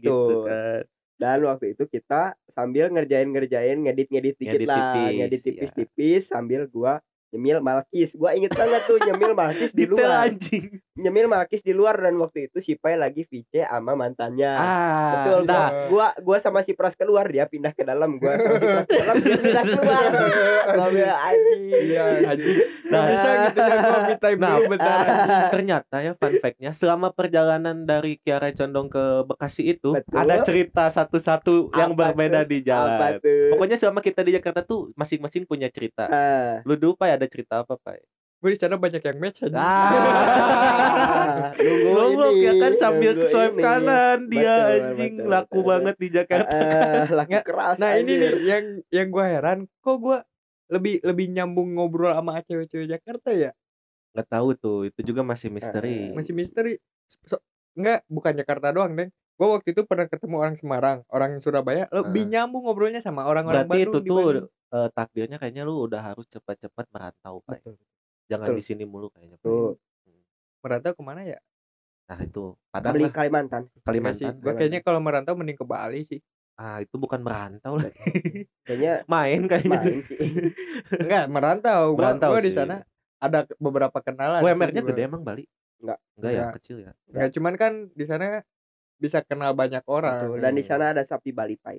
gitu 0.00 0.42
kan. 0.42 0.82
dan 1.16 1.38
waktu 1.42 1.72
itu 1.72 1.84
kita 1.86 2.34
sambil 2.46 2.90
ngerjain 2.90 3.24
ngerjain 3.24 3.78
ngedit 3.80 4.08
ngedit 4.10 4.36
dikit 4.36 4.52
Ngedit 4.52 4.68
lah 4.68 4.82
tipis, 4.92 5.14
ngedit 5.16 5.32
iya. 5.38 5.46
tipis 5.48 5.70
tipis 5.72 6.22
sambil 6.26 6.66
gua 6.66 7.00
nyemil 7.30 7.58
malkis 7.60 8.12
gua 8.12 8.34
inget 8.34 8.52
banget 8.52 8.82
tuh 8.84 9.00
nyemil 9.00 9.32
malkis 9.32 9.70
di 9.70 9.86
luar 9.86 10.26
anjing. 10.26 10.76
Nyemil 10.96 11.26
malkis 11.26 11.60
di 11.60 11.70
luar 11.70 11.96
dan 11.98 12.16
waktu 12.16 12.48
itu 12.48 12.58
si 12.58 12.74
Pai 12.74 12.96
lagi 12.96 13.22
VC 13.22 13.62
sama 13.62 13.92
mantannya 13.92 14.48
Ah, 14.50 15.12
betul 15.14 15.40
nah, 15.44 15.68
gua, 15.86 16.08
gua 16.16 16.36
gua 16.36 16.36
sama 16.38 16.60
si 16.60 16.72
Pras 16.72 16.92
keluar 16.92 17.24
dia 17.26 17.44
pindah 17.44 17.70
ke 17.70 17.84
dalam 17.84 18.16
gua 18.16 18.34
sama 18.34 18.56
si 18.56 18.66
Pras 18.66 18.86
ke 18.86 18.96
dalam 18.96 19.16
dia 19.18 19.36
pindah 19.36 19.64
keluar 19.66 20.02
Iya. 21.76 22.04
Anjing. 22.26 22.58
Nah. 22.86 23.04
Bisa 23.06 23.28
gitu 23.44 23.58
ya 23.60 23.74
gua 23.78 23.98
me 24.02 24.14
time 24.16 24.38
Nah. 24.38 24.56
bentar. 24.62 25.04
ternyata 25.54 25.96
ya 25.98 26.12
fun 26.14 26.32
fact-nya 26.36 26.70
selama 26.72 27.08
perjalanan 27.10 27.82
dari 27.82 28.16
Kiara 28.16 28.50
Condong 28.50 28.88
ke 28.88 29.04
Bekasi 29.24 29.62
itu 29.68 29.92
Betul. 29.92 30.16
ada 30.16 30.40
cerita 30.42 30.84
satu-satu 30.88 31.72
yang 31.72 31.92
Apa 31.92 32.10
berbeda 32.10 32.40
tuh? 32.40 32.48
di 32.48 32.58
apa 32.60 32.66
jalan. 32.66 33.12
tuh 33.20 33.42
Pokoknya 33.52 33.76
selama 33.76 34.00
kita 34.00 34.20
di 34.22 34.32
Jakarta 34.32 34.60
tuh 34.62 34.90
masing-masing 34.94 35.44
punya 35.44 35.68
cerita. 35.68 36.06
Ah. 36.06 36.60
Lu 36.62 36.74
dulu 36.74 36.96
Pak 36.96 37.08
ada 37.12 37.26
cerita 37.26 37.60
apa 37.60 37.76
Pak? 37.76 38.15
Gue 38.36 38.52
di 38.52 38.60
sana 38.60 38.76
banyak 38.76 39.00
yang 39.00 39.16
match 39.16 39.48
anjing. 39.48 39.56
Ah. 39.56 41.56
nunggu 41.96 42.36
ya 42.36 42.52
kan 42.60 42.72
sambil 42.76 43.16
nunggu 43.16 43.32
swipe 43.32 43.56
ini. 43.56 43.64
kanan 43.64 44.18
dia 44.28 44.44
Betul, 44.44 44.76
anjing 44.76 45.14
betul, 45.16 45.30
laku 45.32 45.56
betul. 45.56 45.68
banget 45.72 45.94
di 45.96 46.08
Jakarta. 46.12 46.56
Ah, 46.56 47.04
laku 47.24 47.38
keras 47.40 47.76
Nah 47.80 47.92
ini 47.96 48.12
nih 48.20 48.32
yang 48.44 48.64
yang 48.92 49.06
gue 49.08 49.24
heran, 49.24 49.58
kok 49.80 49.96
gue 49.98 50.18
lebih 50.68 50.94
lebih 51.00 51.26
nyambung 51.32 51.68
ngobrol 51.78 52.12
sama 52.12 52.44
cewek-cewek 52.44 52.88
Jakarta 52.92 53.32
ya? 53.32 53.50
Nggak 54.12 54.28
tahu 54.28 54.48
tuh, 54.56 54.78
itu 54.88 55.00
juga 55.00 55.24
masih 55.24 55.48
misteri. 55.48 56.12
Masih 56.12 56.32
misteri. 56.32 56.80
So, 57.24 57.40
enggak, 57.76 58.04
bukan 58.08 58.32
Jakarta 58.36 58.72
doang, 58.72 58.96
Deng. 58.96 59.12
Gue 59.36 59.48
waktu 59.52 59.76
itu 59.76 59.84
pernah 59.84 60.08
ketemu 60.08 60.36
orang 60.40 60.56
Semarang, 60.56 60.98
orang 61.12 61.36
Surabaya, 61.44 61.84
lebih 61.92 62.24
nyambung 62.24 62.64
ngobrolnya 62.64 63.04
sama 63.04 63.28
orang-orang 63.28 63.68
Berarti 63.68 63.84
Bandung. 63.84 64.00
itu 64.00 64.08
tuh 64.08 64.48
eh, 64.72 64.88
takdirnya 64.96 65.36
kayaknya 65.36 65.68
lu 65.68 65.84
udah 65.84 66.00
harus 66.00 66.24
cepat-cepat 66.32 66.88
merantau, 66.88 67.44
Pak. 67.44 67.60
Betul. 67.60 67.76
Jangan 68.26 68.46
Betul. 68.48 68.58
di 68.58 68.64
sini 68.64 68.84
mulu 68.84 69.08
kayaknya. 69.08 69.36
Pak. 69.36 69.46
Tuh. 69.46 69.74
merantau 70.58 70.92
ke 70.92 71.02
mana 71.02 71.22
ya? 71.22 71.38
Nah, 72.06 72.18
itu 72.20 72.58
Padang 72.74 72.90
lah, 72.92 73.10
Kalimantan. 73.10 73.62
Kalimantan. 73.80 74.34
Gue 74.38 74.52
kayaknya 74.52 74.82
kalau 74.82 74.98
merantau 74.98 75.34
mending 75.34 75.54
ke 75.54 75.62
Bali 75.62 76.02
sih. 76.02 76.18
Ah, 76.54 76.80
itu 76.80 76.96
bukan 76.96 77.20
merantau 77.20 77.76
lah. 77.76 77.86
kayaknya 78.64 79.04
Main 79.12 79.46
kayaknya. 79.46 79.70
main 79.78 79.98
sih 80.02 80.18
Enggak, 81.04 81.24
merantau. 81.28 81.92
Gua, 81.92 82.10
Merantau 82.10 82.30
gua 82.32 82.42
di 82.42 82.50
sana 82.50 82.82
ada 83.16 83.46
beberapa 83.56 83.98
kenalan. 84.00 84.42
UMR-nya 84.42 84.82
gede 84.82 85.02
emang 85.04 85.22
Bali? 85.22 85.46
Enggak. 85.78 85.98
Enggak 86.16 86.32
ya, 86.32 86.44
kecil 86.54 86.76
ya. 86.80 86.92
Enggak, 87.06 87.28
cuman 87.30 87.54
kan 87.54 87.72
di 87.92 88.04
sana 88.04 88.42
bisa 88.96 89.20
kenal 89.20 89.52
banyak 89.52 89.84
orang. 89.84 90.26
Betul. 90.26 90.40
dan 90.40 90.52
di 90.52 90.64
sana 90.64 90.84
ada 90.90 91.04
sapi 91.04 91.30
Bali 91.30 91.54
Pai 91.54 91.78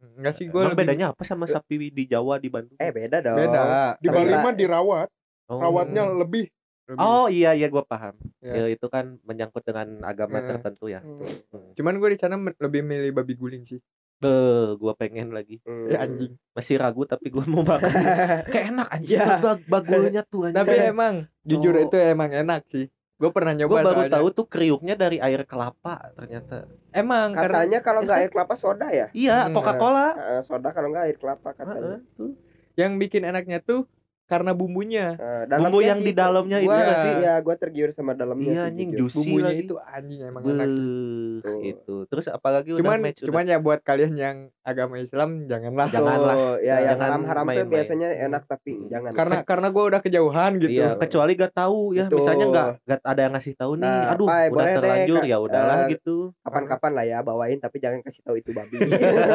Enggak 0.00 0.32
sih 0.32 0.48
gue 0.48 0.56
Emang 0.56 0.72
bedanya 0.72 1.12
apa 1.12 1.20
sama 1.22 1.44
sapi 1.44 1.90
di 1.90 2.04
Jawa 2.06 2.38
di 2.38 2.48
Bandung? 2.48 2.78
eh 2.78 2.88
beda 2.88 3.20
dong 3.20 3.36
beda. 3.36 3.98
Di 3.98 4.08
Bali 4.08 4.30
Ba- 4.30 4.40
mah 4.40 4.54
dirawat, 4.54 5.08
Oh. 5.50 5.58
rawatnya 5.58 6.06
lebih. 6.06 6.46
Lebih. 6.86 6.98
Oh 6.98 7.26
iya 7.26 7.50
iya 7.52 7.66
gua 7.66 7.82
paham. 7.82 8.14
Ya. 8.38 8.54
Ya, 8.56 8.66
itu 8.68 8.86
kan 8.86 9.18
menyangkut 9.22 9.62
dengan 9.62 10.02
agama 10.02 10.38
Eh. 10.38 10.46
tertentu 10.48 10.86
ya. 10.86 10.98
Hmm. 11.00 11.22
Hmm. 11.50 11.70
Cuman 11.72 11.94
gue 11.96 12.08
di 12.08 12.18
sana 12.18 12.34
lebih 12.34 12.80
milih 12.80 13.10
babi 13.12 13.34
guling 13.34 13.62
sih. 13.64 13.78
Beuh, 14.16 14.76
gua 14.76 14.92
pengen 14.92 15.30
lagi. 15.30 15.58
Hmm. 15.62 15.86
Ya 15.86 16.02
anjing. 16.02 16.34
Masih 16.50 16.76
ragu 16.76 17.02
tapi 17.04 17.28
gua 17.28 17.42
mau 17.44 17.62
makan. 17.62 17.88
Kayak 18.52 18.66
enak 18.70 18.88
anjing 18.90 19.16
Ya. 19.16 19.38
bag 19.38 19.60
bagulnya 19.64 20.22
tuh 20.24 20.46
anjing. 20.46 20.56
Tapi 20.56 20.74
emang 20.84 21.14
jujur 21.42 21.74
Oh. 21.74 21.82
itu 21.82 21.96
emang 21.96 22.30
enak 22.30 22.62
sih. 22.66 22.86
Gue 23.16 23.28
pernah 23.30 23.52
nyoba 23.52 23.68
Gua 23.70 23.80
baru 23.82 24.00
soalnya. 24.00 24.14
tahu 24.16 24.26
tuh 24.32 24.46
kriuknya 24.46 24.94
dari 24.94 25.20
air 25.20 25.44
kelapa 25.44 26.08
ternyata. 26.14 26.64
Emang 26.90 27.30
karena 27.30 27.52
katanya 27.54 27.78
kalau 27.80 28.00
nggak 28.02 28.18
air 28.18 28.30
kelapa 28.30 28.54
soda 28.56 28.88
ya 28.88 29.06
Iya, 29.12 29.46
Hmm. 29.46 29.54
Coca-Cola. 29.54 30.08
Eh, 30.16 30.40
soda 30.40 30.68
kalau 30.70 30.88
nggak 30.88 31.04
air 31.04 31.16
kelapa 31.16 31.52
katanya 31.52 32.00
Heeh, 32.00 32.16
tuh. 32.16 32.32
yang 32.74 32.96
bikin 32.96 33.22
enaknya 33.22 33.60
tuh 33.60 33.84
karena 34.30 34.54
bumbunya. 34.54 35.18
Eh, 35.18 35.50
Bumbu 35.50 35.82
yang 35.82 35.98
di 35.98 36.12
dalamnya 36.12 36.56
itu 36.56 36.70
gua- 36.70 36.78
nggak 36.80 36.98
sih? 36.98 37.12
Iya, 37.18 37.34
gua 37.40 37.56
tergiur 37.56 37.90
sama 37.90 38.14
dalamnya 38.14 38.46
Iya 38.46 38.54
sih, 38.54 38.68
anjing 38.70 38.90
juicy 38.94 39.18
Bumbunya 39.18 39.50
lagi. 39.50 39.60
itu 39.60 39.74
anjing 39.76 40.20
emang 40.22 40.42
enak 40.46 40.68
sih. 40.70 41.38
Gitu. 41.66 41.94
Terus 42.06 42.26
apalagi 42.28 42.68
udah 42.70 42.80
Cuman 42.80 42.98
match 43.00 43.20
cuman 43.20 43.44
ya 43.44 43.58
buat 43.58 43.80
kalian 43.80 44.14
yang 44.14 44.36
agama 44.62 44.96
Islam 44.96 45.44
janganlah. 45.44 45.86
Jangan. 45.88 46.06
janganlah. 46.06 46.36
Ya 46.60 46.76
yang 46.78 46.78
Jangan 46.92 47.02
haram-haram 47.02 47.42
tuh 47.42 47.48
main-main. 47.50 47.72
biasanya 47.72 48.08
enak 48.22 48.42
tapi 48.46 48.70
jangan 48.86 49.10
Karena 49.10 49.36
karena 49.42 49.68
gue 49.68 49.84
udah 49.84 50.00
kejauhan 50.00 50.52
gitu. 50.56 50.70
Iya, 50.72 50.88
kecuali 50.96 51.32
gak 51.34 51.52
tahu 51.52 51.80
ya, 51.92 52.06
Betul. 52.06 52.16
misalnya 52.16 52.46
nggak 52.46 52.66
nggak 52.80 53.00
ada 53.02 53.20
yang 53.20 53.32
ngasih 53.34 53.54
tahu 53.56 53.72
nih. 53.74 53.90
Nah, 53.90 54.12
Aduh, 54.12 54.26
Pai, 54.26 54.38
udah 54.40 54.52
boleh 54.52 54.72
terlanjur 54.72 55.22
ya 55.24 55.36
udahlah 55.36 55.78
Eh, 55.80 55.88
gitu. 55.90 56.16
kapan-kapan 56.40 56.92
lah 56.92 57.04
ya 57.04 57.18
bawain 57.20 57.58
tapi 57.58 57.76
jangan 57.76 57.98
kasih 58.00 58.22
tahu 58.22 58.36
itu 58.36 58.50
babi 58.50 58.76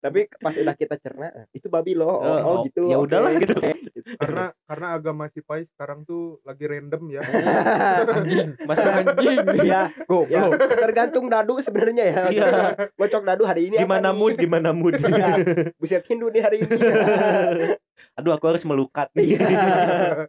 tapi 0.00 0.20
pas 0.34 0.54
udah 0.54 0.72
kita 0.72 0.96
cerna 0.96 1.28
itu 1.50 1.66
babi 1.66 1.92
loh 1.92 2.08
oh, 2.10 2.20
Oh, 2.20 2.38
oh, 2.40 2.56
gitu 2.64 2.84
ya 2.84 2.96
udahlah 2.96 3.32
gitu. 3.34 3.52
Karena 4.20 4.44
karena 4.62 4.86
agama 4.92 5.24
si 5.26 5.40
Pai 5.40 5.64
sekarang 5.66 6.04
tuh 6.04 6.44
lagi 6.44 6.68
random 6.68 7.08
ya. 7.08 7.24
anjing. 8.20 8.52
Masuk 8.62 8.92
anjing. 9.00 9.38
ya 9.58 9.64
ya 9.64 9.82
Goblok. 10.04 10.60
tergantung 10.60 11.26
dadu 11.26 11.56
sebenarnya 11.58 12.04
ya 12.04 12.22
Iya. 12.28 12.48
bocok 12.92 13.22
dadu 13.24 13.48
hari 13.48 13.72
ini 13.72 13.80
apa 13.80 13.88
gimana 13.88 14.12
mood, 14.12 14.36
gimana 14.36 14.70
mood. 14.70 15.00
Ya, 15.00 15.40
buset 15.74 16.04
Hindu 16.04 16.28
nih 16.28 16.42
hari 16.44 16.56
ini 16.60 16.68
Aduh, 18.20 18.30
aku 18.30 18.44
harus 18.46 18.60
melukat 18.62 19.08
nih. 19.12 19.34
Iya. 19.34 20.28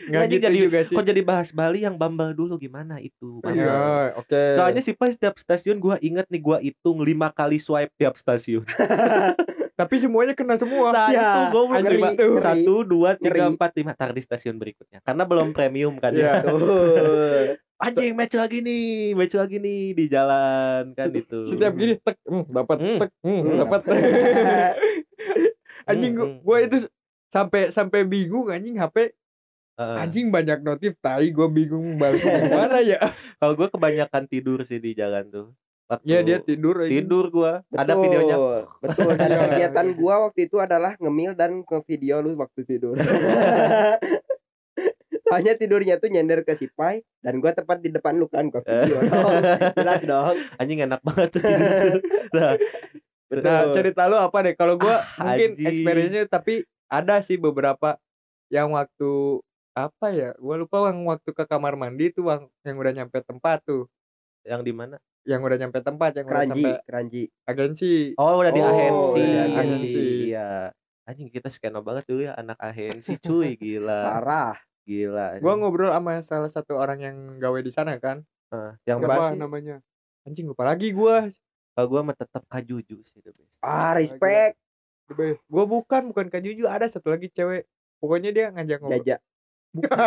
Nggak 0.00 0.24
gitu 0.30 0.40
jadi- 0.40 0.58
juga 0.62 0.78
sih. 0.80 0.94
Kok 0.94 1.04
jadi 1.04 1.20
bahas 1.20 1.50
Bali 1.50 1.82
yang 1.82 1.94
Bambal 1.94 2.32
dulu 2.32 2.56
gimana 2.56 2.96
itu? 2.98 3.42
Bambal. 3.42 3.58
Iya, 3.58 3.82
oke. 4.16 4.42
Soalnya 4.54 4.80
sih 4.80 4.94
pas 4.94 5.12
tiap 5.12 5.36
stasiun 5.36 5.76
gua 5.76 5.98
inget 6.00 6.24
nih 6.26 6.40
gua 6.40 6.56
hitung 6.58 7.02
lima 7.02 7.28
kali 7.28 7.58
swipe 7.58 7.92
tiap 7.96 8.14
stasiun. 8.14 8.64
Tapi 9.80 9.96
semuanya 9.96 10.36
kena 10.36 10.54
semua. 10.54 10.92
Nah 10.92 11.08
Ya, 11.08 11.48
itu 11.48 11.60
lima 11.88 12.12
ngeri. 12.12 12.36
satu 12.36 12.84
dua 12.84 13.16
tiga 13.16 13.48
Ngeri. 13.48 13.56
empat 13.56 13.70
lima 13.74 13.92
tar 13.96 14.12
di 14.12 14.20
stasiun 14.20 14.54
berikutnya. 14.56 15.00
Karena 15.00 15.24
belum 15.24 15.50
premium 15.50 15.96
kan 15.96 16.12
ya. 16.12 16.44
Tuh. 16.44 16.60
anjing 17.80 18.12
match 18.12 18.36
lagi 18.36 18.60
nih 18.60 19.16
match 19.16 19.32
lagi 19.32 19.56
nih 19.56 19.96
di 19.96 20.04
jalan 20.04 20.92
kan 20.92 21.08
itu 21.10 21.48
setiap 21.48 21.72
gini 21.72 21.96
tek 21.96 22.20
hmm, 22.28 22.44
dapat 22.52 22.76
Hmm. 22.76 22.98
tek 23.00 23.10
hmm, 23.24 23.40
Hmm. 23.40 23.56
dapat 23.56 23.80
anjing 25.88 26.12
Hmm, 26.12 26.14
gua, 26.14 26.26
hmm, 26.28 26.38
gua 26.44 26.56
hmm. 26.60 26.66
itu 26.68 26.76
sampai 27.30 27.62
sampai 27.72 28.00
bingung 28.04 28.52
anjing 28.52 28.76
HP 28.76 29.16
Heeh. 29.80 29.96
anjing 29.96 30.28
banyak 30.28 30.60
notif 30.60 31.00
tai 31.00 31.32
gua 31.32 31.48
bingung 31.48 31.96
balas 31.96 32.20
gimana 32.20 32.84
ya 32.84 33.00
kalau 33.40 33.56
gue 33.56 33.68
kebanyakan 33.72 34.28
tidur 34.28 34.60
sih 34.60 34.76
di 34.76 34.92
jalan 34.92 35.32
tuh 35.32 35.48
Waktu 35.90 36.06
ya 36.06 36.18
dia 36.22 36.38
tidur 36.38 36.78
anjing. 36.78 37.02
tidur 37.02 37.24
gua 37.28 37.66
ada 37.68 37.82
Betul, 37.90 38.02
videonya 38.06 38.36
Betul. 38.78 39.10
Dan 39.12 39.30
kegiatan 39.44 39.86
gua 39.92 40.14
waktu 40.24 40.40
itu 40.46 40.56
adalah 40.56 40.94
ngemil 40.96 41.34
dan 41.34 41.66
ke 41.66 41.76
video 41.84 42.22
lu 42.22 42.38
waktu 42.38 42.62
tidur. 42.62 42.94
Soalnya 45.26 45.54
tidurnya 45.54 45.94
tuh 45.96 46.10
nyender 46.10 46.42
ke 46.42 46.54
si 46.54 46.66
Pai 46.68 47.02
dan 47.20 47.38
gua 47.38 47.50
tepat 47.50 47.78
di 47.78 47.88
depan 47.88 48.14
lu 48.14 48.26
kan 48.26 48.46
ke 48.48 48.58
video. 48.66 48.98
dong. 49.00 49.42
Jelas 49.74 50.00
dong. 50.02 50.34
anjing 50.58 50.80
enak 50.80 51.00
banget 51.00 51.28
tuh 51.30 51.42
tidur 51.42 51.98
nah, 52.30 52.52
Betul. 53.26 53.42
nah 53.42 53.60
cerita 53.70 54.02
lu 54.06 54.16
apa 54.16 54.38
deh 54.42 54.54
kalau 54.54 54.74
gua 54.74 54.98
Ah, 55.16 55.34
mungkin 55.34 55.54
experience-nya 55.56 56.26
tapi 56.26 56.62
ada 56.86 57.18
sih 57.20 57.34
beberapa 57.34 57.94
yang 58.46 58.74
waktu 58.74 59.38
apa 59.70 60.06
ya 60.10 60.34
gua 60.36 60.54
lupa 60.54 60.86
yang 60.86 61.02
waktu 61.04 61.30
ke 61.30 61.44
kamar 61.46 61.74
mandi 61.74 62.10
tuh 62.10 62.26
yang 62.62 62.74
udah 62.76 62.92
nyampe 62.92 63.22
tempat 63.22 63.62
tuh 63.62 63.86
yang 64.42 64.62
di 64.62 64.70
mana 64.70 64.98
yang 65.30 65.40
udah 65.40 65.56
nyampe 65.56 65.78
tempat 65.78 66.10
yang 66.12 66.26
udah 66.26 66.34
keranji, 66.42 66.62
sampai 66.66 66.82
keranji. 66.82 67.22
agensi 67.44 67.92
oh 68.16 68.34
udah 68.36 68.50
di 68.50 68.60
Oh, 68.60 68.68
agensi 68.68 69.22
udah 69.22 69.46
di 69.46 69.54
agensi. 69.56 70.02
iya 70.26 70.48
anjing 71.02 71.28
kita 71.28 71.46
skena 71.46 71.78
banget 71.78 72.04
dulu 72.04 72.22
ya 72.22 72.34
anak 72.34 72.58
agensi 72.58 73.14
cuy 73.16 73.54
gila 73.60 74.00
Parah. 74.12 74.54
gila 74.82 75.38
gua 75.38 75.54
ngobrol 75.54 75.88
sama 75.88 76.18
salah 76.20 76.46
satu 76.46 76.74
orang 76.74 76.98
yang 77.00 77.16
gawe 77.36 77.58
di 77.58 77.70
sana 77.70 77.94
kan 77.96 78.26
Eh, 78.50 78.72
yang 78.84 78.98
bahas 79.00 79.30
namanya? 79.32 79.78
anjing 80.22 80.42
lupa 80.44 80.62
lagi 80.64 80.90
gua 80.90 81.30
kalau 81.70 81.86
gue 81.88 82.00
mah 82.02 82.12
tetap 82.12 82.42
kajuju 82.44 82.98
sih 83.00 83.18
the 83.20 83.30
best 83.30 83.56
Ah, 83.60 83.94
respect. 83.94 84.58
The 85.06 85.14
best. 85.14 85.38
gua 85.46 85.64
bukan 85.64 86.10
bukan 86.10 86.26
kajuju 86.26 86.66
ada 86.66 86.84
satu 86.84 87.08
lagi 87.08 87.26
cewek 87.28 87.70
pokoknya 87.96 88.30
dia 88.30 88.46
ngajak 88.50 88.78
ngobrol 88.78 88.98
Jaja. 89.00 89.16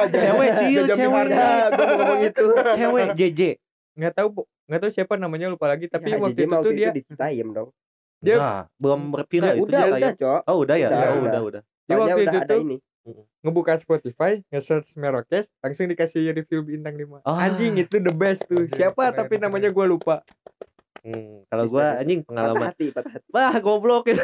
cewek 0.10 0.50
ciu 0.60 0.82
Jajan 0.84 0.96
cewek 0.98 1.26
gua 1.32 1.48
mau 1.80 1.96
ngomong 1.96 2.22
itu. 2.22 2.46
cewek 2.74 3.08
JJ 3.16 3.42
nggak 3.94 4.14
tahu 4.14 4.28
Bu. 4.30 4.42
nggak 4.64 4.80
tahu 4.80 4.92
siapa 4.92 5.14
namanya 5.16 5.48
lupa 5.48 5.68
lagi 5.68 5.86
tapi 5.86 6.08
Ya, 6.08 6.18
waktu 6.18 6.40
itu 6.42 6.56
tuh 6.58 6.74
dia 6.74 6.90
di 6.90 7.02
Citayam 7.02 7.50
dong. 7.50 7.70
Dia- 8.18 8.38
Nah, 8.38 8.62
belum 8.76 9.12
berviral 9.12 9.44
dia 9.46 9.56
itu 9.56 9.64
udah, 9.66 9.82
Jaya. 9.84 9.94
udah, 9.94 10.12
Cok. 10.16 10.42
oh 10.44 10.58
udah 10.58 10.76
ya 10.76 10.88
Udah, 10.88 10.96
oh, 10.96 11.04
udah. 11.04 11.20
udah 11.22 11.42
udah 11.44 11.62
dia 11.62 11.68
Soalnya 11.90 12.00
waktu 12.00 12.16
udah 12.16 12.24
itu 12.24 12.40
ada 12.40 12.48
tuh 12.50 12.62
ini. 12.64 12.78
ngebuka 13.40 13.74
Spotify 13.76 14.32
nge-search 14.48 14.96
Merokes 14.96 15.52
langsung 15.60 15.86
dikasih 15.86 16.32
review 16.32 16.60
bintang 16.62 16.96
5 16.96 17.20
Ah. 17.22 17.44
anjing 17.44 17.76
itu 17.78 18.00
the 18.00 18.10
best 18.10 18.46
tuh 18.46 18.64
Anjing, 18.64 18.72
siapa 18.74 19.04
keren, 19.06 19.18
tapi 19.18 19.36
namanya 19.38 19.70
gua 19.70 19.86
lupa 19.86 20.16
Hmm, 21.04 21.44
kalau 21.46 21.68
gua 21.68 22.00
anjing 22.00 22.24
Patah 22.24 22.32
pengalaman 22.32 22.68
hati, 22.70 22.88
patah 22.90 23.12
hati. 23.12 23.28
wah 23.28 23.56
goblok 23.60 24.08
itu 24.08 24.24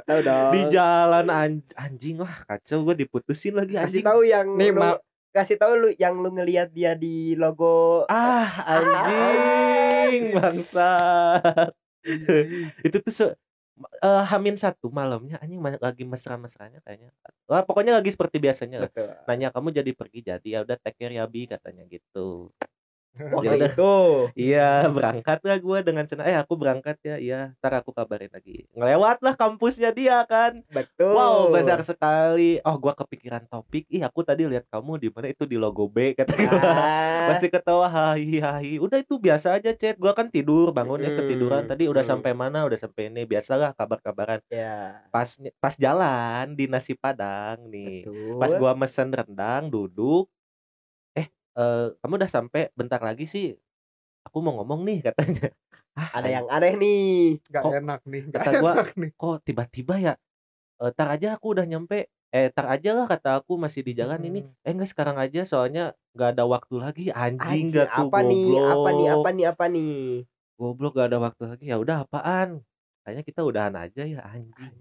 Tahu 0.00 0.20
dong. 0.22 0.48
di 0.48 0.60
jalan 0.70 1.26
anj- 1.28 1.74
anjing 1.76 2.16
wah 2.18 2.36
kacau 2.46 2.80
gua 2.82 2.94
diputusin 2.94 3.52
lagi 3.52 3.74
Kasih 3.74 3.84
anjing 3.84 4.04
tahu 4.06 4.22
yang 4.24 4.48
Nih, 4.50 4.70
lu, 4.70 4.80
Ma- 4.80 4.96
kasih 5.32 5.56
tahu 5.60 5.72
lu 5.76 5.88
yang 6.00 6.16
lu 6.18 6.32
ngelihat 6.32 6.72
dia 6.72 6.96
di 6.96 7.36
logo 7.36 8.04
ah 8.08 8.48
anjing 8.64 10.32
bangsa 10.36 10.90
itu 12.86 12.96
tuh 13.04 13.12
se 13.12 13.26
eh, 14.02 14.24
Hamin 14.30 14.56
satu 14.56 14.88
malamnya 14.88 15.36
anjing 15.38 15.60
lagi 15.60 16.02
mesra-mesranya 16.02 16.82
kayaknya. 16.82 17.12
Wah 17.46 17.62
pokoknya 17.62 17.94
lagi 18.00 18.10
seperti 18.10 18.40
biasanya. 18.40 18.88
Lah. 18.88 18.90
Nanya 19.28 19.52
kamu 19.54 19.70
jadi 19.70 19.90
pergi 19.94 20.20
jadi? 20.24 20.48
Ya 20.48 20.58
udah 20.64 20.76
take 20.80 20.96
care 20.98 21.14
ya 21.14 21.28
bi 21.28 21.46
katanya 21.46 21.84
gitu 21.86 22.50
Waktu 23.18 23.54
udah. 23.58 23.70
itu. 23.74 23.94
Iya 24.38 24.70
berangkat 24.88 25.38
lah 25.42 25.58
gue 25.58 25.78
dengan 25.82 26.04
senang 26.06 26.26
Eh 26.30 26.38
aku 26.38 26.54
berangkat 26.54 26.96
ya 27.02 27.16
Iya 27.18 27.40
ntar 27.58 27.82
aku 27.82 27.90
kabarin 27.90 28.30
lagi. 28.30 28.64
Ngelewat 28.72 29.18
lah 29.26 29.34
kampusnya 29.34 29.90
dia 29.90 30.22
kan. 30.24 30.62
Betul. 30.70 31.12
Wow 31.12 31.50
besar 31.50 31.82
sekali. 31.82 32.62
Oh 32.62 32.78
gue 32.78 32.92
kepikiran 32.94 33.44
topik. 33.50 33.84
Ih 33.90 34.02
aku 34.06 34.22
tadi 34.22 34.46
lihat 34.46 34.66
kamu 34.70 35.02
di 35.02 35.08
mana? 35.10 35.26
Itu 35.30 35.44
di 35.44 35.58
logo 35.58 35.90
B 35.90 36.14
kata 36.14 36.32
gue 36.34 36.46
Ah, 36.58 37.32
Masih 37.32 37.48
ketawa 37.50 37.86
hahi 37.88 38.38
hahi. 38.38 38.74
Udah 38.78 38.98
itu 39.00 39.16
biasa 39.18 39.58
aja 39.58 39.72
chat 39.74 39.96
Gue 39.98 40.12
kan 40.14 40.30
tidur 40.30 40.70
bangunnya 40.70 41.10
Hmm, 41.10 41.24
ketiduran. 41.24 41.64
Tadi 41.64 41.88
udah 41.88 42.04
hmm. 42.04 42.12
sampai 42.14 42.32
mana? 42.36 42.62
Udah 42.68 42.78
sampai 42.78 43.10
ini. 43.10 43.24
Biasalah 43.24 43.72
kabar-kabaran. 43.74 44.40
Ya. 44.52 45.02
Pas 45.10 45.38
pas 45.58 45.74
jalan 45.74 46.54
di 46.54 46.68
nasi 46.68 46.92
padang 46.94 47.66
nih. 47.72 48.04
Betul. 48.04 48.38
Pas 48.38 48.52
gua 48.54 48.72
mesen 48.76 49.08
rendang 49.10 49.68
duduk 49.72 50.28
Eh 51.58 51.62
eh, 51.62 51.84
kamu 52.00 52.14
udah 52.22 52.30
sampai 52.30 52.62
bentar 52.78 53.00
lagi 53.02 53.24
sih 53.26 53.46
Aku 54.26 54.38
mau 54.44 54.54
ngomong 54.60 54.80
nih 54.88 54.98
katanya 55.08 55.48
ah, 55.98 56.10
ada 56.16 56.28
yang 56.36 56.46
aneh 56.48 56.72
nih. 56.80 57.00
Gak 57.52 57.64
Kok 57.64 57.74
enak 57.80 58.00
nih. 58.08 58.22
Gak 58.32 58.44
kata 58.44 58.50
gua 58.62 58.72
enak 58.72 58.88
nih. 59.00 59.10
kok 59.18 59.36
tiba-tiba 59.46 59.94
ya 60.06 60.12
eh, 60.82 60.92
tar 60.96 61.08
aja 61.14 61.28
aku 61.36 61.46
udah 61.56 61.66
nyampe 61.68 61.98
eh 62.34 62.48
tar 62.56 62.66
aja 62.74 62.90
lah 62.98 63.06
kata 63.12 63.30
aku 63.42 63.52
masih 63.64 63.82
di 63.88 63.92
jalan 64.00 64.20
ini 64.28 64.40
eh 64.66 64.72
enggak 64.74 64.90
sekarang 64.92 65.18
aja 65.24 65.42
soalnya 65.48 65.94
nggak 66.14 66.30
ada 66.38 66.44
waktu 66.48 66.74
lagi 66.84 67.04
anjing 67.14 67.62
Anjing, 67.64 67.72
gak 67.74 67.88
tuh 67.96 68.08
apa 68.10 68.18
nih? 68.30 68.46
goblok 68.46 68.62
Apa 68.72 68.88
nih? 68.96 69.06
Apa 69.14 69.28
nih? 69.36 69.44
Apa 69.52 69.64
nih? 69.74 69.90
goblok 70.58 70.92
gak 70.98 71.08
ada 71.10 71.18
waktu 71.26 71.42
lagi 71.50 71.64
ya 71.70 71.76
udah 71.82 71.96
apaan 72.06 72.48
kayaknya 73.02 73.22
kita 73.28 73.40
udahan 73.48 73.74
aja 73.84 74.02
ya 74.14 74.20
anjing 74.34 74.74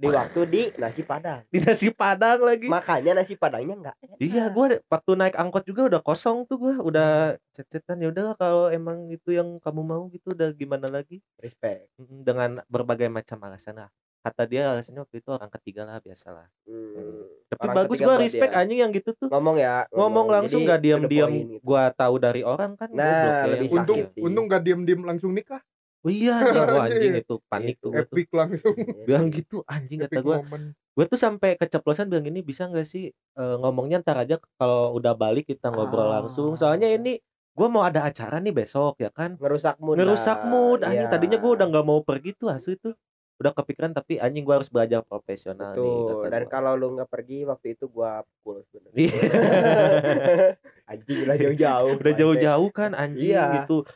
Di 0.00 0.08
waktu 0.08 0.40
di 0.48 0.62
nasi 0.74 1.04
padang. 1.04 1.44
di 1.46 1.60
nasi 1.60 1.92
padang 1.92 2.40
lagi 2.40 2.66
Makanya 2.66 3.12
nasi 3.14 3.36
padangnya 3.36 3.76
enggak 3.76 3.96
Iya, 4.16 4.48
gua 4.48 4.80
waktu 4.80 5.10
naik 5.12 5.36
angkot 5.36 5.64
juga 5.64 5.92
udah 5.92 6.00
kosong 6.00 6.48
tuh 6.48 6.56
gua, 6.56 6.74
udah 6.80 7.10
cet-cetan 7.52 8.00
ya 8.00 8.08
udahlah 8.08 8.32
kalau 8.34 8.68
emang 8.68 9.08
itu 9.08 9.30
yang 9.30 9.60
kamu 9.60 9.80
mau 9.82 10.08
gitu 10.08 10.32
udah 10.32 10.52
gimana 10.52 10.88
lagi 10.88 11.20
respect. 11.36 11.92
Dengan 11.98 12.64
berbagai 12.66 13.06
macam 13.06 13.36
alasan 13.44 13.76
lah. 13.76 13.90
Kata 14.20 14.44
dia 14.44 14.68
alasannya 14.68 15.00
waktu 15.00 15.20
itu 15.20 15.28
orang 15.28 15.48
ketiga 15.48 15.84
lah 15.84 15.96
biasalah. 15.96 16.44
Hmm. 16.64 17.24
Tapi 17.48 17.64
Orang 17.64 17.76
bagus 17.80 17.96
gua 17.98 18.06
buat 18.06 18.20
respect 18.20 18.52
dia. 18.52 18.60
anjing 18.60 18.78
yang 18.78 18.92
gitu 18.92 19.10
tuh. 19.16 19.28
Ngomong 19.28 19.56
ya. 19.56 19.88
Ngomong 19.88 20.26
langsung 20.28 20.60
Jadi, 20.60 20.68
gak 20.70 20.80
point 21.00 21.32
gitu. 21.32 21.56
gua 21.60 21.82
tahu 21.90 22.14
dari 22.16 22.40
orang 22.40 22.76
kan 22.76 22.88
Nah, 22.92 23.04
goblok 23.04 23.32
ya 23.32 23.56
yang 23.56 23.68
Untung, 23.72 23.98
sakit. 24.00 24.12
sih. 24.12 24.20
untung 24.20 24.44
gak 24.46 24.62
diem-diem 24.62 25.02
langsung 25.02 25.32
nikah. 25.32 25.60
Oh 26.00 26.08
iya 26.08 26.32
anjing, 26.38 26.64
gua 26.66 26.80
anjing 26.86 27.12
itu 27.14 27.34
panik 27.44 27.76
tuh 27.76 27.90
gua 27.90 28.02
tuh. 28.02 28.16
Epic 28.16 28.28
langsung. 28.30 28.74
Bilang 29.04 29.26
gitu 29.28 29.60
anjing 29.64 30.00
kata 30.00 30.20
gua. 30.20 30.40
moment. 30.40 30.72
Gue 30.90 31.04
tuh 31.06 31.16
sampai 31.16 31.54
keceplosan 31.54 32.08
bilang 32.08 32.24
ini 32.24 32.40
bisa 32.40 32.66
nggak 32.66 32.84
sih 32.84 33.08
eh, 33.12 33.56
ngomongnya 33.56 34.00
ntar 34.00 34.16
aja 34.18 34.36
kalau 34.54 34.92
udah 34.92 35.12
balik 35.12 35.44
kita 35.46 35.68
ngobrol 35.68 36.08
Ah. 36.08 36.18
langsung. 36.18 36.52
Soalnya 36.54 36.88
ini 36.88 37.20
gue 37.50 37.68
mau 37.68 37.82
ada 37.82 38.02
acara 38.02 38.36
nih 38.36 38.50
besok 38.50 38.96
ya 38.98 39.10
kan. 39.10 39.36
ngerusak 39.36 39.76
mood. 39.76 39.96
Ngerusak 39.96 40.40
mood 40.44 40.80
anjing. 40.82 41.04
Iya. 41.04 41.12
Tadinya 41.12 41.36
gue 41.36 41.50
udah 41.52 41.66
nggak 41.66 41.84
mau 41.84 42.00
pergi 42.00 42.32
tuh 42.32 42.48
asli 42.48 42.74
tuh. 42.74 42.96
Udah 43.36 43.52
kepikiran 43.54 43.92
tapi 43.92 44.16
anjing 44.16 44.40
gue 44.42 44.52
harus 44.54 44.68
belajar 44.68 45.00
profesional 45.02 45.72
nih 45.72 45.80
Tuh, 45.80 46.20
kata 46.20 46.28
dan 46.28 46.42
gua. 46.42 46.50
kalau 46.50 46.72
lu 46.74 46.92
nggak 46.92 47.08
pergi 47.08 47.38
waktu 47.42 47.66
itu 47.70 47.84
gua 47.86 48.20
pukul 48.22 48.60
sebenarnya. 48.66 48.96
Iya. 48.98 49.20
Anjing 50.90 51.18
udah 51.22 51.36
jauh-jauh. 51.38 51.92
udah 51.96 52.14
jauh-jauh 52.14 52.70
kan 52.70 52.90
anjing 52.92 53.32
Iya. 53.32 53.62
gitu. 53.62 53.86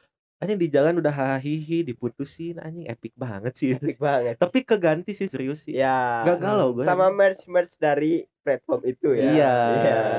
Anjing 0.45 0.61
di 0.61 0.69
jalan 0.69 1.01
udah 1.01 1.09
hahihi 1.09 1.89
diputusin 1.89 2.61
anjing 2.61 2.85
epic 2.85 3.17
banget 3.17 3.53
sih. 3.57 3.73
Epic 3.81 3.97
banget. 3.97 4.37
Tapi 4.37 4.61
keganti 4.61 5.17
sih 5.17 5.25
serius 5.25 5.65
sih. 5.65 5.73
Ya. 5.73 6.21
Gak 6.29 6.45
galau 6.45 6.77
gue. 6.77 6.85
Sama 6.85 7.09
merch 7.09 7.49
merch 7.49 7.81
dari 7.81 8.29
platform 8.45 8.81
itu 8.85 9.09
ya. 9.11 9.25
Iya, 9.25 9.55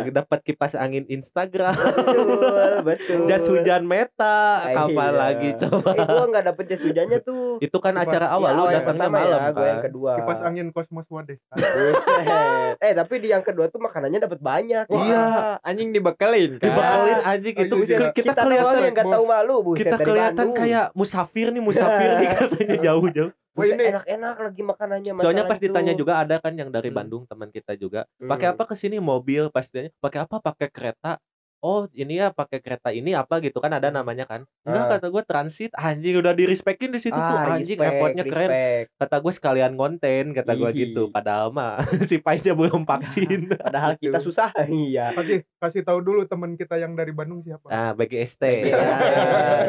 Iya. 0.02 0.10
dapat 0.12 0.42
kipas 0.42 0.74
angin 0.74 1.06
Instagram. 1.06 1.78
Betul, 1.78 2.82
betul. 2.82 3.20
jas 3.30 3.46
hujan 3.46 3.86
meta 3.86 4.66
Ah, 4.66 4.74
kapan 4.76 4.92
iya. 5.08 5.22
lagi 5.22 5.50
coba 5.56 5.90
Eh 5.92 6.04
gua 6.04 6.26
nggak 6.28 6.46
dapet 6.46 6.64
jas 6.68 6.82
hujannya 6.82 7.20
tuh. 7.22 7.62
itu 7.62 7.78
kan 7.78 7.94
Kipas- 7.94 8.10
acara 8.10 8.26
awal 8.32 8.50
Ya, 8.50 8.58
lu 8.58 8.64
datangnya 8.74 9.10
malam 9.10 9.40
ya, 9.40 9.50
gua 9.52 9.64
yang 9.64 9.78
kan 9.78 9.86
kedua. 9.86 10.12
Kipas 10.18 10.40
angin 10.42 10.68
Cosmos 10.70 11.08
Wadesta. 11.08 11.54
Buset. 11.56 12.76
Eh 12.80 12.92
tapi 12.92 13.14
di 13.18 13.28
yang 13.30 13.42
kedua 13.42 13.66
tuh 13.68 13.80
makanannya 13.80 14.20
dapat 14.20 14.40
banyak. 14.40 14.86
Iya. 14.88 15.26
anjing 15.62 15.92
dibekelin 15.92 16.52
kan 16.56 16.66
dibekelin 16.66 17.20
anjing 17.24 17.56
Oh, 17.56 17.64
itu 17.64 17.76
iya, 17.78 17.86
iya. 17.86 17.98
kita, 18.12 18.32
Kita, 18.32 18.42
kelihatan 18.42 18.82
yang 18.84 18.96
tahu 18.98 19.26
malu, 19.26 19.56
buset 19.64 19.80
kita 19.84 19.98
kelihatan 19.98 20.48
kayak 20.52 20.86
musafir 20.92 21.48
nih 21.50 21.60
musafir 21.60 22.10
nih 22.16 22.28
katanya 22.36 22.78
jauh-jauh 22.82 23.32
Wah, 23.56 23.66
ini- 23.66 23.88
enak-enak 23.88 24.36
lagi 24.38 24.62
makanannya. 24.62 25.12
soalnya 25.18 25.43
pas 25.45 25.56
itu. 25.56 25.66
ditanya 25.66 25.93
juga 25.93 26.14
ada 26.18 26.36
kan 26.38 26.51
yang 26.51 26.68
dari 26.68 26.89
Hmm. 26.89 26.97
Bandung 26.97 27.24
teman 27.24 27.49
kita 27.49 27.74
juga 27.74 28.03
Hmm. 28.18 28.28
pakai 28.28 28.51
apa 28.51 28.64
ke 28.66 28.76
sini 28.76 28.99
mobil 28.99 29.47
pasti 29.49 29.80
ditanya 29.80 29.91
pakai 29.97 30.20
apa 30.24 30.36
pakai 30.39 30.68
kereta 30.68 31.16
oh 31.60 31.88
ini 31.91 32.18
ya 32.18 32.30
pakai 32.30 32.58
kereta 32.58 32.89
ini 32.89 33.12
apa 33.12 33.39
gitu 33.39 33.58
kan 33.58 33.72
ada 33.72 33.88
namanya 33.88 34.24
kan 34.24 34.43
enggak 34.62 34.84
Ah. 34.84 34.89
kata 34.95 35.08
gue 35.08 35.24
transit 35.24 35.72
anjing 35.72 36.16
udah 36.16 36.32
di 36.32 36.43
respectin 36.43 36.89
di 36.89 36.97
situ 36.97 37.14
tuh 37.14 37.38
Ah, 37.38 37.53
anjing 37.53 37.76
respect, 37.76 37.91
effortnya 37.91 38.24
keren 38.24 38.49
respect. 38.49 38.88
kata 38.97 39.16
gue 39.18 39.34
sekalian 39.34 39.74
konten 39.74 40.24
kata 40.32 40.51
gue 40.53 40.70
gitu 40.74 41.03
padahal 41.10 41.49
mah 41.49 41.80
si 42.06 42.18
Painnya 42.18 42.53
belum 42.53 42.84
vaksin 42.84 43.49
Padahal 43.66 43.95
kita 43.95 44.20
susah. 44.20 44.49
Iya. 44.68 45.12
Kasih 45.12 45.39
kasih 45.58 45.82
tahu 45.82 45.99
dulu 45.99 46.24
teman 46.24 46.53
kita 46.53 46.76
yang 46.76 46.93
dari 46.93 47.12
Bandung 47.12 47.41
siapa. 47.41 47.66
Ah, 47.68 47.91
BGST. 47.91 48.43
Ya. 48.66 48.78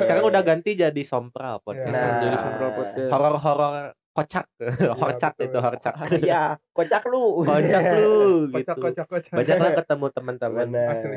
Sekarang 0.00 0.24
udah 0.24 0.40
ganti 0.40 0.72
jadi 0.72 1.02
Sompral 1.02 1.58
podcast. 1.60 1.92
Nah. 1.92 2.20
jadi 2.20 2.36
Sompral 2.36 2.70
Podcast. 2.72 3.08
Horor-horor 3.08 3.74
kocak. 4.16 4.48
Horcak 5.04 5.32
betul. 5.36 5.46
itu 5.52 5.58
horcak 5.60 5.94
Iya, 6.24 6.42
kocak 6.72 7.02
lu. 7.06 7.44
kocak 7.44 7.84
lu 7.92 8.16
kocak 8.56 8.76
gitu. 8.76 8.84
kocak 8.88 9.06
kocak. 9.06 9.32
Banyak 9.36 9.58
lah 9.60 9.72
ketemu 9.76 10.06
teman-teman. 10.10 10.66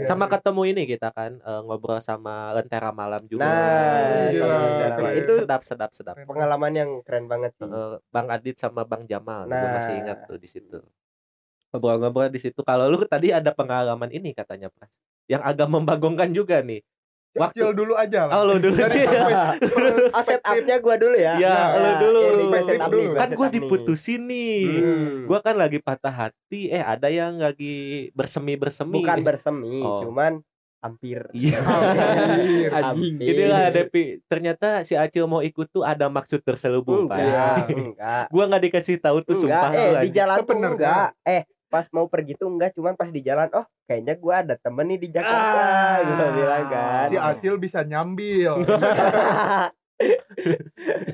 Sama 0.04 0.26
ketemu 0.28 0.62
ini 0.68 0.84
kita 0.84 1.10
kan 1.10 1.39
eh, 1.39 1.62
ngobrol 1.64 2.04
sama 2.04 2.52
lentera 2.52 2.91
malam 2.91 3.24
juga. 3.26 3.47
Nah, 3.47 4.28
sama 4.30 4.58
keren. 5.00 5.14
itu 5.16 5.32
sedap 5.39 5.62
sedap 5.64 5.91
sedap. 5.95 6.20
Pengalaman 6.20 6.72
yang 6.76 6.89
keren 7.08 7.26
banget 7.26 7.56
sih. 7.56 7.64
Eh, 7.64 7.95
Bang 8.12 8.28
Adit 8.28 8.60
sama 8.60 8.84
Bang 8.84 9.08
Jamal. 9.08 9.47
Gue 9.47 9.56
Nah. 9.56 9.80
masih 9.80 9.93
ingat 9.97 10.28
tuh 10.28 10.36
di 10.36 10.45
situ. 10.45 10.84
Ngobrol-ngobrol 11.70 12.28
di 12.28 12.41
situ. 12.41 12.60
Kalau 12.66 12.89
lu 12.89 13.00
tadi 13.06 13.30
ada 13.30 13.54
pengalaman 13.54 14.10
ini 14.10 14.34
katanya 14.34 14.68
Pras. 14.68 14.91
Yang 15.30 15.45
agak 15.45 15.68
membagongkan 15.70 16.34
juga 16.34 16.60
nih 16.60 16.82
waktu- 17.32 17.61
Kecil 17.61 17.69
dulu 17.71 17.93
aja 17.93 18.19
lah 18.25 18.34
oh 18.34 18.43
lu 18.43 18.55
dulu 18.57 18.80
Cil. 18.86 19.05
Oh, 20.09 20.23
setup-nya 20.23 20.77
gua 20.80 20.95
dulu 20.95 21.13
ya. 21.13 21.38
Ya, 21.38 21.57
lu 21.75 21.91
dulu. 22.01 22.21
ini 22.25 22.43
gua 22.43 22.59
Setup 22.59 22.69
setup 22.71 22.89
dulu. 22.89 22.97
nih, 22.97 23.07
gua 23.07 23.15
kan 23.15 23.30
gue 23.30 23.36
setup 23.36 23.45
nih. 23.45 23.53
diputusin 23.55 24.21
nih 24.25 24.57
Hmm. 24.80 25.15
Gua 25.25 25.39
kan 25.39 25.55
lagi 25.55 25.77
patah 25.80 26.15
hati, 26.17 26.61
eh 26.67 26.82
ada 26.82 27.07
yang 27.07 27.38
lagi 27.38 27.75
bersemi-bersemi. 28.11 28.95
bukan 28.95 29.17
bersemi, 29.21 29.77
Oh. 29.80 30.01
cuman 30.01 30.41
hampir. 30.80 31.27
Iya. 31.32 31.59
Hampir. 31.69 32.69
Anjing. 32.71 33.15
Inilah 33.19 33.67
Depi. 33.69 34.23
Ternyata 34.25 34.82
si 34.82 34.95
Acil 34.95 35.27
mau 35.27 35.39
ikut 35.39 35.67
tuh 35.67 35.84
ada 35.84 36.07
maksud 36.07 36.39
terselubung, 36.39 37.03
Pak. 37.05 37.19
Enggak, 37.19 37.55
enggak. 37.69 38.25
Gua 38.34 38.43
nggak 38.47 38.63
dikasih 38.63 38.95
tahu 38.97 39.19
tuh 39.21 39.36
enggak, 39.38 39.59
sumpah. 39.61 39.71
eh 39.75 39.88
lu, 39.89 39.99
di 39.99 40.09
jalan 40.09 40.38
tuh 40.39 40.55
enggak. 40.57 41.07
Eh, 41.21 41.41
pas 41.70 41.86
mau 41.89 42.05
pergi 42.05 42.34
tuh 42.34 42.49
enggak, 42.49 42.74
cuman 42.74 42.93
pas 42.93 43.07
di 43.07 43.22
jalan, 43.22 43.47
oh 43.53 43.63
kayaknya 43.86 44.13
gua 44.15 44.41
ada 44.41 44.55
temen 44.55 44.86
nih 44.88 44.99
di 44.99 45.09
Jakarta, 45.09 45.53
Ah. 45.55 45.97
gua 46.03 46.28
bilang 46.32 46.65
kan. 46.67 47.07
si 47.07 47.15
Acil 47.15 47.55
bisa 47.55 47.80
nyambil 47.84 48.51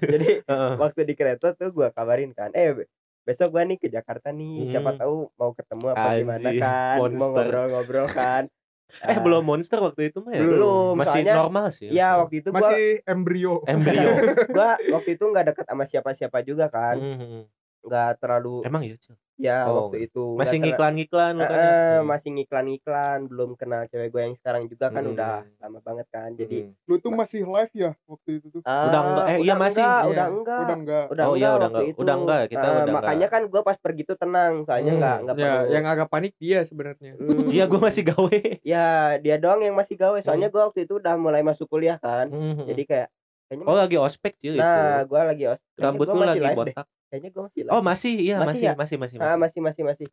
Jadi 0.01 0.29
Heeh. 0.41 0.71
waktu 0.75 1.01
di 1.03 1.13
kereta 1.13 1.51
tuh 1.51 1.69
gua 1.71 1.89
kabarin 1.89 2.31
kan, 2.31 2.51
eh 2.51 2.71
be- 2.73 2.87
besok 3.23 3.51
gua 3.51 3.63
nih 3.63 3.75
ke 3.75 3.87
Jakarta 3.87 4.29
nih, 4.29 4.69
siapa 4.69 4.93
Hmm. 4.93 4.99
tahu 4.99 5.15
mau 5.33 5.51
ketemu 5.51 5.85
apa 5.91 6.07
gimana 6.15 6.39
Anjing, 6.45 6.61
kan, 6.61 6.95
mau 6.95 7.05
monster. 7.05 7.25
ngobrol-ngobrol 7.43 8.07
kan. 8.09 8.43
Eh 9.01 9.11
Ah, 9.11 9.19
belum 9.19 9.41
monster 9.41 9.81
waktu 9.81 10.13
itu 10.13 10.21
mah 10.21 10.29
ya? 10.29 10.45
Belum, 10.45 10.93
Masih 10.93 11.09
soalnya- 11.19 11.35
normal 11.35 11.65
sih. 11.69 11.89
Iya 11.89 12.21
waktu 12.21 12.35
itu 12.39 12.49
gua 12.49 12.61
masih 12.61 12.85
embrio 13.03 13.53
embrio. 13.65 14.09
gua 14.53 14.77
waktu 14.77 15.09
itu 15.11 15.25
nggak 15.25 15.45
dekat 15.49 15.65
sama 15.65 15.83
siapa-siapa 15.83 16.39
juga 16.39 16.69
kan, 16.69 16.93
Mhm. 16.95 17.49
nggak 17.81 18.11
terlalu 18.19 18.61
Emang 18.61 18.85
ya, 18.85 18.93
Cil? 18.95 19.17
Ya 19.37 19.65
Oh, 19.65 19.87
waktu 19.87 20.05
itu 20.05 20.23
Masih 20.33 20.57
ngiklan-ngiklan 20.57 21.33
kan. 21.35 21.43
Eh, 21.43 21.49
ya? 21.49 21.59
eh, 21.59 21.69
Hmm. 21.95 22.03
masih 22.05 22.29
ngiklan-ngiklan, 22.31 23.19
belum 23.25 23.49
kenal 23.53 23.83
cewek 23.85 24.07
gue 24.07 24.21
yang 24.21 24.35
sekarang 24.35 24.63
juga 24.65 24.85
kan 24.87 25.01
Hmm. 25.01 25.11
udah 25.11 25.33
lama 25.57 25.79
banget 25.81 26.07
kan. 26.07 26.29
Jadi 26.33 26.57
Hmm. 26.63 26.71
lu 26.85 26.95
tuh 26.97 27.11
masih 27.11 27.43
live 27.43 27.73
ya 27.73 27.91
waktu 28.05 28.29
itu 28.37 28.47
tuh 28.49 28.61
Udah 28.61 29.01
enggak- 29.03 29.27
eh, 29.27 29.37
iya 29.41 29.53
masih. 29.53 29.81
enggak, 29.81 29.99
Iya. 29.99 30.09
udah 30.09 30.27
enggak. 30.29 30.59
udah 30.61 30.75
enggak 30.75 31.05
Udah 31.05 31.25
Oh, 31.25 31.35
iya, 31.35 31.43
enggak 31.45 31.53
udah 31.53 31.69
enggak. 31.69 31.83
itu. 31.85 31.97
Udah 31.99 32.15
enggak, 32.15 32.43
kita 32.47 32.65
Eh, 32.65 32.71
udah 32.75 32.93
makanya 32.93 33.27
kan 33.27 33.41
gue 33.45 33.61
pas 33.61 33.77
pergi 33.77 34.03
tuh 34.03 34.17
tenang, 34.17 34.53
soalnya 34.63 34.87
Hmm. 34.87 34.97
enggak 34.97 35.17
enggak 35.21 35.35
Ya, 35.35 35.43
perlu. 35.51 35.71
yang 35.71 35.85
agak 35.85 36.07
panik 36.09 36.33
dia 36.35 36.59
sebenarnya. 36.61 37.11
Hmm. 37.15 37.47
Iya, 37.47 37.63
gua 37.65 37.79
masih 37.83 38.03
gawe. 38.05 38.39
Ya 38.63 38.87
dia 39.17 39.35
doang 39.35 39.61
yang 39.61 39.73
masih 39.73 39.95
gawe. 39.95 40.17
Soalnya 40.17 40.47
gue 40.47 40.61
waktu 40.61 40.79
itu 40.83 40.95
udah 40.95 41.15
mulai 41.15 41.41
masuk 41.41 41.67
kuliah 41.67 41.97
kan. 41.97 42.27
Mhm. 42.27 42.65
Jadi 42.65 42.83
kayak 42.85 43.09
kayaknya 43.57 43.71
Oh, 43.71 43.77
lagi 43.77 43.97
ospek, 43.97 44.33
Cil 44.35 44.53
nah 44.55 45.01
gue 45.01 45.21
lagi 45.21 45.43
os. 45.45 45.57
kayaknya 45.57 45.81
Rambut 45.81 46.05
lu 46.05 46.13
masih 46.13 46.25
lagi 46.25 46.39
live 46.41 46.51
deh. 46.51 46.57
botak. 46.71 46.85
Kayaknya 47.05 47.29
gue 47.29 47.41
masih 47.43 47.61
live. 47.61 47.71
Oh, 47.71 47.81
masih. 47.81 48.13
Iya, 48.17 48.35
Masih 48.35 48.45
masih, 48.45 48.65
ya? 48.65 48.73
masih, 48.75 48.97
masih, 48.97 49.15
Ah, 49.17 49.23
masih. 49.23 49.39
masih 49.39 49.61
masih 49.61 49.83
masih. 49.85 50.07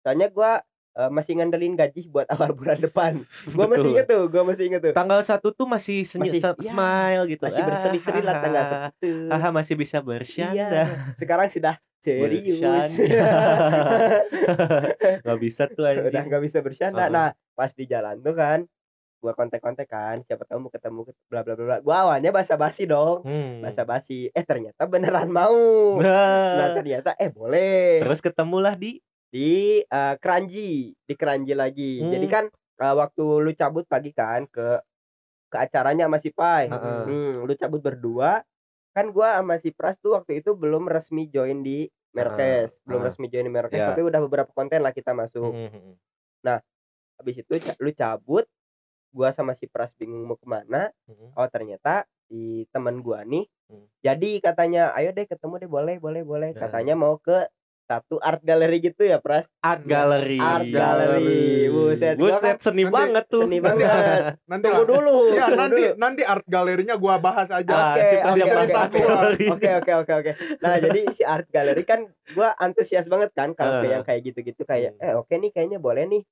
Soalnya 0.00 0.28
gue 0.28 0.52
masih 0.92 1.32
ngandelin 1.34 1.72
gaji 1.72 2.04
buat 2.06 2.28
awal 2.28 2.52
bulan 2.58 2.76
depan. 2.76 3.12
Gue 3.46 3.64
masih 3.66 3.88
inget 3.90 4.06
tuh, 4.06 4.22
gue 4.26 4.42
masih 4.42 4.64
inget 4.66 4.80
tuh. 4.82 4.92
Tanggal 4.92 5.20
satu 5.22 5.48
tuh 5.50 5.64
masih 5.64 6.04
senyum 6.04 6.28
Masih- 6.28 6.44
ya, 6.44 6.52
smile 6.58 7.22
gitu. 7.26 7.42
Masih 7.42 7.62
berseri-seri 7.62 8.20
lah 8.20 8.36
tanggal 8.38 8.64
satu. 8.66 9.08
Haha 9.26 9.48
masih 9.50 9.74
bisa 9.74 9.98
bercanda. 9.98 10.52
Iya. 10.52 10.84
Sekarang 11.16 11.48
sudah 11.48 11.80
serius. 11.98 12.60
Gak 15.22 15.38
bisa 15.38 15.62
tuh 15.66 15.82
Udah 15.82 15.92
anjing. 16.02 16.24
nggak 16.28 16.42
bisa 16.42 16.58
bercanda. 16.60 16.98
Uh-uh. 17.00 17.10
Nah, 17.10 17.28
pas 17.54 17.70
di 17.70 17.84
jalan 17.84 18.18
tuh 18.18 18.34
kan, 18.34 18.58
gua 19.22 19.38
kontak-kontak 19.38 19.86
kan, 19.86 20.26
siapa 20.26 20.42
tahu 20.42 20.66
mau 20.66 20.72
ketemu 20.74 21.06
bla 21.30 21.46
bla 21.46 21.54
bla 21.54 21.64
bla. 21.64 21.76
Gua 21.78 21.96
awalnya 22.10 22.34
basa-basi 22.34 22.90
dong. 22.90 23.22
Hmm. 23.22 23.62
Basa-basi. 23.62 24.34
Eh 24.34 24.42
ternyata 24.42 24.82
beneran 24.90 25.30
mau. 25.30 25.54
Nah, 26.02 26.58
Nah, 26.58 26.68
ternyata 26.74 27.14
eh 27.14 27.30
boleh. 27.30 28.02
terus 28.02 28.18
ketemulah 28.18 28.74
di 28.74 28.98
di 29.30 29.78
eh, 29.80 30.14
Keranji, 30.18 30.90
di 30.98 31.14
Keranji 31.14 31.54
lagi. 31.54 32.02
Hmm. 32.02 32.10
Jadi 32.10 32.26
kan 32.26 32.44
eh, 32.82 32.94
waktu 32.98 33.24
lu 33.38 33.54
cabut 33.54 33.86
pagi 33.86 34.10
kan 34.10 34.50
ke 34.50 34.82
ke 35.46 35.56
acaranya 35.56 36.10
sama 36.10 36.18
si 36.18 36.34
Pai. 36.34 36.66
Heeh. 36.66 37.02
Hmm, 37.06 37.46
lu 37.46 37.54
cabut 37.54 37.78
berdua. 37.78 38.42
Kan 38.92 39.14
gua 39.14 39.38
sama 39.40 39.56
si 39.56 39.70
Pras 39.72 39.96
tuh 40.02 40.18
waktu 40.18 40.42
itu 40.42 40.52
belum 40.52 40.90
resmi 40.90 41.30
join 41.30 41.62
di 41.62 41.86
Merkes, 42.12 42.76
belum 42.84 43.00
ah. 43.00 43.04
resmi 43.08 43.24
join 43.32 43.48
di 43.48 43.52
Merkes, 43.54 43.80
Ya. 43.80 43.88
tapi 43.88 44.04
udah 44.04 44.20
beberapa 44.20 44.52
konten 44.52 44.84
lah 44.84 44.92
kita 44.92 45.16
masuk. 45.16 45.48
Hmm. 45.48 45.96
Habis 47.16 47.40
itu 47.40 47.52
lu 47.80 47.88
cabut, 47.94 48.44
gua 49.12 49.30
sama 49.30 49.52
si 49.52 49.64
Pras 49.64 49.92
bingung 49.92 50.24
mau 50.24 50.34
ke 50.34 50.44
mana. 50.44 50.88
Hmm. 51.04 51.30
Oh 51.32 51.46
ternyata 51.46 52.04
si 52.24 52.64
teman 52.68 52.98
gua 52.98 53.22
nih, 53.22 53.44
Hmm. 53.66 53.84
jadi 54.00 54.40
katanya, 54.42 54.92
ayo 54.92 55.10
deh 55.10 55.24
ketemu 55.24 55.54
deh, 55.58 55.70
boleh, 55.70 55.96
boleh, 55.96 56.22
boleh. 56.22 56.50
Nah. 56.50 56.58
Katanya 56.58 56.92
mau 56.94 57.16
ke 57.16 57.44
satu 57.82 58.16
art 58.18 58.40
gallery 58.40 58.80
gitu 58.80 59.02
ya 59.02 59.18
Pras. 59.18 59.44
Art 59.58 59.84
gallery. 59.84 60.38
Art 60.38 60.64
gallery. 60.66 61.68
Buset, 61.68 62.16
gua 62.16 62.32
Buset, 62.32 62.56
kan 62.56 62.56
seni 62.62 62.82
nanti- 62.82 62.94
banget 62.94 63.24
tuh. 63.26 63.42
Seni 63.44 63.58
banget. 63.58 63.84
nanti 64.50 64.64
Tunggu 64.64 64.84
dulu. 64.86 65.16
ya 65.30 65.44
tunggu 65.44 65.58
nanti 65.58 65.82
dulu. 65.82 65.98
nanti 65.98 66.22
art 66.22 66.46
galerinya 66.46 66.94
gua 66.96 67.14
bahas 67.18 67.48
aja 67.48 67.68
Ah, 67.68 67.92
Oke, 67.92 68.00
Pras 68.00 68.32
oke, 68.32 68.38
yang 68.38 68.48
oke, 68.48 68.76
oke. 68.78 69.00
Oke 69.50 69.70
oke 69.74 69.92
oke 69.98 70.12
oke. 70.14 70.32
Nah 70.58 70.74
jadi 70.78 71.00
si 71.10 71.22
art 71.22 71.44
gallery 71.48 71.84
kan 71.84 72.00
gua 72.32 72.56
antusias 72.56 73.04
banget 73.06 73.28
kan 73.30 73.52
kalau 73.52 73.82
Eh. 73.82 73.90
yang 73.90 74.02
kayak 74.02 74.24
gitu-gitu 74.24 74.62
kayak 74.62 74.96
Hmm. 74.96 75.04
eh 75.04 75.14
oke 75.14 75.32
nih 75.32 75.50
kayaknya 75.50 75.76
boleh 75.76 76.06
nih. 76.06 76.22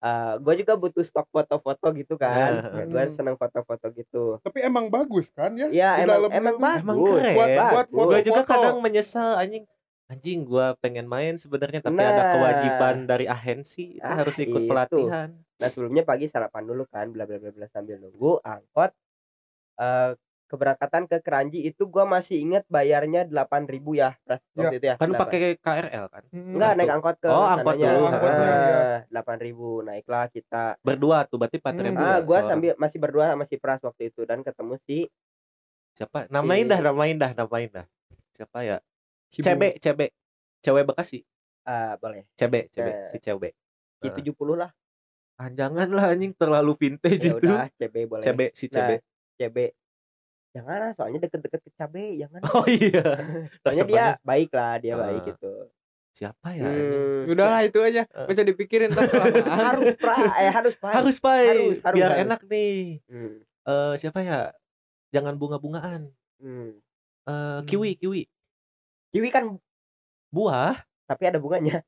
Eh 0.00 0.32
gua 0.40 0.54
juga 0.56 0.72
butuh 0.80 1.04
stok 1.04 1.28
foto-foto 1.28 1.86
gitu 1.92 2.16
kan. 2.16 2.52
Ya, 2.72 2.84
gua 2.88 3.04
Hmm. 3.04 3.12
seneng 3.12 3.36
foto-foto 3.36 3.86
gitu. 3.92 4.40
tapi 4.40 4.64
emang 4.64 4.88
bagus 4.88 5.28
kan 5.36 5.52
ya 5.52 5.68
Ya 5.68 6.00
Di 6.00 6.08
emang 6.08 6.32
emang 6.32 6.56
bagus. 6.56 6.80
Emang 6.80 6.96
keren. 7.04 7.34
buat 7.36 7.48
buat 7.52 7.86
foto, 7.92 8.08
Gua 8.08 8.20
juga 8.24 8.42
foto. 8.42 8.50
kadang 8.50 8.76
menyesal 8.80 9.30
anjing. 9.36 9.64
Anjing 10.08 10.40
gua 10.42 10.72
pengen 10.80 11.06
main 11.06 11.36
sebenarnya 11.36 11.84
tapi 11.84 12.00
ada 12.00 12.16
Nah. 12.18 12.32
kewajiban 12.32 12.96
dari 13.04 13.28
agensi 13.28 14.00
itu 14.00 14.02
Ah, 14.02 14.16
harus 14.18 14.34
ikut 14.40 14.58
itu. 14.58 14.66
pelatihan. 14.66 15.28
Nah 15.60 15.68
sebelumnya 15.68 16.02
pagi 16.02 16.26
sarapan 16.26 16.64
dulu 16.64 16.88
kan 16.88 17.12
bla 17.12 17.28
bla 17.28 17.36
bla 17.36 17.52
bla 17.52 17.66
sambil 17.68 18.00
nunggu 18.00 18.40
angkot. 18.42 18.90
Eh 19.78 20.12
keberangkatan 20.50 21.06
ke 21.06 21.16
Keranji 21.20 21.62
itu 21.62 21.86
gua 21.86 22.02
masih 22.02 22.42
inget 22.42 22.66
bayarnya 22.66 23.22
8.000 23.22 23.70
ya 23.94 24.18
Pras, 24.20 24.42
waktu 24.52 24.76
itu 24.76 24.86
ya. 24.86 24.94
Kan 24.96 25.06
lu 25.06 25.14
8. 25.14 25.22
pakai 25.22 25.38
KRL 25.54 26.04
kan? 26.08 26.22
Enggak 26.28 26.72
naik 26.74 26.90
angkot 26.90 27.16
ke 27.16 27.26
Oh, 27.26 27.46
angkot 27.46 27.74
sananya. 27.74 27.86
dulu. 27.88 28.04
Angkotnya, 28.04 28.44
Ah, 28.44 28.58
iya. 28.60 28.82
8.000 29.08 29.54
naiklah 29.80 30.24
kita 30.28 30.62
Berdua 30.80 31.22
tuh 31.24 31.38
berarti 31.38 31.56
4000 31.56 31.94
Hmm. 31.94 32.02
ya 32.02 32.10
ah 32.10 32.18
gua 32.20 32.34
seorang. 32.36 32.48
sambil 32.50 32.72
masih 32.76 32.98
berdua 32.98 33.24
sama 33.28 33.44
si 33.44 33.56
Pras 33.56 33.80
waktu 33.80 34.02
itu 34.06 34.20
dan 34.24 34.42
ketemu 34.42 34.74
si 34.82 34.98
siapa? 35.92 36.26
Namain 36.26 36.64
si- 36.64 36.68
dah, 36.68 36.80
namain 36.80 37.14
dah, 37.14 37.30
namain 37.32 37.70
dah. 37.70 37.86
Siapa 38.32 38.58
ya? 38.60 38.76
Si 39.26 39.38
CB, 39.38 39.76
CB. 39.76 40.00
Cewek 40.60 40.84
Bekasi. 40.84 41.22
ah 41.62 41.94
boleh 41.94 42.24
CB, 42.34 42.66
CB, 42.68 42.88
Eh. 42.88 43.06
si 43.06 43.16
CB. 43.18 43.44
si 43.96 44.08
Ah. 44.08 44.12
70 44.12 44.56
lah 44.56 44.72
Ah, 45.36 45.48
jangan 45.48 45.88
lah 45.88 46.10
anjing 46.10 46.32
terlalu 46.32 46.72
vintage 46.74 47.20
ya 47.22 47.32
itu. 47.32 47.46
udah 47.46 47.68
CB 47.70 47.96
boleh 48.04 48.20
CB, 48.22 48.40
si 48.50 48.66
CB. 48.66 48.90
Nah, 48.90 49.00
CB 49.38 49.56
jangan 50.50 50.76
lah 50.78 50.92
soalnya 50.92 51.20
deket-deket 51.22 51.60
ke 51.60 51.70
cabe 51.72 52.04
jangan 52.16 52.40
Oh 52.50 52.66
iya. 52.66 53.02
soalnya 53.62 53.84
dia 53.84 54.04
baik 54.20 54.50
lah 54.50 54.76
dia 54.76 54.94
Ah. 54.94 55.00
baik 55.04 55.22
gitu 55.28 55.70
siapa 56.10 56.52
ya? 56.52 56.66
Hmm, 56.66 57.22
Udahlah 57.24 57.62
itu 57.62 57.78
aja. 57.78 58.02
Bisa 58.26 58.42
dipikirin 58.42 58.90
harus 59.62 59.94
pra 59.94 60.18
eh 60.36 60.50
harus 60.50 60.74
Pak. 60.74 60.90
Harus, 60.92 61.16
Pai. 61.16 61.46
Harus, 61.46 61.78
harus, 61.78 61.96
Biar 61.96 62.10
harus. 62.12 62.24
enak 62.26 62.40
nih. 62.44 62.98
Hmm, 63.06 63.38
Eh 63.62 63.94
siapa 63.96 64.18
ya? 64.18 64.50
Jangan 65.10 65.34
bunga-bungaan. 65.34 66.10
hmm. 66.38 66.70
Eh 67.22 67.60
kiwi, 67.62 67.94
kiwi. 67.94 68.26
kiwi 69.08 69.28
kan 69.28 69.54
Buah. 70.28 70.82
tapi 71.04 71.26
ada 71.26 71.38
bunganya 71.38 71.82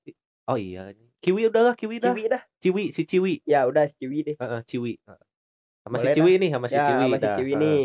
Oh 0.44 0.54
iya. 0.54 0.94
Kiwi 1.18 1.46
udahlah, 1.46 1.74
kiwi 1.74 1.98
dah. 1.98 2.10
kiwi 2.10 2.24
dah 2.28 2.42
Ciwi, 2.58 2.84
si 2.90 3.02
Ciwi. 3.02 3.42
ya 3.42 3.62
udah 3.64 3.86
si 3.86 3.94
ciwi 3.96 4.18
deh 4.24 4.36
Heeh, 4.36 4.60
Ciwi. 4.64 4.92
Heeh. 4.98 5.26
Sama 5.82 5.96
si 5.98 6.06
Ciwi 6.10 6.32
nih, 6.38 6.50
sama 6.50 6.66
si 6.66 6.74
ya 6.74 6.82
Ciwi. 6.84 7.02
sama 7.04 7.16
si 7.16 7.22
dah. 7.22 7.36
ciwi 7.36 7.52
nih 7.56 7.82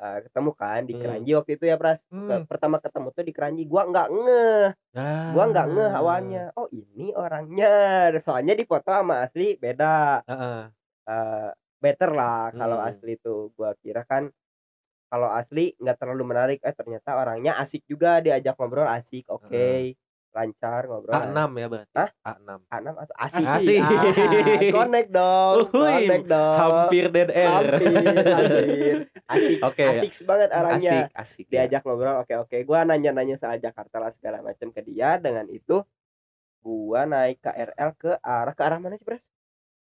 Ah, 0.00 0.20
ketemu 0.20 0.50
kan 0.52 0.80
di 0.84 0.92
Hmm. 0.92 1.00
Keranji 1.00 1.32
waktu 1.32 1.56
itu 1.56 1.64
ya 1.72 1.76
Pras 1.80 1.96
Hmm. 2.10 2.46
pertama 2.50 2.76
ketemu 2.84 3.08
tuh 3.16 3.24
di 3.24 3.32
Keranji 3.32 3.62
gua 3.64 3.88
nggak 3.88 4.08
ngeh 4.12 4.64
Ah. 4.94 5.32
gua 5.32 5.44
nggak 5.50 5.66
ngeh 5.74 5.92
awalnya 6.00 6.40
oh 6.58 6.68
ini 6.72 7.12
orangnya 7.16 7.68
soalnya 8.24 8.54
di 8.60 8.64
foto 8.68 8.90
sama 8.92 9.24
asli 9.26 9.56
beda 9.60 10.22
Heeh. 10.28 10.72
Eh, 11.08 11.50
better 11.82 12.10
lah 12.18 12.50
kalau 12.58 12.78
Hmm. 12.78 12.88
asli 12.88 13.14
tuh 13.22 13.54
gua 13.56 13.72
kira 13.82 14.02
kan 14.10 14.30
kalau 15.12 15.28
asli 15.30 15.74
nggak 15.80 15.96
terlalu 16.00 16.24
menarik 16.32 16.58
eh 16.66 16.74
ternyata 16.76 17.16
orangnya 17.20 17.52
asik 17.62 17.82
juga 17.90 18.20
diajak 18.24 18.54
ngobrol 18.58 18.88
asik 18.90 19.26
oke 19.30 19.96
lancar 20.36 20.84
ngobrol 20.84 21.16
A6 21.16 21.40
ya 21.56 21.66
berarti. 21.66 21.94
Hah? 21.96 22.08
A6. 22.22 22.50
A6 22.68 22.88
atau 22.92 23.14
asik 23.16 23.44
Asik. 23.48 23.80
Ah, 23.80 24.02
connect 24.70 25.08
dong 25.10 25.54
Uhuy, 25.64 25.92
connect 26.04 26.26
dong 26.28 26.56
Hampir 26.60 27.04
dead 27.08 27.30
air. 27.32 27.48
hampir 27.48 27.88
hampir 28.28 28.96
asik 29.26 29.58
Oke. 29.64 29.82
asik 29.82 30.12
banget 30.22 30.48
arahnya 30.52 30.92
Asik, 31.08 31.08
asik. 31.16 31.46
ya. 31.48 31.64
diajak 31.64 31.82
ngobrol 31.82 32.20
oke 32.20 32.34
oke 32.38 32.56
gua 32.62 32.84
nanya 32.84 33.10
nanya 33.10 33.34
soal 33.34 33.56
Jakarta 33.56 33.96
lah 33.96 34.12
segala 34.12 34.38
macam 34.38 34.68
ke 34.68 34.80
dia 34.80 35.16
dengan 35.16 35.48
itu 35.48 35.80
gua 36.60 37.02
naik 37.02 37.40
KRL 37.40 37.90
ke 37.96 38.12
arah 38.20 38.52
ke 38.52 38.62
arah 38.62 38.76
mana 38.76 38.94
sih 38.94 39.06
Bres? 39.06 39.24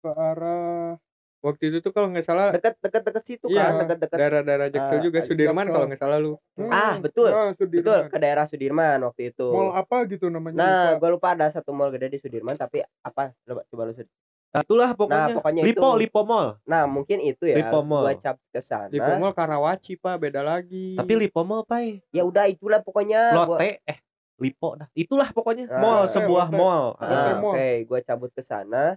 ke 0.01 0.09
arah 0.09 0.97
waktu 1.41 1.63
itu 1.67 1.79
tuh 1.81 1.89
kalau 1.91 2.09
nggak 2.09 2.23
salah 2.23 2.53
deket 2.53 2.77
deket 2.79 3.03
deket 3.03 3.25
situ 3.25 3.47
Iya, 3.47 3.65
kan 3.65 3.75
deket 3.83 3.99
deket 3.99 4.17
daerah-daerah 4.17 4.69
Jaksel 4.69 4.95
Ah, 4.95 5.03
juga 5.03 5.19
ah, 5.19 5.25
Sudirman 5.25 5.67
kalau 5.67 5.87
nggak 5.89 5.99
salah 5.99 6.19
lu 6.19 6.37
Ah, 6.69 6.95
betul. 6.97 7.29
nah, 7.29 7.53
betul 7.53 8.01
ke 8.07 8.19
daerah 8.19 8.45
Sudirman 8.45 8.99
waktu 9.03 9.23
itu 9.31 9.47
mall 9.47 9.73
apa 9.73 9.97
gitu 10.07 10.29
namanya 10.29 10.55
nah 10.55 10.69
lupa. 10.91 10.99
gua 10.99 11.11
lupa 11.11 11.29
ada 11.33 11.47
satu 11.49 11.71
mall 11.71 11.89
gede 11.91 12.07
di 12.09 12.19
Sudirman 12.19 12.55
tapi 12.55 12.81
apa 12.83 13.33
coba 13.41 13.65
coba 13.67 13.83
lu 13.85 13.95
sed- 13.95 14.13
Itulah 14.51 14.93
pokoknya. 14.93 15.25
Nah, 15.25 15.37
pokoknya 15.39 15.63
Lipo, 15.63 15.89
itu. 15.89 15.99
Lipo 16.03 16.21
Mall. 16.23 16.49
nah 16.65 16.83
mungkin 16.85 17.19
itu 17.21 17.47
ya 17.47 17.55
Lipo 17.57 17.81
Mall. 17.81 18.03
gua 18.05 18.15
cap 18.17 18.37
ke 18.47 18.59
sana 18.59 18.87
di 18.87 18.99
Pomol 18.99 19.31
Karawaci 19.31 19.95
pak 19.95 20.19
beda 20.19 20.43
lagi 20.43 20.93
Tapi 20.93 21.13
Lipo 21.17 21.41
Mall, 21.41 21.63
Pai. 21.63 22.03
ya 22.11 22.21
udah 22.21 22.45
itulah 22.47 22.79
pokoknya 22.79 23.31
gua- 23.39 23.57
Lotte 23.57 23.79
eh 23.81 23.99
Lipo 24.37 24.73
dah. 24.75 24.89
Itulah 24.93 25.29
pokoknya 25.31 25.69
Ah, 25.69 25.79
mall, 25.79 26.03
Lotte, 26.03 26.17
sebuah 26.17 26.47
Lotte. 26.47 26.59
mall. 26.59 26.85
Ah, 26.95 27.07
Ah. 27.07 27.35
Mall. 27.39 27.55
Oke, 27.55 27.69
gue 27.87 27.99
cabut 28.03 28.31
ke 28.31 28.41
sana 28.41 28.97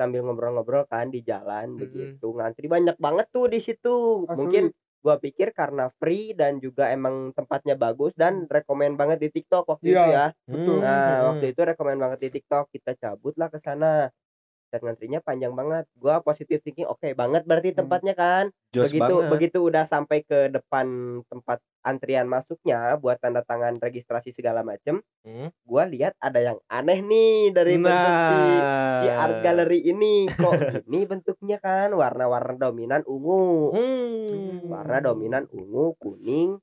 sambil 0.00 0.24
ngobrol-ngobrol 0.24 0.88
kan 0.88 1.12
di 1.12 1.20
jalan 1.20 1.76
Mm-mm. 1.76 1.80
begitu. 1.84 2.26
Ngantri 2.32 2.66
banyak 2.66 2.96
banget 2.96 3.26
tuh 3.28 3.52
di 3.52 3.60
situ. 3.60 4.24
Asli. 4.24 4.40
Mungkin 4.40 4.64
gua 5.00 5.16
pikir 5.16 5.52
karena 5.52 5.92
free 5.96 6.32
dan 6.32 6.56
juga 6.56 6.88
emang 6.88 7.32
tempatnya 7.32 7.76
bagus 7.76 8.12
dan 8.16 8.48
rekomen 8.48 8.96
banget 8.96 9.20
di 9.20 9.28
TikTok 9.30 9.64
waktu 9.68 9.92
Iya, 9.92 10.00
itu 10.00 10.08
ya. 10.10 10.26
betul. 10.48 10.76
Hmm, 10.76 10.84
Nah, 10.84 10.96
hmm. 11.04 11.26
waktu 11.28 11.44
itu 11.52 11.60
rekomen 11.60 11.98
banget 12.00 12.18
di 12.20 12.28
TikTok. 12.32 12.64
Kita 12.72 12.92
cabut 12.96 13.36
lah 13.36 13.48
ke 13.52 13.60
sana. 13.60 14.08
Dan 14.70 14.80
ngantrinya 14.82 15.18
panjang 15.18 15.52
banget. 15.52 15.84
Gua 15.94 16.18
positif 16.20 16.62
thinking, 16.62 16.86
oke 16.86 17.12
banget 17.12 17.42
berarti 17.42 17.70
Hmm. 17.70 17.78
tempatnya 17.80 18.14
kan. 18.14 18.44
Jos 18.70 18.86
begitu 18.88 19.14
banget. 19.18 19.30
begitu 19.30 19.58
udah 19.60 19.84
sampai 19.84 20.22
ke 20.22 20.46
depan 20.48 20.86
tempat 21.26 21.58
antrian 21.82 22.24
masuknya 22.24 22.94
buat 22.94 23.18
tanda 23.18 23.40
tangan 23.40 23.74
registrasi 23.76 24.30
segala 24.30 24.60
macem 24.60 25.02
Hmm. 25.20 25.50
gua 25.64 25.84
lihat 25.84 26.14
ada 26.18 26.38
yang 26.38 26.58
aneh 26.66 27.00
nih 27.00 27.50
dari 27.50 27.76
bentuk 27.76 27.98
si 28.20 28.38
si 28.96 29.06
art 29.08 29.40
gallery 29.40 29.80
ini 29.82 30.28
kok 30.28 30.52
ini 30.86 31.00
bentuknya 31.04 31.58
kan 31.58 31.90
warna-warna 31.90 32.54
dominan 32.54 33.02
ungu 33.04 33.72
Hmm. 33.72 34.68
warna 34.68 35.02
dominan 35.02 35.48
ungu 35.50 35.96
kuning 35.96 36.60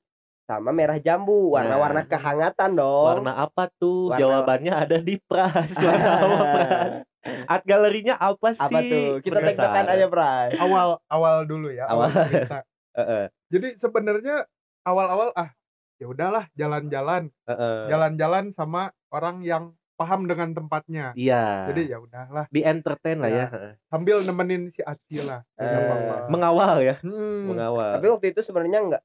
sama 0.48 0.72
merah 0.72 0.96
jambu 0.96 1.52
warna-warna 1.52 2.00
Nah. 2.00 2.08
kehangatan 2.08 2.70
dong 2.72 3.04
Warna 3.06 3.32
apa 3.38 3.68
tuh? 3.70 4.08
Warna- 4.08 4.16
Jawabannya 4.18 4.72
ada 4.72 4.96
di 4.98 5.20
Pras. 5.20 5.76
Warna 5.84 6.08
apa 6.16 6.44
Pras? 6.48 6.96
Art 7.44 7.64
galerinya 7.64 8.16
apa 8.16 8.48
sih? 8.50 8.64
apa 8.64 8.78
tuh 8.82 9.08
kita 9.20 9.38
tektokan 9.44 9.84
aja 9.86 10.06
Pras 10.08 10.50
awal 10.56 10.88
awal 11.06 11.44
dulu 11.44 11.68
ya 11.68 11.84
awal, 11.84 12.08
Awal. 12.08 12.24
cerita. 12.24 12.58
Jadi 13.52 13.68
sebenarnya 13.76 14.48
awal-awal 14.82 15.30
ah 15.34 15.52
ya 15.96 16.06
udahlah 16.06 16.48
jalan-jalan 16.54 17.28
heeh. 17.44 17.78
jalan-jalan 17.86 18.48
sama 18.50 18.88
orang 19.08 19.42
yang 19.42 19.76
paham 19.94 20.24
dengan 20.24 20.54
tempatnya 20.54 21.10
Iya. 21.12 21.68
jadi 21.68 21.82
ya 21.90 21.98
udahlah 21.98 22.46
di 22.48 22.62
entertain 22.62 23.18
lah 23.18 23.26
ya. 23.26 23.36
Ya. 23.36 23.46
heeh. 23.50 23.72
sambil 23.84 24.22
nemenin 24.22 24.70
si 24.70 24.78
Acil 24.80 25.26
lah 25.26 25.42
Eh, 25.58 25.66
Nggak. 25.66 26.30
Mengawal 26.30 26.76
ya, 26.80 26.96
Hmm, 27.02 27.50
mengawal. 27.50 27.98
tapi 27.98 28.06
waktu 28.08 28.26
itu 28.30 28.40
sebenarnya 28.40 28.78
enggak 28.80 29.02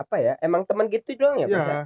apa 0.00 0.16
ya 0.16 0.32
emang 0.40 0.64
teman 0.64 0.88
gitu 0.88 1.12
doang 1.14 1.36
ya, 1.36 1.46
Pras, 1.46 1.52
ya? 1.52 1.64
ya 1.66 1.80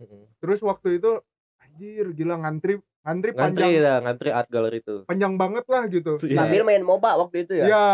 Heeh. 0.00 0.24
terus 0.36 0.58
waktu 0.60 0.98
itu 0.98 1.22
anjir 1.56 2.10
gila 2.10 2.34
ngantri 2.36 2.74
ngantri 3.00 3.30
Ngantri 3.30 3.30
panjang 3.32 3.70
dah, 3.80 3.96
ngantri 4.00 4.30
art 4.30 4.48
gallery 4.48 4.78
itu. 4.78 4.96
panjang 5.04 5.34
banget 5.34 5.64
lah 5.66 5.86
gitu 5.86 6.18
Iya. 6.18 6.36
sambil 6.36 6.62
main 6.62 6.82
moba 6.82 7.14
waktu 7.14 7.44
itu 7.44 7.52
ya 7.54 7.64
ya 7.64 7.86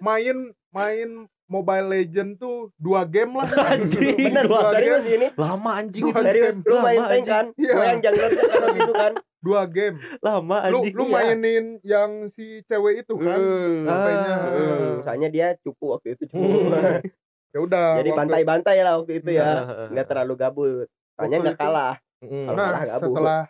main 0.00 0.36
main 0.70 1.10
Mobile 1.46 1.90
Legend 1.90 2.38
tuh 2.38 2.70
dua 2.76 3.02
game 3.04 3.34
lah 3.34 3.50
Anjing, 3.74 4.14
bener 4.22 4.46
dua 4.46 4.70
serius 4.70 5.02
game. 5.02 5.16
ini 5.18 5.28
Lama 5.34 5.70
anjing 5.74 6.04
Dua 6.04 6.14
itu. 6.14 6.22
serius 6.22 6.54
lu 6.56 6.70
Lama, 6.72 6.86
main 6.86 7.00
tank 7.04 7.24
kan 7.26 7.46
Iya. 7.58 7.74
yang 7.84 7.98
jungler 8.00 8.30
kan 8.30 8.46
waktu 8.62 8.78
itu 8.80 8.94
kan 8.94 9.12
dua 9.40 9.62
game 9.66 9.96
Lama 10.20 10.56
lu 10.64 10.78
anjing. 10.78 10.94
lu 10.94 11.02
iya. 11.02 11.12
mainin 11.12 11.64
yang 11.82 12.10
si 12.30 12.44
cewek 12.64 13.02
itu 13.02 13.14
kan 13.16 13.34
Hmm. 13.36 13.82
HP-nya 13.84 14.30
Ah. 14.30 14.40
Hmm, 14.46 14.94
soalnya 15.02 15.28
dia 15.28 15.46
cupu 15.58 15.90
waktu 15.90 16.14
itu 16.14 16.24
cupu. 16.24 16.38
Hmm. 17.50 17.52
ya 17.52 17.58
udah 17.60 17.86
Jadi 17.98 18.10
bantai-bantai 18.12 18.76
lah 18.80 18.94
waktu 18.96 19.12
itu 19.16 19.30
ya. 19.32 19.50
Nggak 19.88 20.06
terlalu 20.06 20.34
gabut. 20.36 20.86
Soalnya 21.12 21.36
Waktu 21.36 21.44
nggak 21.44 21.58
kalah. 21.58 21.94
Mm. 22.20 22.44
Kalau 22.44 22.54
nah 22.54 22.68
kalah 22.68 22.84
gabut. 22.86 23.04
setelah 23.04 23.40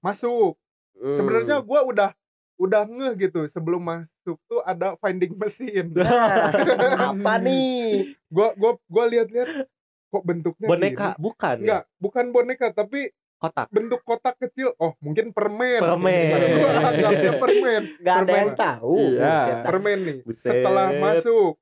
masuk 0.00 0.52
Hmm. 0.94 1.16
sebenarnya 1.16 1.58
gua 1.60 1.80
udah 1.82 2.10
udah 2.54 2.82
ngeh 2.84 3.12
gitu 3.20 3.46
sebelum 3.48 3.82
masuk 3.82 4.38
tuh 4.44 4.62
ada 4.62 4.94
finding 4.96 5.34
mesin 5.34 5.90
Nah, 5.90 6.54
apa 7.10 7.34
nih? 7.40 8.14
gua 8.28 8.54
gua 8.54 8.78
gua 8.84 9.04
lihat-lihat 9.04 9.66
kok 10.06 10.22
bentuknya 10.22 10.68
boneka 10.68 11.08
gini. 11.10 11.18
bukan 11.20 11.50
ya? 11.50 11.58
enggak 11.58 11.82
bukan 11.98 12.24
boneka 12.30 12.66
tapi 12.70 13.10
kotak. 13.36 13.66
bentuk 13.68 14.00
kotak 14.00 14.38
kecil 14.38 14.70
oh 14.78 14.94
mungkin 14.98 15.30
permen 15.30 15.82
Permen. 15.82 16.30
anggapnya 16.88 17.32
permen 17.36 17.82
Nggak 17.98 18.16
ada 18.16 18.32
yang 18.32 18.52
tahu. 18.54 18.96
Iya. 19.12 19.38
Permen 19.60 19.98
nih 20.00 20.18
Buset. 20.22 20.46
setelah 20.46 20.86
masuk 20.94 21.58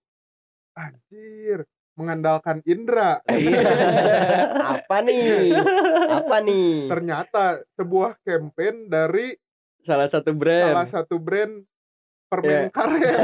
anjir 0.74 1.64
mengandalkan 1.94 2.60
indera 2.62 3.20
Iya. 3.24 3.60
Apa 4.74 4.96
nih? 5.00 5.52
Apa 6.08 6.36
nih? 6.40 6.88
ternyata 6.88 7.44
sebuah 7.72 8.16
campaign 8.20 8.86
dari 8.86 9.36
salah 9.80 10.06
satu 10.06 10.30
brand 10.32 10.70
salah 10.70 10.88
satu 10.88 11.16
brand 11.16 11.64
permen 12.26 12.64
Iya. 12.64 12.70
karet 12.70 13.18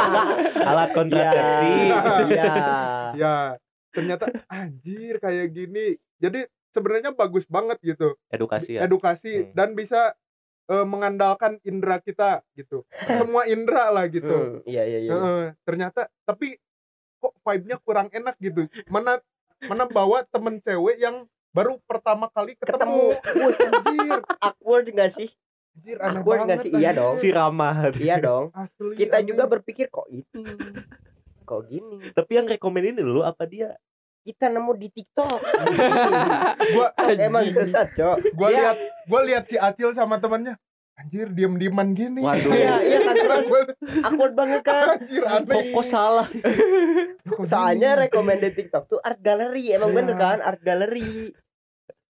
Alat 0.70 0.90
kontrasepsi. 0.92 1.72
Iya. 2.28 2.54
ya 3.14 3.34
ternyata 3.90 4.24
anjir 4.46 5.16
kayak 5.16 5.48
gini 5.50 5.86
jadi 6.16 6.44
sebenarnya 6.68 7.10
bagus 7.10 7.44
banget 7.44 7.76
gitu 7.82 8.14
Edukasi 8.28 8.76
ya. 8.76 8.84
edukasi 8.84 9.32
Hmm. 9.42 9.52
dan 9.52 9.68
bisa 9.72 10.12
eh, 10.66 10.84
mengandalkan 10.84 11.56
indera 11.62 11.96
kita 11.98 12.44
gitu 12.52 12.84
semua 13.18 13.44
indera 13.44 13.88
lah 13.90 14.04
gitu 14.06 14.60
Hmm, 14.60 14.60
Iya 14.64 14.82
iya 14.86 14.98
iya. 15.02 15.10
Heeh, 15.10 15.44
ternyata 15.62 16.12
tapi 16.22 16.60
kok 17.18 17.34
vibe-nya 17.42 17.76
kurang 17.82 18.08
enak 18.08 18.34
gitu 18.38 18.66
mana 18.88 19.18
mana 19.66 19.84
bawa 19.84 20.22
temen 20.24 20.62
cewek 20.62 20.98
yang 20.98 21.26
baru 21.50 21.80
pertama 21.82 22.30
kali 22.30 22.54
ketemu, 22.54 23.10
Ketemu. 23.18 23.42
Wus, 23.42 23.56
anjir 23.58 24.18
awkward 24.38 24.86
nggak 24.86 25.10
sih? 25.10 25.28
anjir 25.74 25.96
aneh 25.98 26.20
Awkward 26.20 26.38
banget 26.42 26.46
nggak 26.46 26.60
sih? 26.62 26.70
Iya 26.74 26.90
dong. 26.90 27.14
Si 27.14 27.28
ramah. 27.30 27.76
Iya 27.94 28.16
dong. 28.18 28.44
Asli, 28.50 28.94
Kita 28.94 29.18
aneh. 29.18 29.26
juga 29.26 29.44
berpikir 29.46 29.86
kok 29.88 30.06
itu. 30.10 30.42
Kok 31.42 31.60
gini? 31.66 31.98
Tapi 32.12 32.30
yang 32.34 32.46
rekomen 32.46 32.84
ini 32.84 33.00
dulu 33.00 33.22
apa 33.22 33.42
dia? 33.46 33.74
Kita 34.22 34.52
nemu 34.52 34.72
di 34.76 34.88
TikTok. 34.92 35.38
gua 36.74 36.86
Emang 37.16 37.46
sesat, 37.48 37.94
Cok. 37.96 38.34
gua 38.36 38.48
lihat 38.52 38.76
gua 39.06 39.20
lihat 39.24 39.44
si 39.48 39.56
Acil 39.56 39.94
sama 39.94 40.20
temannya 40.20 40.54
anjir 40.98 41.30
diem-dieman 41.30 41.88
gini 41.92 42.18
Waduh. 42.18 42.50
Iya, 42.50 42.74
iya 42.82 42.98
kan 43.00 43.14
awkward 44.06 44.34
banget 44.34 44.60
kan. 44.62 44.98
anjir 44.98 45.22
Kok, 45.22 45.30
aneh 45.32 45.62
kok 45.70 45.86
salah? 45.86 46.26
Soalnya 47.40 47.90
recommended 48.00 48.52
TikTok 48.52 48.84
tuh 48.86 48.98
art 49.00 49.18
gallery, 49.18 49.70
emang 49.70 49.88
Iya. 49.88 49.96
bener 49.96 50.14
kan 50.16 50.38
art 50.40 50.60
gallery. 50.60 51.32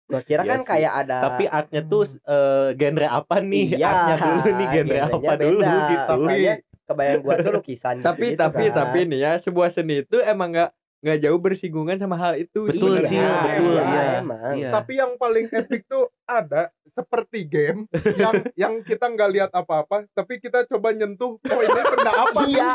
Gua 0.05 0.23
kira 0.23 0.41
Iya 0.41 0.51
kan 0.51 0.59
sih. 0.59 0.69
kayak 0.71 0.93
ada 0.99 1.17
Tapi 1.23 1.45
artnya 1.47 1.83
tuh 1.85 2.03
eh, 2.09 2.69
genre 2.75 3.07
apa 3.07 3.37
nih? 3.39 3.67
Iya, 3.77 3.87
artnya 3.87 4.17
dulu 4.19 4.41
nih 4.51 4.67
genre 4.73 4.97
genrenya 4.97 5.05
apa 5.07 5.33
dulu 5.37 5.59
beda. 5.61 5.77
gitu. 5.85 6.05
tapi 6.09 6.23
Soalnya 6.25 6.55
kebayang 6.89 7.21
gua 7.21 7.35
tuh 7.37 7.53
lukisan 7.53 7.95
tapi 8.01 8.27
gitu 8.27 8.41
tapi 8.41 8.65
kan. 8.65 8.77
tapi 8.81 8.99
nih 9.05 9.19
ya 9.21 9.33
sebuah 9.37 9.69
seni 9.69 10.01
itu 10.01 10.17
emang 10.25 10.49
nggak 10.51 10.71
nggak 10.99 11.19
jauh 11.21 11.37
bersinggungan 11.37 11.95
sama 11.95 12.17
hal 12.17 12.35
itu 12.35 12.65
Betul, 12.65 12.99
Iya. 12.99 13.05
Cil, 13.05 13.29
betul. 13.39 13.77
iya, 13.77 13.85
Iya. 13.85 14.05
emang. 14.19 14.53
Iya. 14.57 14.71
tapi 14.73 14.93
yang 14.97 15.13
paling 15.15 15.47
epic 15.47 15.85
tuh 15.85 16.09
ada 16.25 16.73
seperti 16.99 17.39
game 17.45 17.81
yang 18.17 18.35
yang 18.57 18.75
kita 18.83 19.07
nggak 19.07 19.31
lihat 19.31 19.51
apa-apa 19.53 20.11
tapi 20.11 20.37
kita 20.37 20.67
coba 20.67 20.91
nyentuh 20.91 21.39
oh 21.39 21.61
ini 21.61 21.81
benda 21.87 22.13
apa 22.13 22.41
nih? 22.43 22.53
Iya, 22.53 22.71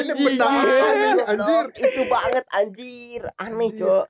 ini 0.00 0.12
benda 0.18 0.44
apa 0.44 0.88
nih 0.92 1.24
anjir 1.24 1.64
Itu 1.72 2.02
banget 2.06 2.44
anjir, 2.50 3.22
aneh, 3.36 3.68
Anjir. 3.68 3.78
Cok. 3.80 4.06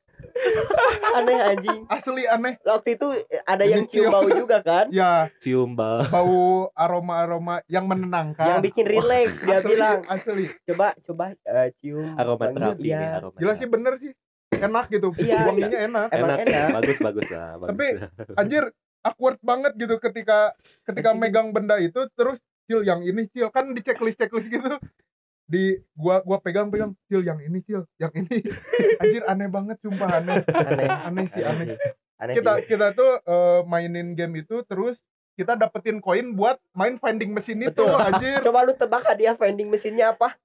Aneh 1.12 1.38
anjing. 1.42 1.80
asli 1.86 2.22
aneh 2.24 2.54
Waktu 2.62 2.88
itu 2.94 3.06
ada 3.42 3.64
yang 3.64 3.84
cium 3.84 4.04
Dicium. 4.04 4.12
bau 4.14 4.28
juga 4.30 4.58
kan? 4.60 4.86
ya 4.90 5.28
Cium 5.38 5.72
bal. 5.72 6.04
bau 6.06 6.40
aroma-aroma 6.74 7.60
yang 7.66 7.84
menenangkan 7.84 8.46
Yang 8.50 8.62
bikin 8.66 8.86
relax 8.86 9.26
dia 9.40 9.58
asli, 9.58 9.68
bilang. 9.70 10.00
asli 10.06 10.44
Coba 10.62 10.86
coba 11.02 11.24
eh, 11.34 11.72
cium 11.78 12.14
Aroma 12.14 12.44
terapi 12.48 12.84
iya. 12.86 12.98
nih, 12.98 13.08
aroma. 13.16 13.36
gila 13.36 13.52
sih 13.54 13.66
bener 13.66 13.94
sih 13.96 14.12
enak 14.52 14.86
gitu 14.88 15.08
Iya. 15.16 15.40
wanginya 15.46 15.78
enak 15.80 16.08
Emang 16.10 16.28
enak, 16.30 16.38
sih. 16.38 16.52
enak. 16.52 16.68
bagus 16.74 16.98
bagus 17.00 17.28
lah, 17.30 17.48
bagus. 17.56 17.70
Tapi- 17.70 17.96
anjir 18.36 18.64
awkward 19.00 19.40
banget 19.40 19.72
gitu 19.76 19.96
ketika 19.96 20.52
ketika 20.84 21.10
megang 21.12 21.50
benda 21.50 21.76
itu 21.76 22.04
terus 22.12 22.36
cil 22.64 22.82
yang 22.82 23.00
ini 23.00 23.26
cil 23.28 23.48
kan 23.48 23.70
di 23.70 23.80
checklist 23.80 24.16
checklist 24.16 24.46
gitu 24.46 24.76
di 25.44 25.82
gua 25.92 26.22
gua 26.22 26.38
pegang 26.38 26.70
pegang 26.70 26.94
cil 27.06 27.20
yang 27.20 27.40
ini 27.40 27.58
cil 27.60 27.82
yang 27.98 28.12
ini 28.14 28.38
anjir 29.02 29.22
aneh 29.26 29.48
banget 29.48 29.76
sumpah 29.82 30.22
aneh 30.22 30.38
Aneh. 30.46 30.88
aneh 31.04 31.26
sih 31.32 31.42
aneh 31.42 31.66
Aneh 32.20 32.34
kita 32.36 32.52
sih. 32.60 32.64
kita 32.68 32.86
tuh 32.92 33.16
eh, 33.18 33.60
mainin 33.64 34.12
game 34.12 34.44
itu 34.44 34.60
terus 34.68 35.00
kita 35.34 35.56
dapetin 35.56 35.98
koin 35.98 36.36
buat 36.36 36.60
main 36.70 37.00
vending 37.00 37.32
mesin 37.32 37.64
itu 37.64 37.72
Betul. 37.72 37.96
anjir. 37.96 38.44
Coba 38.44 38.60
lu 38.60 38.76
tebak 38.76 39.08
hadiah 39.08 39.32
vending 39.32 39.72
mesinnya 39.72 40.12
apa? 40.12 40.36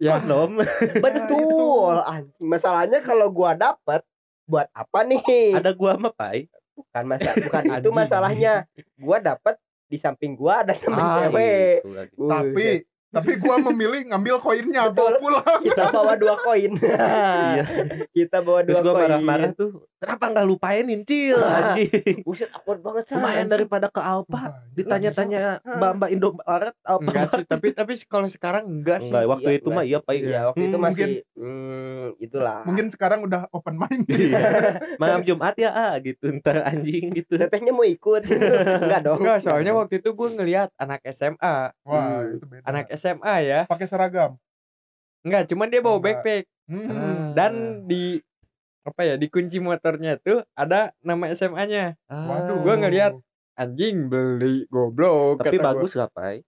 Ya, 0.00 0.16
Kondom. 0.16 0.64
Betul. 1.04 2.00
Anjing. 2.00 2.40
Masalahnya 2.40 3.04
kalau 3.04 3.28
gua 3.28 3.52
dapat 3.52 4.00
buat 4.48 4.64
apa 4.72 5.04
nih? 5.04 5.60
Ada 5.60 5.76
gua 5.76 6.00
mah, 6.00 6.16
Pai. 6.16 6.48
Bukan 6.82 7.04
masa 7.06 7.30
bukan 7.36 7.62
itu 7.76 7.88
masalahnya. 7.90 8.54
Gua 8.96 9.18
dapat 9.18 9.54
di 9.84 9.96
samping 9.96 10.32
gua 10.32 10.62
ada 10.62 10.72
temen 10.72 10.96
Ah, 10.96 11.26
cewek. 11.26 11.82
itu 11.82 11.90
lagi. 11.90 12.12
Buset. 12.14 12.30
Tapi 12.30 12.66
tapi 13.10 13.36
gua 13.36 13.58
memilih 13.60 14.06
ngambil 14.06 14.38
koinnya 14.38 14.86
Betul. 14.86 14.94
bawa 14.96 15.10
pulang. 15.16 15.60
kita 15.60 15.84
bawa 15.88 16.12
dua 16.14 16.34
koin. 16.36 16.72
Iya. 17.50 17.64
kita 18.08 18.38
bawa 18.38 18.60
dua 18.60 18.68
Terus 18.70 18.80
gua 18.80 18.92
koin. 18.94 19.02
marah-marah 19.04 19.50
tuh. 19.52 19.70
Kenapa 19.96 20.24
nggak 20.28 20.46
lupainin 20.46 21.00
cil 21.02 21.36
Ah. 21.36 21.74
anjing? 21.74 22.22
Buset 22.22 22.48
awkward 22.50 22.80
banget 22.80 23.04
San. 23.06 23.18
Lumayan 23.18 23.46
daripada 23.46 23.86
ke 23.86 24.00
Alpa. 24.00 24.32
Wah, 24.32 24.44
Ditanya-tanya 24.72 25.58
Ah. 25.58 25.76
Mbak-mbak 25.76 26.08
Indomaret 26.10 26.74
Alpa. 26.80 27.04
enggak 27.04 27.26
sih, 27.28 27.44
tapi 27.44 27.66
tapi 27.70 27.92
kalau 28.04 28.24
sekarang 28.24 28.64
enggak 28.64 29.00
sih. 29.00 29.10
Enggak, 29.10 29.28
waktu 29.28 29.48
Iya, 29.48 29.58
itu 29.58 29.68
mah 29.68 29.84
iya, 29.84 29.98
Pai. 29.98 30.18
Iya, 30.20 30.40
waktu 30.48 30.62
itu 30.62 30.72
Hmm, 30.72 30.82
masih 30.82 31.04
hmm, 31.34 32.06
itulah. 32.18 32.62
Mungkin 32.64 32.86
sekarang 32.88 33.20
udah 33.22 33.50
open 33.50 33.76
mind. 33.76 34.04
Iya. 34.06 34.40
Malam 35.02 35.20
Jumat 35.22 35.54
ya, 35.54 35.70
ah 35.70 35.94
gitu. 35.98 36.30
Ntar 36.32 36.62
anjing 36.62 37.10
gitu. 37.12 37.34
Tetehnya 37.34 37.70
mau 37.70 37.82
ikut. 37.82 38.22
Enggak 38.84 39.00
dong. 39.02 39.18
Enggak, 39.20 39.42
soalnya 39.42 39.74
waktu 39.74 39.98
itu 39.98 40.10
gue 40.10 40.28
ngelihat 40.30 40.70
anak 40.76 41.02
SMA, 41.06 41.74
Wah, 41.82 42.00
Hmm. 42.22 42.36
itu 42.36 42.46
beda. 42.46 42.62
anak 42.64 42.86
SMA 42.90 42.99
ya. 43.00 43.60
pakai 43.66 43.86
seragam. 43.86 44.36
Enggak, 45.20 45.46
cuman 45.46 45.66
dia 45.66 45.80
bawa 45.80 45.96
Enggak. 45.96 46.06
backpack 46.16 46.44
Hmm. 46.64 46.86
Ah. 46.86 47.34
dan 47.34 47.52
di 47.84 48.22
apa 48.80 49.02
ya, 49.02 49.14
di 49.14 49.26
kunci 49.26 49.58
motornya 49.58 50.16
tuh 50.16 50.40
ada 50.54 50.94
nama 51.00 51.28
SMA-nya. 51.28 51.98
Waduh. 52.06 52.60
Gua 52.60 52.74
ngeliat 52.76 53.18
Anjing 53.52 54.06
beli 54.06 54.64
goblok. 54.66 55.36
Tapi 55.38 55.56
gua. 55.56 55.74
bagus 55.74 55.92
gak, 55.92 56.08
Pai? 56.10 56.40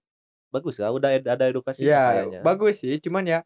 Bagus 0.48 0.78
gak? 0.78 0.88
Udah 0.88 1.11
ed- 1.11 1.26
ada 1.26 1.44
edukasi 1.44 1.82
Ya, 1.82 2.09
kayaknya. 2.14 2.40
bagus 2.40 2.74
sih, 2.78 2.96
cuman 2.98 3.26
ya 3.26 3.38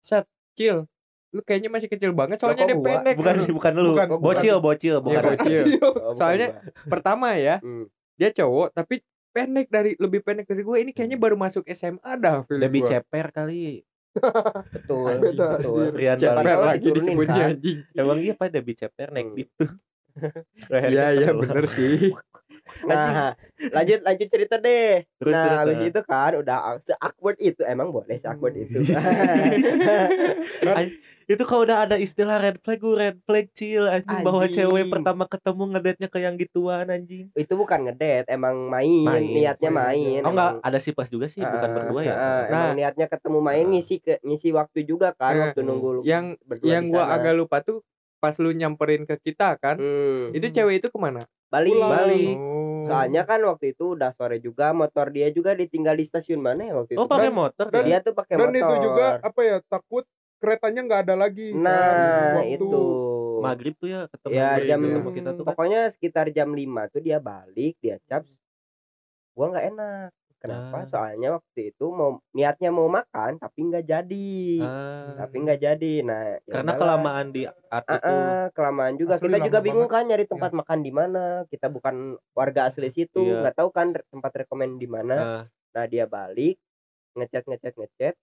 set 0.00 0.26
chill. 0.52 0.84
Lu 1.30 1.40
kayaknya 1.40 1.68
masih 1.68 1.86
kecil 1.86 2.12
banget 2.12 2.36
soalnya 2.36 2.60
kok 2.60 2.68
dia 2.68 2.76
gua? 2.76 2.86
pendek. 2.90 3.14
Bukan 3.16 3.34
sih, 3.38 3.52
bukan 3.52 3.72
lu. 3.72 3.92
Bukan, 3.94 4.08
bukan. 4.10 4.20
bocil, 4.20 4.56
bocil, 4.58 4.96
bukan. 4.98 5.16
Iya, 5.16 5.30
bocil. 5.30 5.62
Oh, 5.80 5.92
bukan 6.10 6.14
Soalnya- 6.14 6.50
gua. 6.52 6.90
Pertama 6.90 7.28
ya, 7.34 7.56
Hmm. 7.58 7.86
dia 8.14 8.28
cowok 8.30 8.68
tapi 8.74 9.00
pendek 9.36 9.68
dari 9.68 9.92
lebih 10.00 10.24
pendek 10.24 10.48
dari 10.48 10.64
gue. 10.64 10.76
Ini 10.80 10.90
kayaknya 10.96 11.20
baru 11.20 11.36
masuk 11.36 11.68
SMA 11.68 12.12
dah 12.16 12.48
feeling 12.48 12.64
Lebih 12.64 12.80
gua. 12.80 12.88
ceper 12.96 13.26
kali. 13.28 13.84
betul, 14.72 15.12
Beda, 15.20 15.60
betul. 15.60 15.92
Rian 15.92 16.16
Ceper 16.16 16.56
lagi 16.56 16.88
disebutnya 16.88 17.42
kan? 17.44 17.52
anjing. 17.52 17.78
Emang 17.92 18.18
iya 18.24 18.32
Debbie 18.48 18.72
ceper 18.72 19.08
naik 19.12 19.28
Hmm. 19.28 19.34
beat 19.36 19.50
tuh. 19.60 19.70
Iya, 20.72 21.12
iya 21.12 21.30
bener 21.36 21.64
sih. 21.68 22.16
Nah, 22.82 23.32
lanjut 23.68 24.00
lanjut 24.02 24.28
cerita 24.28 24.56
deh. 24.56 25.06
Terus, 25.16 25.32
nah, 25.32 25.44
terus, 25.44 25.58
habis 25.60 25.78
ah. 25.78 25.86
itu 25.86 26.00
kan 26.02 26.32
udah 26.36 26.58
se 26.80 26.94
awkward 26.96 27.38
itu 27.38 27.62
emang 27.62 27.88
boleh 27.88 28.14
se 28.14 28.26
awkward 28.26 28.52
Hmm. 28.52 28.66
itu. 28.66 28.78
Itu 31.26 31.42
kalau 31.42 31.66
udah 31.66 31.82
ada 31.82 31.96
istilah 31.96 32.38
red 32.38 32.58
flag, 32.60 32.78
gue 32.78 32.94
red 32.94 33.18
flag 33.20 33.50
chill 33.50 33.82
anjing 33.84 34.22
bahwa 34.22 34.46
Anjing. 34.46 34.62
cewek 34.62 34.86
pertama 34.86 35.26
ketemu 35.26 35.62
ngedate-nya 35.68 36.08
ke 36.08 36.18
yang 36.20 36.34
gituan 36.36 36.86
anjing. 36.86 37.26
itu 37.34 37.52
bukan 37.52 37.82
ngedate, 37.84 38.30
emang 38.30 38.54
main, 38.64 39.02
Main. 39.02 39.26
niatnya 39.26 39.66
Main. 39.68 39.82
main. 40.12 40.22
Oh 40.22 40.30
enggak, 40.30 40.50
ada 40.60 40.78
si 40.78 40.90
pas 40.90 41.06
juga 41.06 41.26
sih, 41.26 41.42
bukan 41.42 41.66
Ah, 41.66 41.74
berdua 41.74 42.00
ya. 42.00 42.14
ah, 42.14 42.18
Nah. 42.18 42.42
emang 42.46 42.78
niatnya 42.78 43.06
ketemu 43.06 43.38
main 43.40 43.66
ngisi 43.66 43.98
ke 43.98 44.22
ngisi 44.22 44.54
waktu 44.54 44.86
juga 44.86 45.10
kan 45.12 45.34
Eh, 45.34 45.40
waktu 45.44 45.60
nunggu 45.60 45.88
lu 45.92 46.00
Yang 46.02 46.38
yang 46.62 46.86
gua 46.86 47.10
agak 47.10 47.34
lupa 47.34 47.58
tuh 47.60 47.82
pas 48.16 48.32
lu 48.36 48.48
nyamperin 48.50 49.02
ke 49.02 49.18
kita 49.20 49.58
kan. 49.58 49.76
Hmm. 49.76 50.30
Itu 50.30 50.46
cewek 50.48 50.78
itu 50.78 50.88
ke 50.88 50.96
mana? 50.96 51.26
Bali. 51.56 51.70
Pulang. 51.72 51.90
Bali. 51.90 52.24
Oh. 52.28 52.84
Soalnya 52.84 53.22
kan 53.22 53.40
waktu 53.42 53.72
itu 53.72 53.84
udah 53.92 54.12
sore 54.12 54.38
juga 54.38 54.70
motor 54.70 55.08
dia 55.08 55.26
juga 55.28 55.50
ditinggal 55.52 55.92
di 55.92 56.04
stasiun 56.04 56.38
mana 56.38 56.62
ya 56.62 56.74
waktu 56.76 56.94
itu? 56.94 57.00
Oh, 57.00 57.08
pakai 57.08 57.28
Dan- 57.28 57.36
motor 57.36 57.66
dan- 57.66 57.82
dia. 57.82 57.88
dia 57.88 57.98
tuh 58.00 58.14
pakai 58.14 58.34
Dan 58.36 58.46
motor. 58.46 58.60
itu 58.60 58.74
juga 58.84 59.06
apa 59.18 59.40
ya 59.42 59.56
takut 59.64 60.04
keretanya 60.36 60.80
nggak 60.84 61.00
ada 61.02 61.14
lagi. 61.16 61.48
kan, 61.50 61.62
Nah, 61.62 62.32
waktu. 62.36 62.54
itu. 62.54 62.70
Maghrib 63.36 63.74
tuh 63.74 63.88
ya 63.88 64.00
ketemu 64.06 64.32
Ya, 64.32 64.48
jam- 64.60 64.80
ketemu 64.80 65.10
kita 65.12 65.30
tuh 65.32 65.42
kan. 65.42 65.48
Pokoknya 65.50 65.80
sekitar 65.90 66.26
jam 66.30 66.48
5 66.50 66.86
tuh 66.86 67.00
dia 67.00 67.18
balik, 67.18 67.74
dia 67.78 67.96
cap. 68.04 68.22
Gua 69.32 69.46
nggak 69.50 69.66
enak. 69.70 70.10
Kenapa? 70.46 70.76
Ah. 70.76 70.86
Soalnya 70.86 71.28
waktu 71.34 71.60
itu 71.70 71.86
mau 71.88 72.10
niatnya 72.30 72.70
mau 72.70 72.86
makan 72.86 73.36
tapi 73.36 73.58
nggak 73.64 73.84
jadi. 73.84 74.32
Ah, 74.60 75.12
Tapi 75.18 75.36
nggak 75.38 75.60
jadi. 75.60 75.92
Nah, 76.00 76.22
ya 76.40 76.52
karena 76.54 76.72
kelamaan 76.74 77.26
di 77.28 77.42
art 77.44 77.84
Ah, 77.84 77.96
itu. 77.96 78.06
ah, 78.08 78.46
kelamaan 78.50 78.94
juga. 78.94 79.12
Asli 79.14 79.26
kita 79.26 79.38
juga 79.42 79.58
bingung 79.60 79.84
banget. 79.84 79.96
kan 79.96 80.04
nyari 80.06 80.24
tempat 80.24 80.50
makan 80.52 80.78
di 80.80 80.90
mana. 80.90 81.24
Kita 81.46 81.66
bukan 81.66 81.94
warga 82.32 82.60
asli 82.64 82.88
situ, 82.88 83.20
Iya. 83.20 83.42
nggak 83.42 83.56
tahu 83.56 83.68
kan 83.68 83.90
tempat 83.92 84.32
rekomend 84.36 84.76
di 84.76 84.86
mana. 84.86 85.16
Ah, 85.16 85.42
Nah, 85.72 85.84
dia 85.84 86.06
balik 86.06 86.56
ngechat 87.12 87.44
ngechat 87.44 87.74
ngechat 87.74 88.14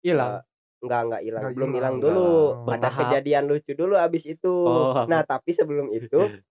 Hilang. 0.00 0.42
nggak 0.80 1.00
nggak 1.04 1.22
hilang 1.22 1.42
Nggak 1.44 1.54
belum 1.54 1.70
hilang. 1.70 1.94
hilang 1.94 1.96
dulu 2.00 2.30
ada 2.64 2.66
Bertahap. 2.80 2.98
kejadian 3.04 3.44
lucu 3.46 3.72
dulu 3.74 3.94
abis 3.94 4.24
itu 4.24 4.54
Oh. 4.64 5.04
nah 5.04 5.20
tapi 5.22 5.50
sebelum 5.50 5.90
itu 5.90 6.16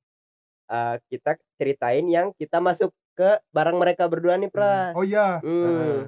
eh, 0.69 0.95
kita 1.07 1.33
ceritain 1.55 2.05
yang 2.05 2.29
kita 2.31 2.59
masuk 2.59 2.93
ke 3.19 3.43
barang 3.49 3.75
mereka 3.75 4.07
berdua 4.07 4.33
nih 4.33 4.47
pras 4.47 4.95
Oh 4.95 5.03
iya. 5.03 5.43
Hmm. 5.43 6.07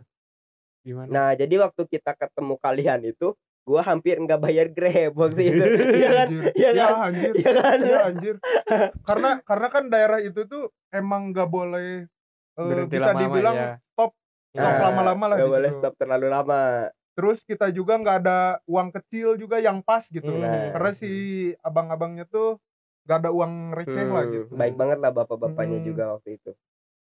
Gimana? 0.81 1.09
nah 1.11 1.27
jadi 1.33 1.59
waktu 1.59 1.83
kita 1.85 2.15
ketemu 2.15 2.55
kalian 2.57 3.01
itu 3.05 3.35
gua 3.61 3.83
hampir 3.83 4.17
nggak 4.17 4.39
bayar 4.39 4.67
grab 4.67 5.13
waktu 5.13 5.41
itu 5.45 5.61
iya 5.99 6.09
kan 6.09 6.25
Anjir. 6.25 6.43
Iya 6.49 6.69
Iya 6.71 6.71
kan? 6.81 6.95
anjir. 7.03 7.33
iya 7.35 7.51
kan 7.53 7.77
Iya 7.79 7.99
anjir. 8.01 8.35
Karena 9.07 9.29
karena 9.41 9.67
kan 9.69 9.83
daerah 9.85 10.19
itu 10.19 10.41
tuh 10.43 10.63
emang 10.89 11.29
nggak 11.29 11.45
boleh 11.47 12.07
eh, 12.51 12.63
Berhenti 12.63 12.95
bisa 12.95 13.11
lama-lama 13.11 13.21
dibilang 13.21 13.55
ya. 13.55 13.71
stop 13.85 14.11
stop 14.49 14.63
Nah, 14.71 14.79
lama-lama 14.81 15.23
lah 15.25 15.35
nggak 15.37 15.45
di 15.45 15.53
boleh 15.53 15.71
stop 15.71 15.93
terlalu 15.95 16.27
lama 16.27 16.61
Terus 17.11 17.43
kita 17.43 17.67
juga 17.69 17.93
nggak 17.95 18.17
ada 18.17 18.39
uang 18.65 18.89
kecil 18.91 19.35
juga 19.35 19.59
yang 19.59 19.83
pas 19.83 20.07
gitu. 20.07 20.25
Hmm. 20.25 20.41
Nah. 20.41 20.71
Karena 20.71 20.91
si 20.93 21.11
abang-abangnya 21.61 22.23
tuh 22.25 22.55
nggak 23.03 23.17
ada 23.19 23.29
uang 23.29 23.53
receh 23.73 24.07
lah 24.07 24.23
Hmm, 24.23 24.33
gitu. 24.33 24.53
baik 24.53 24.73
banget 24.73 24.97
lah 24.97 25.11
bapak-bapaknya 25.11 25.77
Hmm. 25.77 25.85
juga 25.85 26.03
waktu 26.11 26.37
itu 26.37 26.51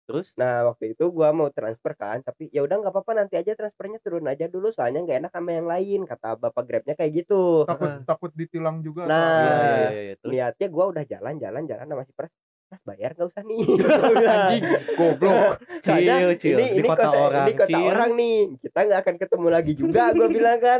Terus 0.10 0.34
Nah 0.42 0.66
waktu 0.74 0.98
itu 0.98 1.06
gua 1.14 1.30
mau 1.30 1.54
transfer 1.54 1.94
kan, 1.94 2.26
tapi 2.26 2.50
ya 2.50 2.66
udah 2.66 2.82
nggak 2.82 2.90
apa-apa 2.90 3.12
nanti 3.14 3.38
aja 3.38 3.54
transfernya 3.54 4.02
turun 4.02 4.26
aja 4.26 4.50
dulu 4.50 4.74
soalnya 4.74 5.06
nggak 5.06 5.18
enak 5.22 5.32
sama 5.38 5.50
yang 5.54 5.68
lain 5.70 6.00
kata 6.10 6.34
bapak 6.34 6.64
grabnya 6.66 6.98
kayak 6.98 7.22
gitu. 7.22 7.70
Takut 7.70 8.02
takut 8.10 8.32
ditilang 8.34 8.82
juga. 8.82 9.06
Nah, 9.06 9.22
iya, 9.22 9.54
iya, 9.54 9.70
iya, 9.94 10.02
iya. 10.10 10.16
Terus 10.18 10.32
Niatnya 10.34 10.68
gua 10.74 10.86
udah 10.90 11.04
jalan-jalan 11.06 11.64
jalan 11.70 11.86
sama 11.86 12.04
si 12.10 12.14
pres, 12.18 12.34
pres 12.74 12.82
bayar 12.82 13.14
nggak 13.14 13.30
usah 13.30 13.44
nih. 13.46 13.62
Anjing, 14.34 14.64
goblok. 14.98 15.62
Soalnya 15.86 16.16
Chill, 16.18 16.34
chill. 16.42 16.58
ini 16.58 16.66
Di 16.66 16.80
ini 16.82 16.88
kota 16.90 17.06
kota 17.06 17.10
orang, 17.14 17.46
ini 17.46 17.54
kota 17.54 17.70
chill. 17.70 17.86
orang 17.86 18.12
nih, 18.18 18.38
kita 18.66 18.80
nggak 18.90 19.00
akan 19.06 19.16
ketemu 19.22 19.48
lagi 19.54 19.74
juga. 19.78 20.04
Gua 20.18 20.28
bilang 20.34 20.58
kan 20.58 20.80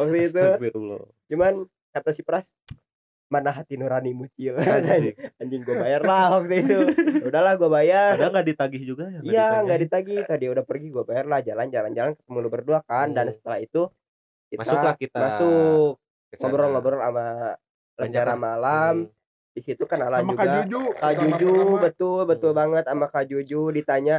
waktu 0.00 0.16
itu. 0.24 0.44
Cuman 1.28 1.52
kata 1.92 2.10
si 2.16 2.24
pres 2.24 2.48
mana 3.32 3.48
hati 3.48 3.80
nurani 3.80 4.12
mucil. 4.12 4.52
Anjing. 4.60 5.16
anjing. 5.40 5.60
Gue 5.64 5.76
bayar 5.80 6.04
lah 6.04 6.36
waktu 6.36 6.54
itu. 6.60 6.78
Udahlah 7.24 7.56
gue 7.56 7.70
bayar. 7.72 8.20
Padahal 8.20 8.32
nggak 8.36 8.48
ditagih 8.52 8.82
juga 8.84 9.04
ya? 9.08 9.20
Iya 9.24 9.46
nggak 9.64 9.80
ditagih. 9.88 10.20
Tadi 10.28 10.44
udah 10.52 10.64
pergi 10.68 10.92
gue 10.92 11.04
bayar 11.08 11.24
lah. 11.24 11.40
Jalan 11.40 11.72
jalan 11.72 11.92
jalan 11.96 12.12
ketemu 12.12 12.36
lu 12.38 12.50
berdua 12.52 12.78
kan. 12.84 13.08
Dan 13.10 13.32
Hmm. 13.32 13.34
setelah 13.34 13.58
itu 13.58 13.88
kita 14.52 14.60
Masuklah 14.60 14.94
kita 15.00 15.16
masuk. 15.16 15.96
ngobrol-ngobrol 16.36 17.00
sama 17.00 17.26
rencana 17.96 18.34
malam. 18.36 18.94
Hmm. 19.00 19.20
di 19.52 19.60
situ 19.60 19.84
kenalan 19.84 20.24
Sama 20.24 20.32
Kak 20.32 20.44
juga. 20.48 20.56
Juju. 20.64 20.82
Kak 20.96 21.12
Juju 21.12 21.52
betul 21.76 22.20
betul 22.24 22.50
Hmm. 22.52 22.60
banget 22.64 22.84
sama 22.88 23.06
Kak 23.08 23.24
Juju. 23.28 23.68
Ditanya 23.68 24.16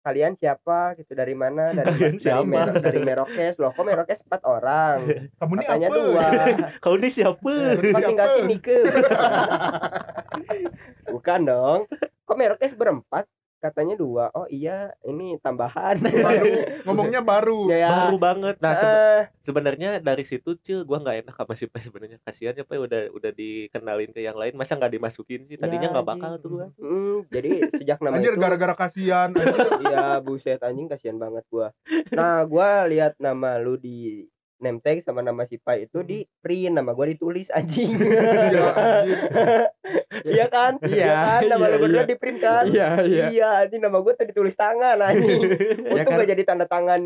kalian 0.00 0.32
siapa 0.32 0.96
gitu 0.96 1.12
dari 1.12 1.32
mana 1.32 1.70
dari 1.70 1.86
Kalian 1.86 2.10
dari, 2.10 2.18
siapa? 2.18 2.42
Mero- 2.42 2.74
dari 2.74 2.98
Merokes 3.00 3.54
loh 3.56 3.70
kok 3.70 3.84
Merokes 3.84 4.20
empat 4.24 4.40
orang 4.42 4.98
Kamu 5.38 5.52
ini 5.52 5.62
katanya 5.62 5.86
apa? 5.86 5.94
dua 5.94 6.26
Kau 6.82 6.94
ini 6.96 7.08
siapa? 7.08 7.52
kan 7.76 8.02
tinggal 8.02 8.26
Siapa? 8.26 8.36
sini 8.40 8.56
ke 8.58 8.76
bukan 11.10 11.40
dong 11.42 11.80
kok 12.24 12.36
Merokes 12.36 12.72
berempat 12.72 13.24
katanya 13.60 13.94
dua 13.94 14.32
oh 14.32 14.48
iya 14.48 14.88
ini 15.02 15.36
tambahan 15.36 16.00
baru 16.00 16.48
ngomongnya 16.88 17.20
baru. 17.20 17.68
ya 17.68 17.88
Baru 17.88 18.16
banget. 18.16 18.56
Nah, 18.58 18.72
sebe- 18.72 18.96
eh, 18.96 19.22
sebenarnya 19.38 19.90
dari 19.98 20.24
situ 20.24 20.56
cil 20.56 20.82
gua 20.82 20.98
nggak 20.98 21.16
enak 21.22 21.34
sama 21.36 21.54
si 21.54 21.64
Pai 21.64 21.80
sebenarnya 21.80 22.16
kasihan 22.20 22.56
ya 22.56 22.64
Pai 22.64 22.80
udah 22.80 23.12
udah 23.12 23.30
dikenalin 23.30 24.10
ke 24.10 24.20
yang 24.20 24.34
lain 24.34 24.56
masa 24.56 24.74
nggak 24.74 24.96
dimasukin 24.96 25.44
sih 25.44 25.54
tadinya 25.54 25.86
Ya, 25.86 25.92
nggak 25.92 26.08
bakal 26.08 26.30
anjing. 26.30 26.42
tuh 26.42 26.50
gua 26.50 26.66
mm, 26.74 27.16
jadi 27.28 27.50
sejak 27.76 27.98
nama 28.00 28.14
Anjir 28.16 28.32
itu 28.32 28.40
gara-gara 28.40 28.74
kasihan. 28.74 29.28
Iya 29.84 30.20
buset 30.20 30.60
anjing 30.60 30.88
kasihan 30.88 31.16
banget 31.16 31.44
gua. 31.46 31.70
Nah 32.10 32.40
gua 32.44 32.84
lihat 32.84 33.14
nama 33.16 33.56
lu 33.56 33.76
di 33.76 34.24
name 34.60 34.78
tag 34.78 35.00
sama 35.00 35.20
nama 35.20 35.42
si 35.42 35.56
Pai 35.56 35.84
itu 35.84 36.00
di 36.00 36.22
print 36.38 36.72
nama 36.72 36.92
gue 36.92 37.16
ditulis 37.16 37.48
anjing 37.56 37.96
Iya, 37.96 38.64
anjir. 38.70 39.16
iya 40.22 40.46
kan 40.46 40.72
Iya, 40.80 41.12
kan 41.16 41.42
nama 41.48 41.64
iya, 41.64 41.72
lu 41.72 41.78
berdua 41.80 41.98
iya. 41.98 42.06
di 42.06 42.16
print 42.16 42.38
kan 42.38 42.64
Iya, 42.64 42.88
iya. 43.02 43.24
iya 43.30 43.48
anjing 43.60 43.80
nama 43.80 43.98
gue 43.98 44.12
tadi 44.12 44.30
ditulis 44.30 44.52
tangan 44.52 44.96
anjing 44.96 45.40
Ya 45.90 46.02
untung 46.02 46.14
gak 46.14 46.28
jadi 46.28 46.42
tanda 46.44 46.66
tangan 46.66 47.00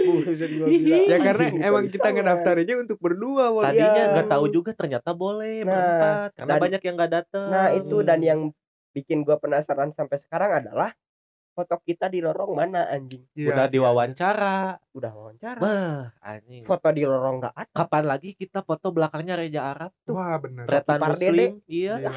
Buset 0.00 0.50
gua 0.54 0.66
bilang, 0.66 1.04
Ya 1.10 1.16
karena 1.18 1.44
anjing, 1.46 1.60
emang 1.62 1.84
kita 1.86 2.02
tangan. 2.02 2.14
ngedaftarinnya 2.16 2.76
untuk 2.78 2.98
berdua 2.98 3.44
Tadinya 3.62 3.90
Iya. 3.96 4.12
nggak 4.14 4.28
tahu 4.28 4.44
juga 4.48 4.70
ternyata 4.72 5.10
boleh 5.12 5.62
Nah, 5.62 5.66
berempat 5.66 6.28
karena 6.36 6.54
banyak 6.58 6.82
yang 6.82 6.94
nggak 6.94 7.12
datang. 7.12 7.48
Nah 7.48 7.66
itu 7.72 7.96
dan 8.00 8.20
yang 8.20 8.40
bikin 8.90 9.22
gua 9.22 9.38
penasaran 9.38 9.90
sampai 9.90 10.18
sekarang 10.18 10.50
adalah 10.56 10.90
foto 11.60 11.76
kita 11.78 12.08
di 12.08 12.18
lorong 12.18 12.52
mana 12.54 12.88
anjing? 12.88 13.20
Iya, 13.30 13.52
udah 13.52 13.66
iya. 13.66 13.70
diwawancara. 13.70 14.56
Udah 14.90 15.12
wawancara. 15.12 15.60
Bah, 15.60 16.08
anjing. 16.18 16.64
Foto 16.64 16.88
di 16.88 17.04
lorong 17.04 17.36
nggak 17.38 17.52
ada. 17.54 17.68
Kapan 17.70 18.04
lagi 18.06 18.32
kita 18.32 18.60
foto 18.60 18.88
belakangnya 18.88 19.36
Reja 19.36 19.68
Arab 19.68 19.92
tuh? 20.02 20.16
Wah 20.16 20.34
bener. 20.36 20.64
Tretan 20.64 20.98
Muslim, 20.98 21.60
iya. 21.66 22.00
Gila. 22.00 22.10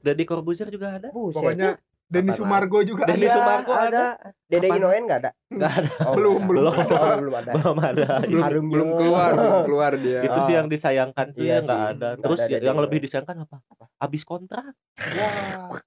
Deddy 0.00 0.24
Corbuzier 0.24 0.68
juga 0.68 0.96
ada. 0.96 1.08
Buset. 1.10 1.36
Pokoknya 1.36 1.70
Denny 2.06 2.30
Sumargo 2.30 2.78
juga 2.80 3.02
Denny 3.04 3.26
Iya, 3.26 3.34
Sumargo 3.34 3.72
ada. 3.74 4.14
Dede 4.46 4.64
Kapan? 4.64 4.78
Inoen 4.78 5.02
nggak 5.04 5.20
ada? 5.20 5.30
Nggak 5.50 5.72
ada. 5.74 5.90
Oh, 6.00 6.14
Belum, 6.14 6.38
nggak 6.38 6.48
belum. 6.48 6.72
ada. 6.72 6.94
Oh, 6.94 7.16
belum 7.20 7.34
ada. 7.34 7.50
Belum 7.52 7.78
ada. 7.82 8.06
belum 8.22 8.42
Harum 8.46 8.66
belum 8.70 8.88
keluar 8.94 9.30
belum 9.34 9.58
keluar 9.66 9.92
dia 9.98 10.18
Itu 10.22 10.38
sih 10.40 10.54
Ah. 10.54 10.56
yang 10.56 10.68
disayangkan 10.70 11.26
tuh 11.34 11.42
Iya 11.42 11.52
ya 11.52 11.64
nggak 11.66 11.76
sih. 11.76 11.90
ada. 11.92 12.08
Terus 12.16 12.38
ada 12.40 12.48
ya- 12.48 12.62
yang 12.62 12.78
lebih 12.78 12.98
disayangkan 13.02 13.36
apa? 13.42 13.56
Abis 13.98 14.22
kontrak. 14.22 14.70
Wah. 14.96 15.82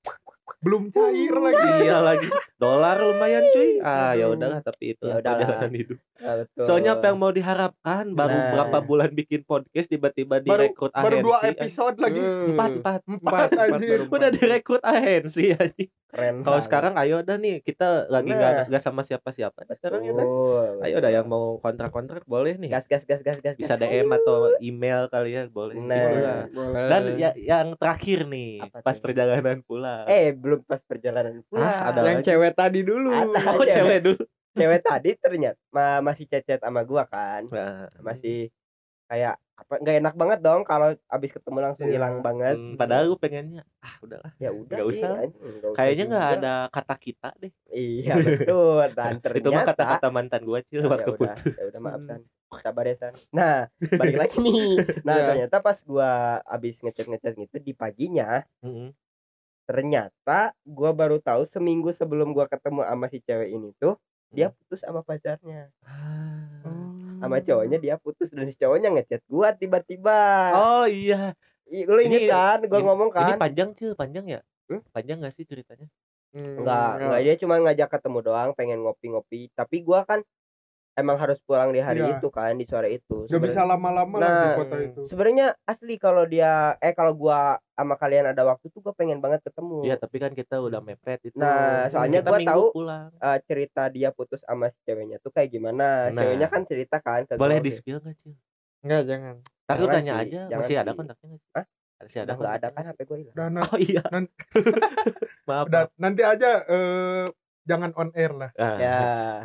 Belum 0.60 0.88
cair 0.89 1.32
lagi. 1.34 1.68
iya 1.82 1.97
lagi. 1.99 2.28
Dolar 2.55 2.99
lumayan 2.99 3.47
cuy. 3.49 3.80
Ah 3.80 4.12
ya 4.12 4.28
udahlah 4.28 4.60
tapi 4.60 4.91
itu 4.91 5.03
Ya 5.03 5.18
perjalanan 5.18 5.72
hidup. 5.72 5.97
Ah, 6.20 6.36
betul. 6.38 6.64
Soalnya 6.64 6.91
apa 6.93 7.05
yang 7.05 7.18
mau 7.18 7.32
diharapkan 7.32 8.12
baru 8.12 8.36
Nah. 8.36 8.47
berapa 8.53 8.78
bulan 8.82 9.10
bikin 9.10 9.41
podcast 9.41 9.88
tiba-tiba 9.88 10.38
Baru 10.38 10.68
direkrut 10.68 10.91
baru 10.91 11.18
dua 11.22 11.38
agensi. 11.39 11.55
episode 11.57 11.95
lagi. 11.97 12.20
Hmm, 12.20 12.51
Empat 12.51 12.72
empat. 12.74 12.99
Empat 13.07 13.49
anjir. 13.55 13.99
baru 14.01 14.03
Udah 14.12 14.30
direkrut 14.30 14.84
agensi 14.84 15.43
anjing. 15.53 15.89
keren. 16.10 16.41
Kalau 16.41 16.57
sekarang 16.60 16.93
ayo 16.97 17.22
dah 17.22 17.38
nih 17.38 17.62
kita 17.62 17.86
lagi 18.07 18.34
nggak 18.34 18.51
Nah. 18.51 18.66
nggak 18.66 18.82
sama 18.82 18.99
siapa-siapa. 18.99 19.62
Sekarang 19.72 20.01
ya 20.01 20.12
dah. 20.12 20.20
Betul, 20.20 20.70
Ayo 20.82 20.91
betul. 20.91 20.99
dah 20.99 21.12
yang 21.14 21.28
mau 21.28 21.45
kontrak-kontrak 21.57 22.26
boleh 22.26 22.57
nih. 22.57 22.68
gas 22.68 22.84
gas 22.84 23.05
gas 23.05 23.22
gas 23.22 23.38
gas. 23.38 23.55
Bisa. 23.55 23.78
DM 23.78 24.10
atau 24.10 24.51
email 24.60 25.05
kali 25.05 25.30
ya 25.32 25.45
boleh. 25.47 25.78
Nah. 25.78 26.49
Boleh. 26.49 26.89
Dan 26.89 27.03
ya, 27.16 27.30
yang 27.38 27.78
terakhir 27.78 28.26
nih 28.26 28.57
Apa 28.60 28.82
pas 28.82 28.91
tuh? 28.91 29.03
perjalanan 29.05 29.62
pulang. 29.62 30.03
Eh 30.05 30.34
belum 30.49 30.59
pas 30.63 30.81
perjalanan 30.81 31.45
pulang. 31.45 31.61
Ah, 31.63 31.93
ada 31.93 32.01
yang 32.03 32.19
lagi. 32.19 32.27
cewek 32.27 32.51
tadi 32.51 32.79
dulu 32.81 33.13
Ada. 33.13 33.39
Oh 33.53 33.63
cewek 33.63 33.99
dulu. 34.01 34.23
cewek 34.59 34.81
tadi 34.81 35.09
ternyata 35.15 35.61
ma- 35.69 36.01
masih 36.03 36.25
cecet 36.25 36.57
sama 36.57 36.81
gua 36.81 37.05
kan. 37.05 37.45
Nah, 37.47 37.85
Masih 38.01 38.49
kayak 39.05 39.37
apa 39.55 39.73
nggak 39.75 39.95
enak 39.99 40.15
banget 40.15 40.39
dong 40.39 40.61
kalau 40.63 40.89
abis 41.05 41.31
ketemu 41.31 41.57
langsung 41.59 41.85
Iya. 41.85 41.93
hilang 41.93 42.15
banget. 42.19 42.55
hmm, 42.55 42.73
padahal 42.75 43.05
gue 43.07 43.19
pengennya 43.19 43.61
ah 43.79 43.93
udahlah. 43.99 44.31
Ya 44.37 44.49
udah 44.49 44.71
Nggak 44.71 44.87
sih. 44.87 44.93
usah. 44.95 45.09
nggak 45.19 45.35
usah 45.65 45.75
Kayaknya 45.75 46.03
nggak 46.07 46.27
ada 46.33 46.53
kata 46.69 46.95
kita 46.97 47.29
deh. 47.35 47.51
Iya 47.67 48.13
betul 48.15 48.79
dan 48.97 49.13
ternyata 49.17 49.39
Itu 49.39 49.49
mah 49.51 49.65
kata-kata 49.65 50.07
mantan 50.09 50.41
gue 50.41 50.59
cuy 50.63 50.75
Ya 50.75 50.87
waktu 50.87 51.11
udah, 51.11 51.33
putus. 51.35 51.53
ya 51.53 51.63
udah 51.65 51.81
maaf 51.81 52.01
san 52.03 52.21
sabar 52.51 52.81
ya 52.83 52.95
san 52.97 53.13
nah 53.29 53.69
balik 53.91 54.17
lagi 54.17 54.37
nih 54.39 54.57
nah 55.05 55.13
Iya. 55.13 55.25
ternyata 55.27 55.57
pas 55.59 55.77
gua 55.83 56.09
abis 56.43 56.81
ngechat 56.81 57.05
ngechat 57.05 57.33
gitu 57.35 57.55
di 57.59 57.73
paginya 57.73 58.41
Mm-mm. 58.59 58.89
Ternyata 59.70 60.57
gua 60.65 60.89
baru 60.91 61.22
tahu 61.22 61.45
seminggu 61.45 61.93
sebelum 61.93 62.34
gua 62.34 62.49
ketemu 62.49 62.82
sama 62.82 63.05
si 63.05 63.22
cewek 63.22 63.53
ini 63.53 63.70
tuh 63.78 64.01
dia 64.30 64.49
putus 64.49 64.82
sama 64.82 65.05
pacarnya 65.05 65.70
Ah. 65.86 67.22
sama 67.22 67.38
cowoknya 67.38 67.78
dia 67.78 67.95
putus 67.95 68.34
dan 68.34 68.49
si 68.49 68.57
cowoknya 68.57 68.89
ngechat 68.89 69.22
gua 69.30 69.53
tiba-tiba 69.53 70.17
Oh 70.57 70.86
iya. 70.89 71.38
Lu 71.70 72.01
inget 72.01 72.26
Ini- 72.26 72.32
kan 72.32 72.65
gua 72.65 72.82
ini- 72.82 72.88
ngomong 72.89 73.09
Ini 73.13 73.32
kan 73.32 73.38
panjang 73.38 73.70
cuy, 73.74 73.93
panjang 73.93 74.26
ya? 74.26 74.41
Hmm? 74.65 74.82
Panjang 74.89 75.22
gak 75.22 75.34
sih 75.34 75.45
ceritanya? 75.45 75.86
Hmm, 76.30 76.61
enggak 76.61 76.89
enggak 76.97 77.22
dia 77.22 77.36
cuma 77.38 77.55
ngajak 77.57 77.89
ketemu 77.89 78.20
doang 78.22 78.49
pengen 78.53 78.82
ngopi-ngopi 78.82 79.53
tapi 79.53 79.82
gua 79.82 80.01
kan 80.01 80.26
emang 80.99 81.15
harus 81.15 81.39
pulang 81.39 81.69
di 81.69 81.79
hari 81.79 81.99
Iya. 82.01 82.15
itu 82.15 82.27
kan 82.27 82.51
di 82.51 82.63
sore 82.63 82.93
itu 82.93 83.23
Gak 83.25 83.39
bisa 83.41 83.63
lama-lama 83.63 84.15
lah 84.15 84.27
Nah, 84.27 84.43
di 84.43 84.49
kota 84.59 84.75
itu. 84.77 85.01
sebenarnya 85.05 85.55
asli 85.63 85.95
kalau 85.95 86.23
dia 86.23 86.51
eh 86.77 86.91
kalau 86.91 87.11
gua 87.11 87.39
sama 87.71 87.95
kalian 87.95 88.27
ada 88.27 88.43
waktu 88.43 88.67
tuh 88.67 88.79
gua 88.79 88.91
pengen 88.91 89.17
banget 89.17 89.39
ketemu 89.41 89.81
Iya, 89.81 89.95
tapi 89.95 90.17
kan 90.17 90.31
kita 90.31 90.59
udah 90.59 90.79
mepet 90.79 91.19
itu. 91.25 91.35
Nah, 91.35 91.87
soalnya 91.87 92.19
Kita 92.19 92.29
gua 92.29 92.39
tahu 92.45 92.63
pulang. 92.73 93.09
Eh, 93.15 93.39
cerita 93.43 93.87
dia 93.87 94.09
putus 94.09 94.41
sama 94.41 94.67
si 94.67 94.79
ceweknya 94.83 95.17
tuh 95.17 95.31
kayak 95.31 95.49
gimana 95.49 96.07
Nah. 96.07 96.13
ceweknya 96.13 96.47
kan 96.47 96.61
cerita 96.63 96.97
kan 96.97 97.23
ke 97.23 97.33
Boleh 97.33 97.57
di 97.57 97.71
spill 97.71 97.97
gak 97.97 98.13
sih? 98.13 98.35
enggak 98.79 99.01
jangan 99.05 99.35
Jangan 99.65 99.87
tanya 99.91 100.13
sih, 100.13 100.23
aja, 100.25 100.41
jangan 100.45 100.59
masih 100.59 100.75
ada 100.75 100.83
sih. 100.85 100.97
kontaknya 100.97 101.25
nggak 101.27 101.41
sih? 101.41 101.51
Hah? 101.51 101.65
Masih 101.99 102.17
udah 102.17 102.23
ada 102.25 102.33
nggak 102.33 102.53
ada 102.53 102.67
kan 102.69 102.83
HP 102.85 102.99
gue 103.01 103.17
hilang 103.19 103.35
Udah? 103.35 103.47
Oh 103.67 103.77
iya. 103.77 104.03
Nan- 104.07 104.31
maaf. 105.49 105.65
udah, 105.67 105.83
maaf. 105.83 105.91
nanti 105.97 106.21
aja 106.23 106.49
eh, 106.65 107.25
jangan 107.70 107.93
on 107.93 108.09
air 108.11 108.34
lah. 108.34 108.49
Nah, 108.51 108.76
ya 108.76 108.97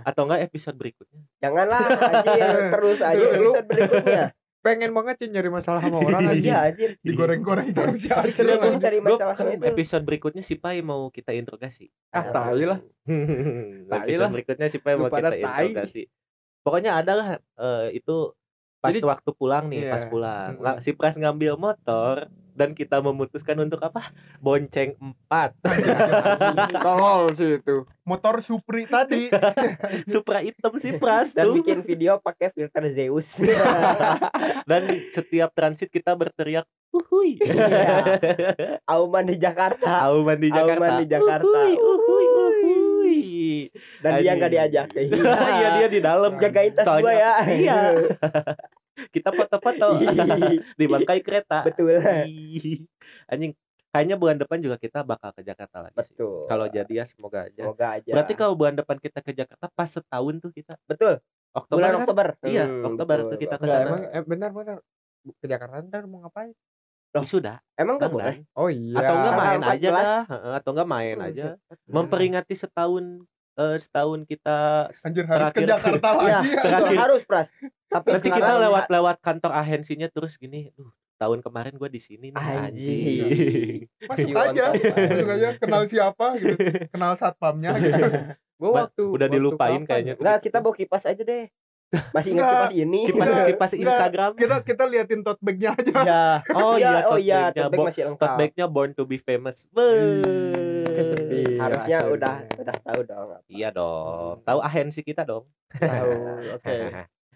Atau 0.02 0.24
enggak 0.24 0.40
episode 0.42 0.74
berikutnya? 0.74 1.20
janganlah 1.38 1.84
anjir 2.10 2.50
terus 2.72 2.98
aja 2.98 3.20
episode 3.20 3.66
berikutnya 3.68 4.24
pengen 4.58 4.90
banget 4.90 5.20
sih 5.20 5.28
nyari 5.28 5.52
masalah 5.52 5.76
sama 5.78 6.00
orang 6.00 6.24
aja 6.24 6.40
iya 6.40 6.56
anjir 6.64 6.96
Digoreng-goreng 6.98 7.68
terus 7.70 8.00
ya. 8.02 8.24
Seru 8.26 8.56
tuh 8.56 8.80
cari 8.80 8.96
masalah 8.98 9.36
kan 9.36 9.44
sama 9.44 9.52
itu 9.52 9.64
episode 9.68 10.02
berikutnya 10.02 10.40
si 10.40 10.56
Pai 10.56 10.80
mau 10.80 11.12
kita 11.12 11.30
interogasi. 11.30 11.92
ah 12.10 12.24
tai 12.26 12.64
lah 12.64 12.80
Tai 13.92 14.08
lah. 14.10 14.30
berikutnya 14.32 14.66
si 14.66 14.80
Pai 14.80 14.96
mau 14.96 15.06
kita 15.06 15.36
interogasi. 15.36 16.08
Pokoknya 16.64 16.96
ada 16.96 17.12
lah 17.12 17.28
eh, 17.36 17.88
itu 17.92 18.32
pas 18.80 18.88
Jadi- 18.90 19.04
waktu 19.04 19.30
pulang 19.32 19.68
nih, 19.68 19.84
Iya. 19.84 19.92
pas 19.92 20.04
pulang. 20.04 20.50
Lah, 20.56 20.74
si 20.80 20.92
Pras 20.92 21.16
ngambil 21.16 21.56
motor 21.56 22.28
dan 22.54 22.70
kita 22.70 22.98
memutuskan 22.98 23.58
untuk 23.58 23.82
apa? 23.82 24.14
Bonceng 24.38 24.94
empat. 24.96 25.58
tolol 26.84 27.30
sih 27.30 27.58
itu 27.58 27.82
Motor 28.02 28.38
Supri 28.40 28.86
tadi. 28.86 29.26
Supra 30.10 30.38
hitam 30.38 30.70
si 30.76 30.94
Pras 30.94 31.34
dan 31.34 31.50
tuh. 31.50 31.58
bikin 31.58 31.82
video 31.82 32.16
pakai 32.16 32.48
filter 32.48 32.86
Zeus 32.88 33.42
Dan 34.70 34.82
setiap 35.10 35.50
transit 35.50 35.88
kita 35.88 36.14
berteriak 36.14 36.64
Uhuy. 36.90 37.42
Iya. 37.42 38.78
Auman 38.86 39.26
di 39.26 39.34
Jakarta 39.34 40.06
Auman 40.06 40.38
di 40.38 40.46
Jakarta. 40.46 40.78
Auman 40.78 41.02
di 41.02 41.06
Jakarta. 41.10 41.42
Uhuy, 41.42 41.74
uhuy, 41.74 42.24
uhuy. 42.30 43.18
dan 43.98 44.10
dia 44.14 44.30
Anjing. 44.30 44.36
nggak 44.38 44.50
diajak 44.52 44.88
Iya 44.94 45.68
dia 45.74 45.88
di 45.88 45.98
dalam 45.98 46.38
jagain 46.38 46.70
tas 46.70 46.86
Soalnya- 46.86 47.02
gua 47.02 47.12
ya 47.12 47.32
Iya. 47.50 47.78
Kita 49.14 49.30
foto-foto 49.34 49.86
Ih, 49.94 50.06
di 50.78 50.84
bangkai 50.92 51.18
kereta. 51.26 51.60
betul. 51.64 52.00
Anjing, 53.30 53.52
kayaknya 53.92 54.16
bulan 54.20 54.36
depan 54.40 54.58
juga 54.62 54.76
kita 54.80 55.02
bakal 55.06 55.30
ke 55.36 55.42
Jakarta 55.46 55.78
lagi 55.84 56.00
sih. 56.04 56.16
betul 56.16 56.32
Kalau 56.48 56.66
jadi 56.68 57.02
ya 57.02 57.04
semoga 57.08 57.48
aja. 57.48 57.72
semoga 57.72 57.86
aja 57.98 58.14
Berarti 58.14 58.32
kalau 58.38 58.54
bulan 58.58 58.76
depan 58.78 58.98
kita 59.00 59.18
ke 59.24 59.32
Jakarta 59.34 59.66
pas 59.72 59.88
setahun 59.90 60.34
tuh 60.42 60.52
kita 60.54 60.76
betul 60.90 61.18
Oktober 61.54 61.90
bulan 61.90 61.92
kan? 62.00 62.08
Oktober 62.08 62.26
Iya, 62.44 62.70
Hmm, 62.70 62.84
Oktober 62.84 63.18
betul. 63.18 63.28
tuh 63.28 63.38
kita 63.40 63.56
ke 63.62 63.66
sana. 63.70 63.90
emang 63.90 64.00
eh, 64.14 64.24
benar 64.30 64.50
benar 64.58 64.76
ke 65.40 65.46
Jakarta 65.52 65.76
ntar 65.88 66.04
mau 66.10 66.20
ngapain 66.24 66.52
Wisuda. 67.14 67.62
emang 67.80 67.96
nggak 67.98 68.12
boleh 68.14 68.36
oh 68.58 68.70
iya 68.70 69.06
Atau 69.06 69.14
enggak 69.18 69.34
main 69.34 69.60
aja 69.66 69.88
14. 69.88 69.98
dah, 69.98 70.22
atau 70.58 70.70
enggak 70.74 70.86
main 70.90 71.18
aja. 71.18 71.46
Memperingati 71.90 72.54
setahun 72.54 73.26
eh, 73.54 73.76
setahun 73.76 74.20
kita 74.22 74.90
Anjir 75.00 75.24
harus 75.24 75.48
ke 75.48 75.62
terakhir- 75.62 75.70
Jakarta 75.72 76.08
Iya, 76.16 76.38
lagi. 76.38 76.50
Terakhir. 76.52 76.82
betul, 76.84 76.98
harus 76.98 77.22
pras 77.22 77.48
tapi 77.86 78.06
Nanti 78.10 78.28
kita 78.28 78.52
lewat 78.58 78.84
lewat 78.88 79.16
kantor 79.18 79.52
agensinya 79.54 80.08
terus 80.08 80.34
gini, 80.34 80.74
duh, 80.74 80.90
tahun 81.14 81.38
kemarin 81.40 81.74
gua 81.74 81.86
di 81.86 81.98
sini 81.98 82.28
nih 82.28 82.42
Anjing. 82.42 83.86
Masuk 84.10 84.34
aja. 84.34 84.74
Masuk 84.74 85.30
aja 85.30 85.48
kenal 85.54 85.82
siapa 85.84 86.26
gitu. 86.36 86.58
Kenal 86.92 87.14
satpamnya 87.14 87.70
gitu. 87.76 88.02
gua 88.56 88.68
Ba- 88.68 88.78
waktu 88.84 89.02
udah 89.04 89.24
waktu 89.24 89.36
dilupain 89.36 89.72
kapan 89.76 89.88
kayaknya 89.88 90.12
ya? 90.12 90.20
Nggak, 90.20 90.38
kita 90.42 90.56
bawa 90.58 90.74
kipas 90.74 91.04
aja 91.04 91.22
deh. 91.22 91.46
Masih 92.10 92.28
ingat 92.32 92.46
kipas 92.46 92.70
ini? 92.72 93.00
Kipas 93.06 93.28
kipas. 93.46 93.70
Instagram. 93.72 94.30
Kita 94.34 94.54
kita 94.60 94.82
liatin 94.84 95.20
tote 95.20 95.40
bag-nya 95.40 95.68
aja. 95.72 95.92
Iya. 95.96 96.22
Oh 96.56 96.74
iya, 96.74 96.90
oh 97.04 97.12
tote 97.12 97.20
iya, 97.20 97.40
bag-nya. 97.48 97.60
tote 97.60 97.72
bag 97.72 97.84
masih 97.84 98.02
lengkap. 98.06 98.24
Tote 98.24 98.36
bag-nya 98.38 98.64
Born 98.66 98.90
to 98.92 99.02
be 99.02 99.16
famous. 99.16 99.56
Kesepi. 100.86 101.56
Harusnya 101.56 101.96
akhirnya. 102.00 102.12
udah 102.12 102.34
udah 102.58 102.74
tahu 102.80 103.00
dong. 103.04 103.28
Iya 103.46 103.68
dong. 103.70 104.34
Tahu 104.42 104.58
agensi 104.60 105.00
kita 105.00 105.22
dong. 105.22 105.44
tahu 105.70 106.10
oke 106.56 106.74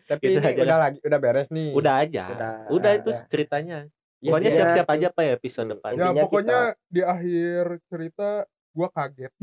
tapi 0.09 0.25
Itu 0.25 0.35
ini 0.35 0.41
aja 0.49 0.61
udah 0.65 0.79
lagi 0.81 0.99
udah 1.05 1.19
beres 1.21 1.49
nih 1.51 1.69
Udah 1.71 1.95
aja. 2.01 2.25
Udah. 2.33 2.53
Udah, 2.73 2.91
itu 2.97 3.11
ceritanya. 3.29 3.79
Ya, 4.19 4.33
Pokoknya 4.33 4.49
Iya. 4.49 4.57
siap-siap 4.57 4.87
aja 4.89 5.07
Pak 5.13 5.21
ya 5.21 5.31
episode 5.37 5.63
Hmm. 5.63 5.73
depan. 5.77 5.91
Ya 5.91 5.95
Intinya 6.01 6.23
pokoknya 6.25 6.59
di 6.89 7.01
akhir 7.05 7.63
cerita 7.87 8.29
gua 8.73 8.89
kaget. 8.89 9.33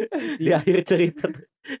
Di 0.42 0.50
akhir 0.52 0.78
cerita 0.84 1.26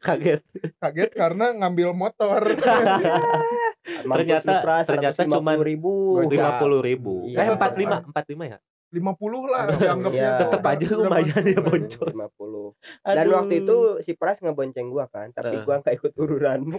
kaget. 0.02 0.42
Kaget 0.82 1.10
karena 1.14 1.54
ngambil 1.54 1.94
motor. 1.94 2.42
Mampus 4.06 4.42
Ternyata- 4.42 4.84
ternyata 4.84 5.22
150 5.24 5.34
cuman 5.38 5.58
ribu. 5.62 6.18
Lima 6.26 6.58
puluh 6.58 6.80
ribu. 6.82 7.30
Iya. 7.30 7.38
Eh 7.38 7.48
empat 7.54 7.72
lima, 7.78 8.02
empat 8.02 8.24
lima 8.30 8.44
ya. 8.50 8.58
50 8.86 9.50
lah 9.50 9.64
dianggapnya. 9.74 10.30
Iya. 10.30 10.40
Tetep 10.46 10.62
aja 10.62 10.86
lumayan 10.94 11.42
ya 11.42 11.60
boncos. 11.60 12.12
50. 12.14 12.74
Dan 13.02 13.16
Aduh. 13.18 13.34
waktu 13.34 13.54
itu 13.62 13.76
si 14.00 14.12
Pras 14.14 14.38
ngebonceng 14.40 14.88
gua 14.88 15.10
kan, 15.10 15.34
tapi 15.34 15.58
Heeh. 15.58 15.66
gua 15.66 15.82
nggak 15.82 15.94
ikut 15.98 16.12
ururan. 16.16 16.60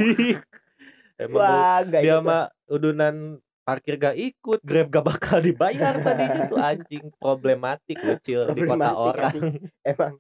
Emang 1.18 1.42
Wah, 1.42 1.82
gak 1.82 2.02
dia 2.06 2.22
mah 2.22 2.54
udunan 2.70 3.42
parkir 3.66 3.98
gak 3.98 4.14
ikut, 4.14 4.62
Grab 4.62 4.88
gak 4.88 5.02
bakal 5.02 5.42
dibayar 5.42 5.98
tadinya 5.98 6.46
tuh 6.46 6.62
anjing 6.62 7.10
problematik 7.18 7.98
lucu 8.00 8.38
di 8.38 8.62
kota 8.64 8.92
orang. 8.94 9.34
anjing. 9.34 9.66
Emang. 9.82 10.14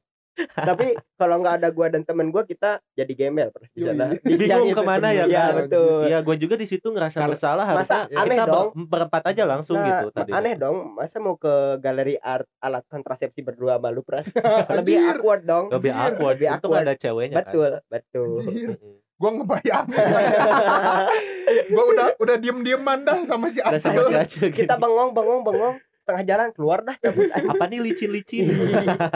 Tapi 0.53 0.88
kalau 1.13 1.39
nggak 1.39 1.55
ada 1.57 1.69
gua 1.69 1.88
dan 1.88 2.01
temen 2.01 2.27
gua 2.27 2.41
kita 2.41 2.77
jadi 2.91 3.09
gembel 3.09 3.49
pernah 3.49 3.69
di 3.69 3.81
sana. 3.81 4.05
Bingung 4.23 4.67
itu. 4.67 4.73
ke 4.73 4.83
mana 4.83 5.07
ya 5.09 5.25
Iya, 5.25 5.43
kan? 5.43 5.53
betul. 5.59 6.01
Iya, 6.03 6.17
gue 6.19 6.35
juga 6.38 6.55
di 6.55 6.65
situ 6.65 6.88
ngerasa 6.88 7.17
Kalau- 7.19 7.33
bersalah 7.33 7.65
masa 7.67 8.05
harusnya 8.05 8.17
aneh 8.17 8.29
kita 8.31 8.45
dong. 8.45 8.67
ber- 8.69 8.88
berempat 8.88 9.23
aja 9.27 9.43
langsung 9.43 9.77
Nah, 9.77 9.88
gitu 9.88 10.05
tadi. 10.11 10.31
Aneh 10.31 10.53
dong, 10.53 10.77
masa 10.93 11.17
mau 11.17 11.35
ke 11.35 11.53
galeri 11.77 12.15
art 12.17 12.45
alat 12.59 12.85
kontrasepsi 12.85 13.41
berdua 13.41 13.75
sama 13.75 13.89
lu 13.89 14.01
pras? 14.01 14.25
Lebih 14.77 14.95
awkward 15.07 15.41
dong. 15.43 15.65
Lebih 15.69 15.91
awkward, 15.91 16.35
Lebih 16.35 16.47
untung 16.51 16.71
awkward. 16.71 16.85
ada 16.85 16.93
ceweknya 16.95 17.35
kan. 17.35 17.41
Betul, 17.43 17.71
betul. 17.88 18.29
Anjir. 18.43 18.69
Mm-mm. 18.73 18.95
Gua 19.17 19.29
ngebayangin. 19.33 19.97
gua 21.73 21.83
udah 21.88 22.07
udah 22.17 22.35
diem-dieman 22.38 23.01
dah 23.01 23.17
sama 23.23 23.49
si 23.49 23.57
Udah 23.59 23.81
sama 23.81 24.01
si 24.03 24.13
Acil. 24.13 24.21
Acil. 24.45 24.49
Kita 24.53 24.75
bengong, 24.75 25.09
bengong, 25.11 25.41
bengong, 25.41 25.75
setengah 26.07 26.23
jalan 26.23 26.55
keluar 26.55 26.87
dah 26.87 26.95
cabut. 26.95 27.27
Apa 27.27 27.67
nih 27.67 27.83
licin-licin? 27.83 28.47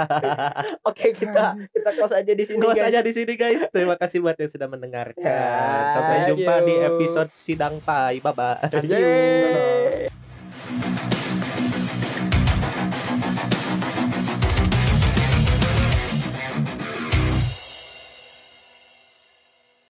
Oke, 0.92 1.16
kita 1.16 1.56
kita 1.72 1.90
close 1.96 2.12
aja 2.12 2.36
di 2.36 2.44
sini 2.44 2.60
Close 2.60 2.84
guys. 2.84 2.92
aja 2.92 3.00
di 3.00 3.12
sini 3.16 3.40
guys. 3.40 3.64
Terima 3.72 3.96
kasih 3.96 4.20
buat 4.20 4.36
yang 4.36 4.52
sudah 4.52 4.68
mendengarkan. 4.68 5.24
Ya, 5.24 5.88
Sampai 5.88 6.28
jumpa 6.28 6.68
di 6.68 6.76
episode 6.84 7.32
sidang 7.32 7.80
pai. 7.80 8.20
Bye 8.20 8.36
bye. 8.36 8.60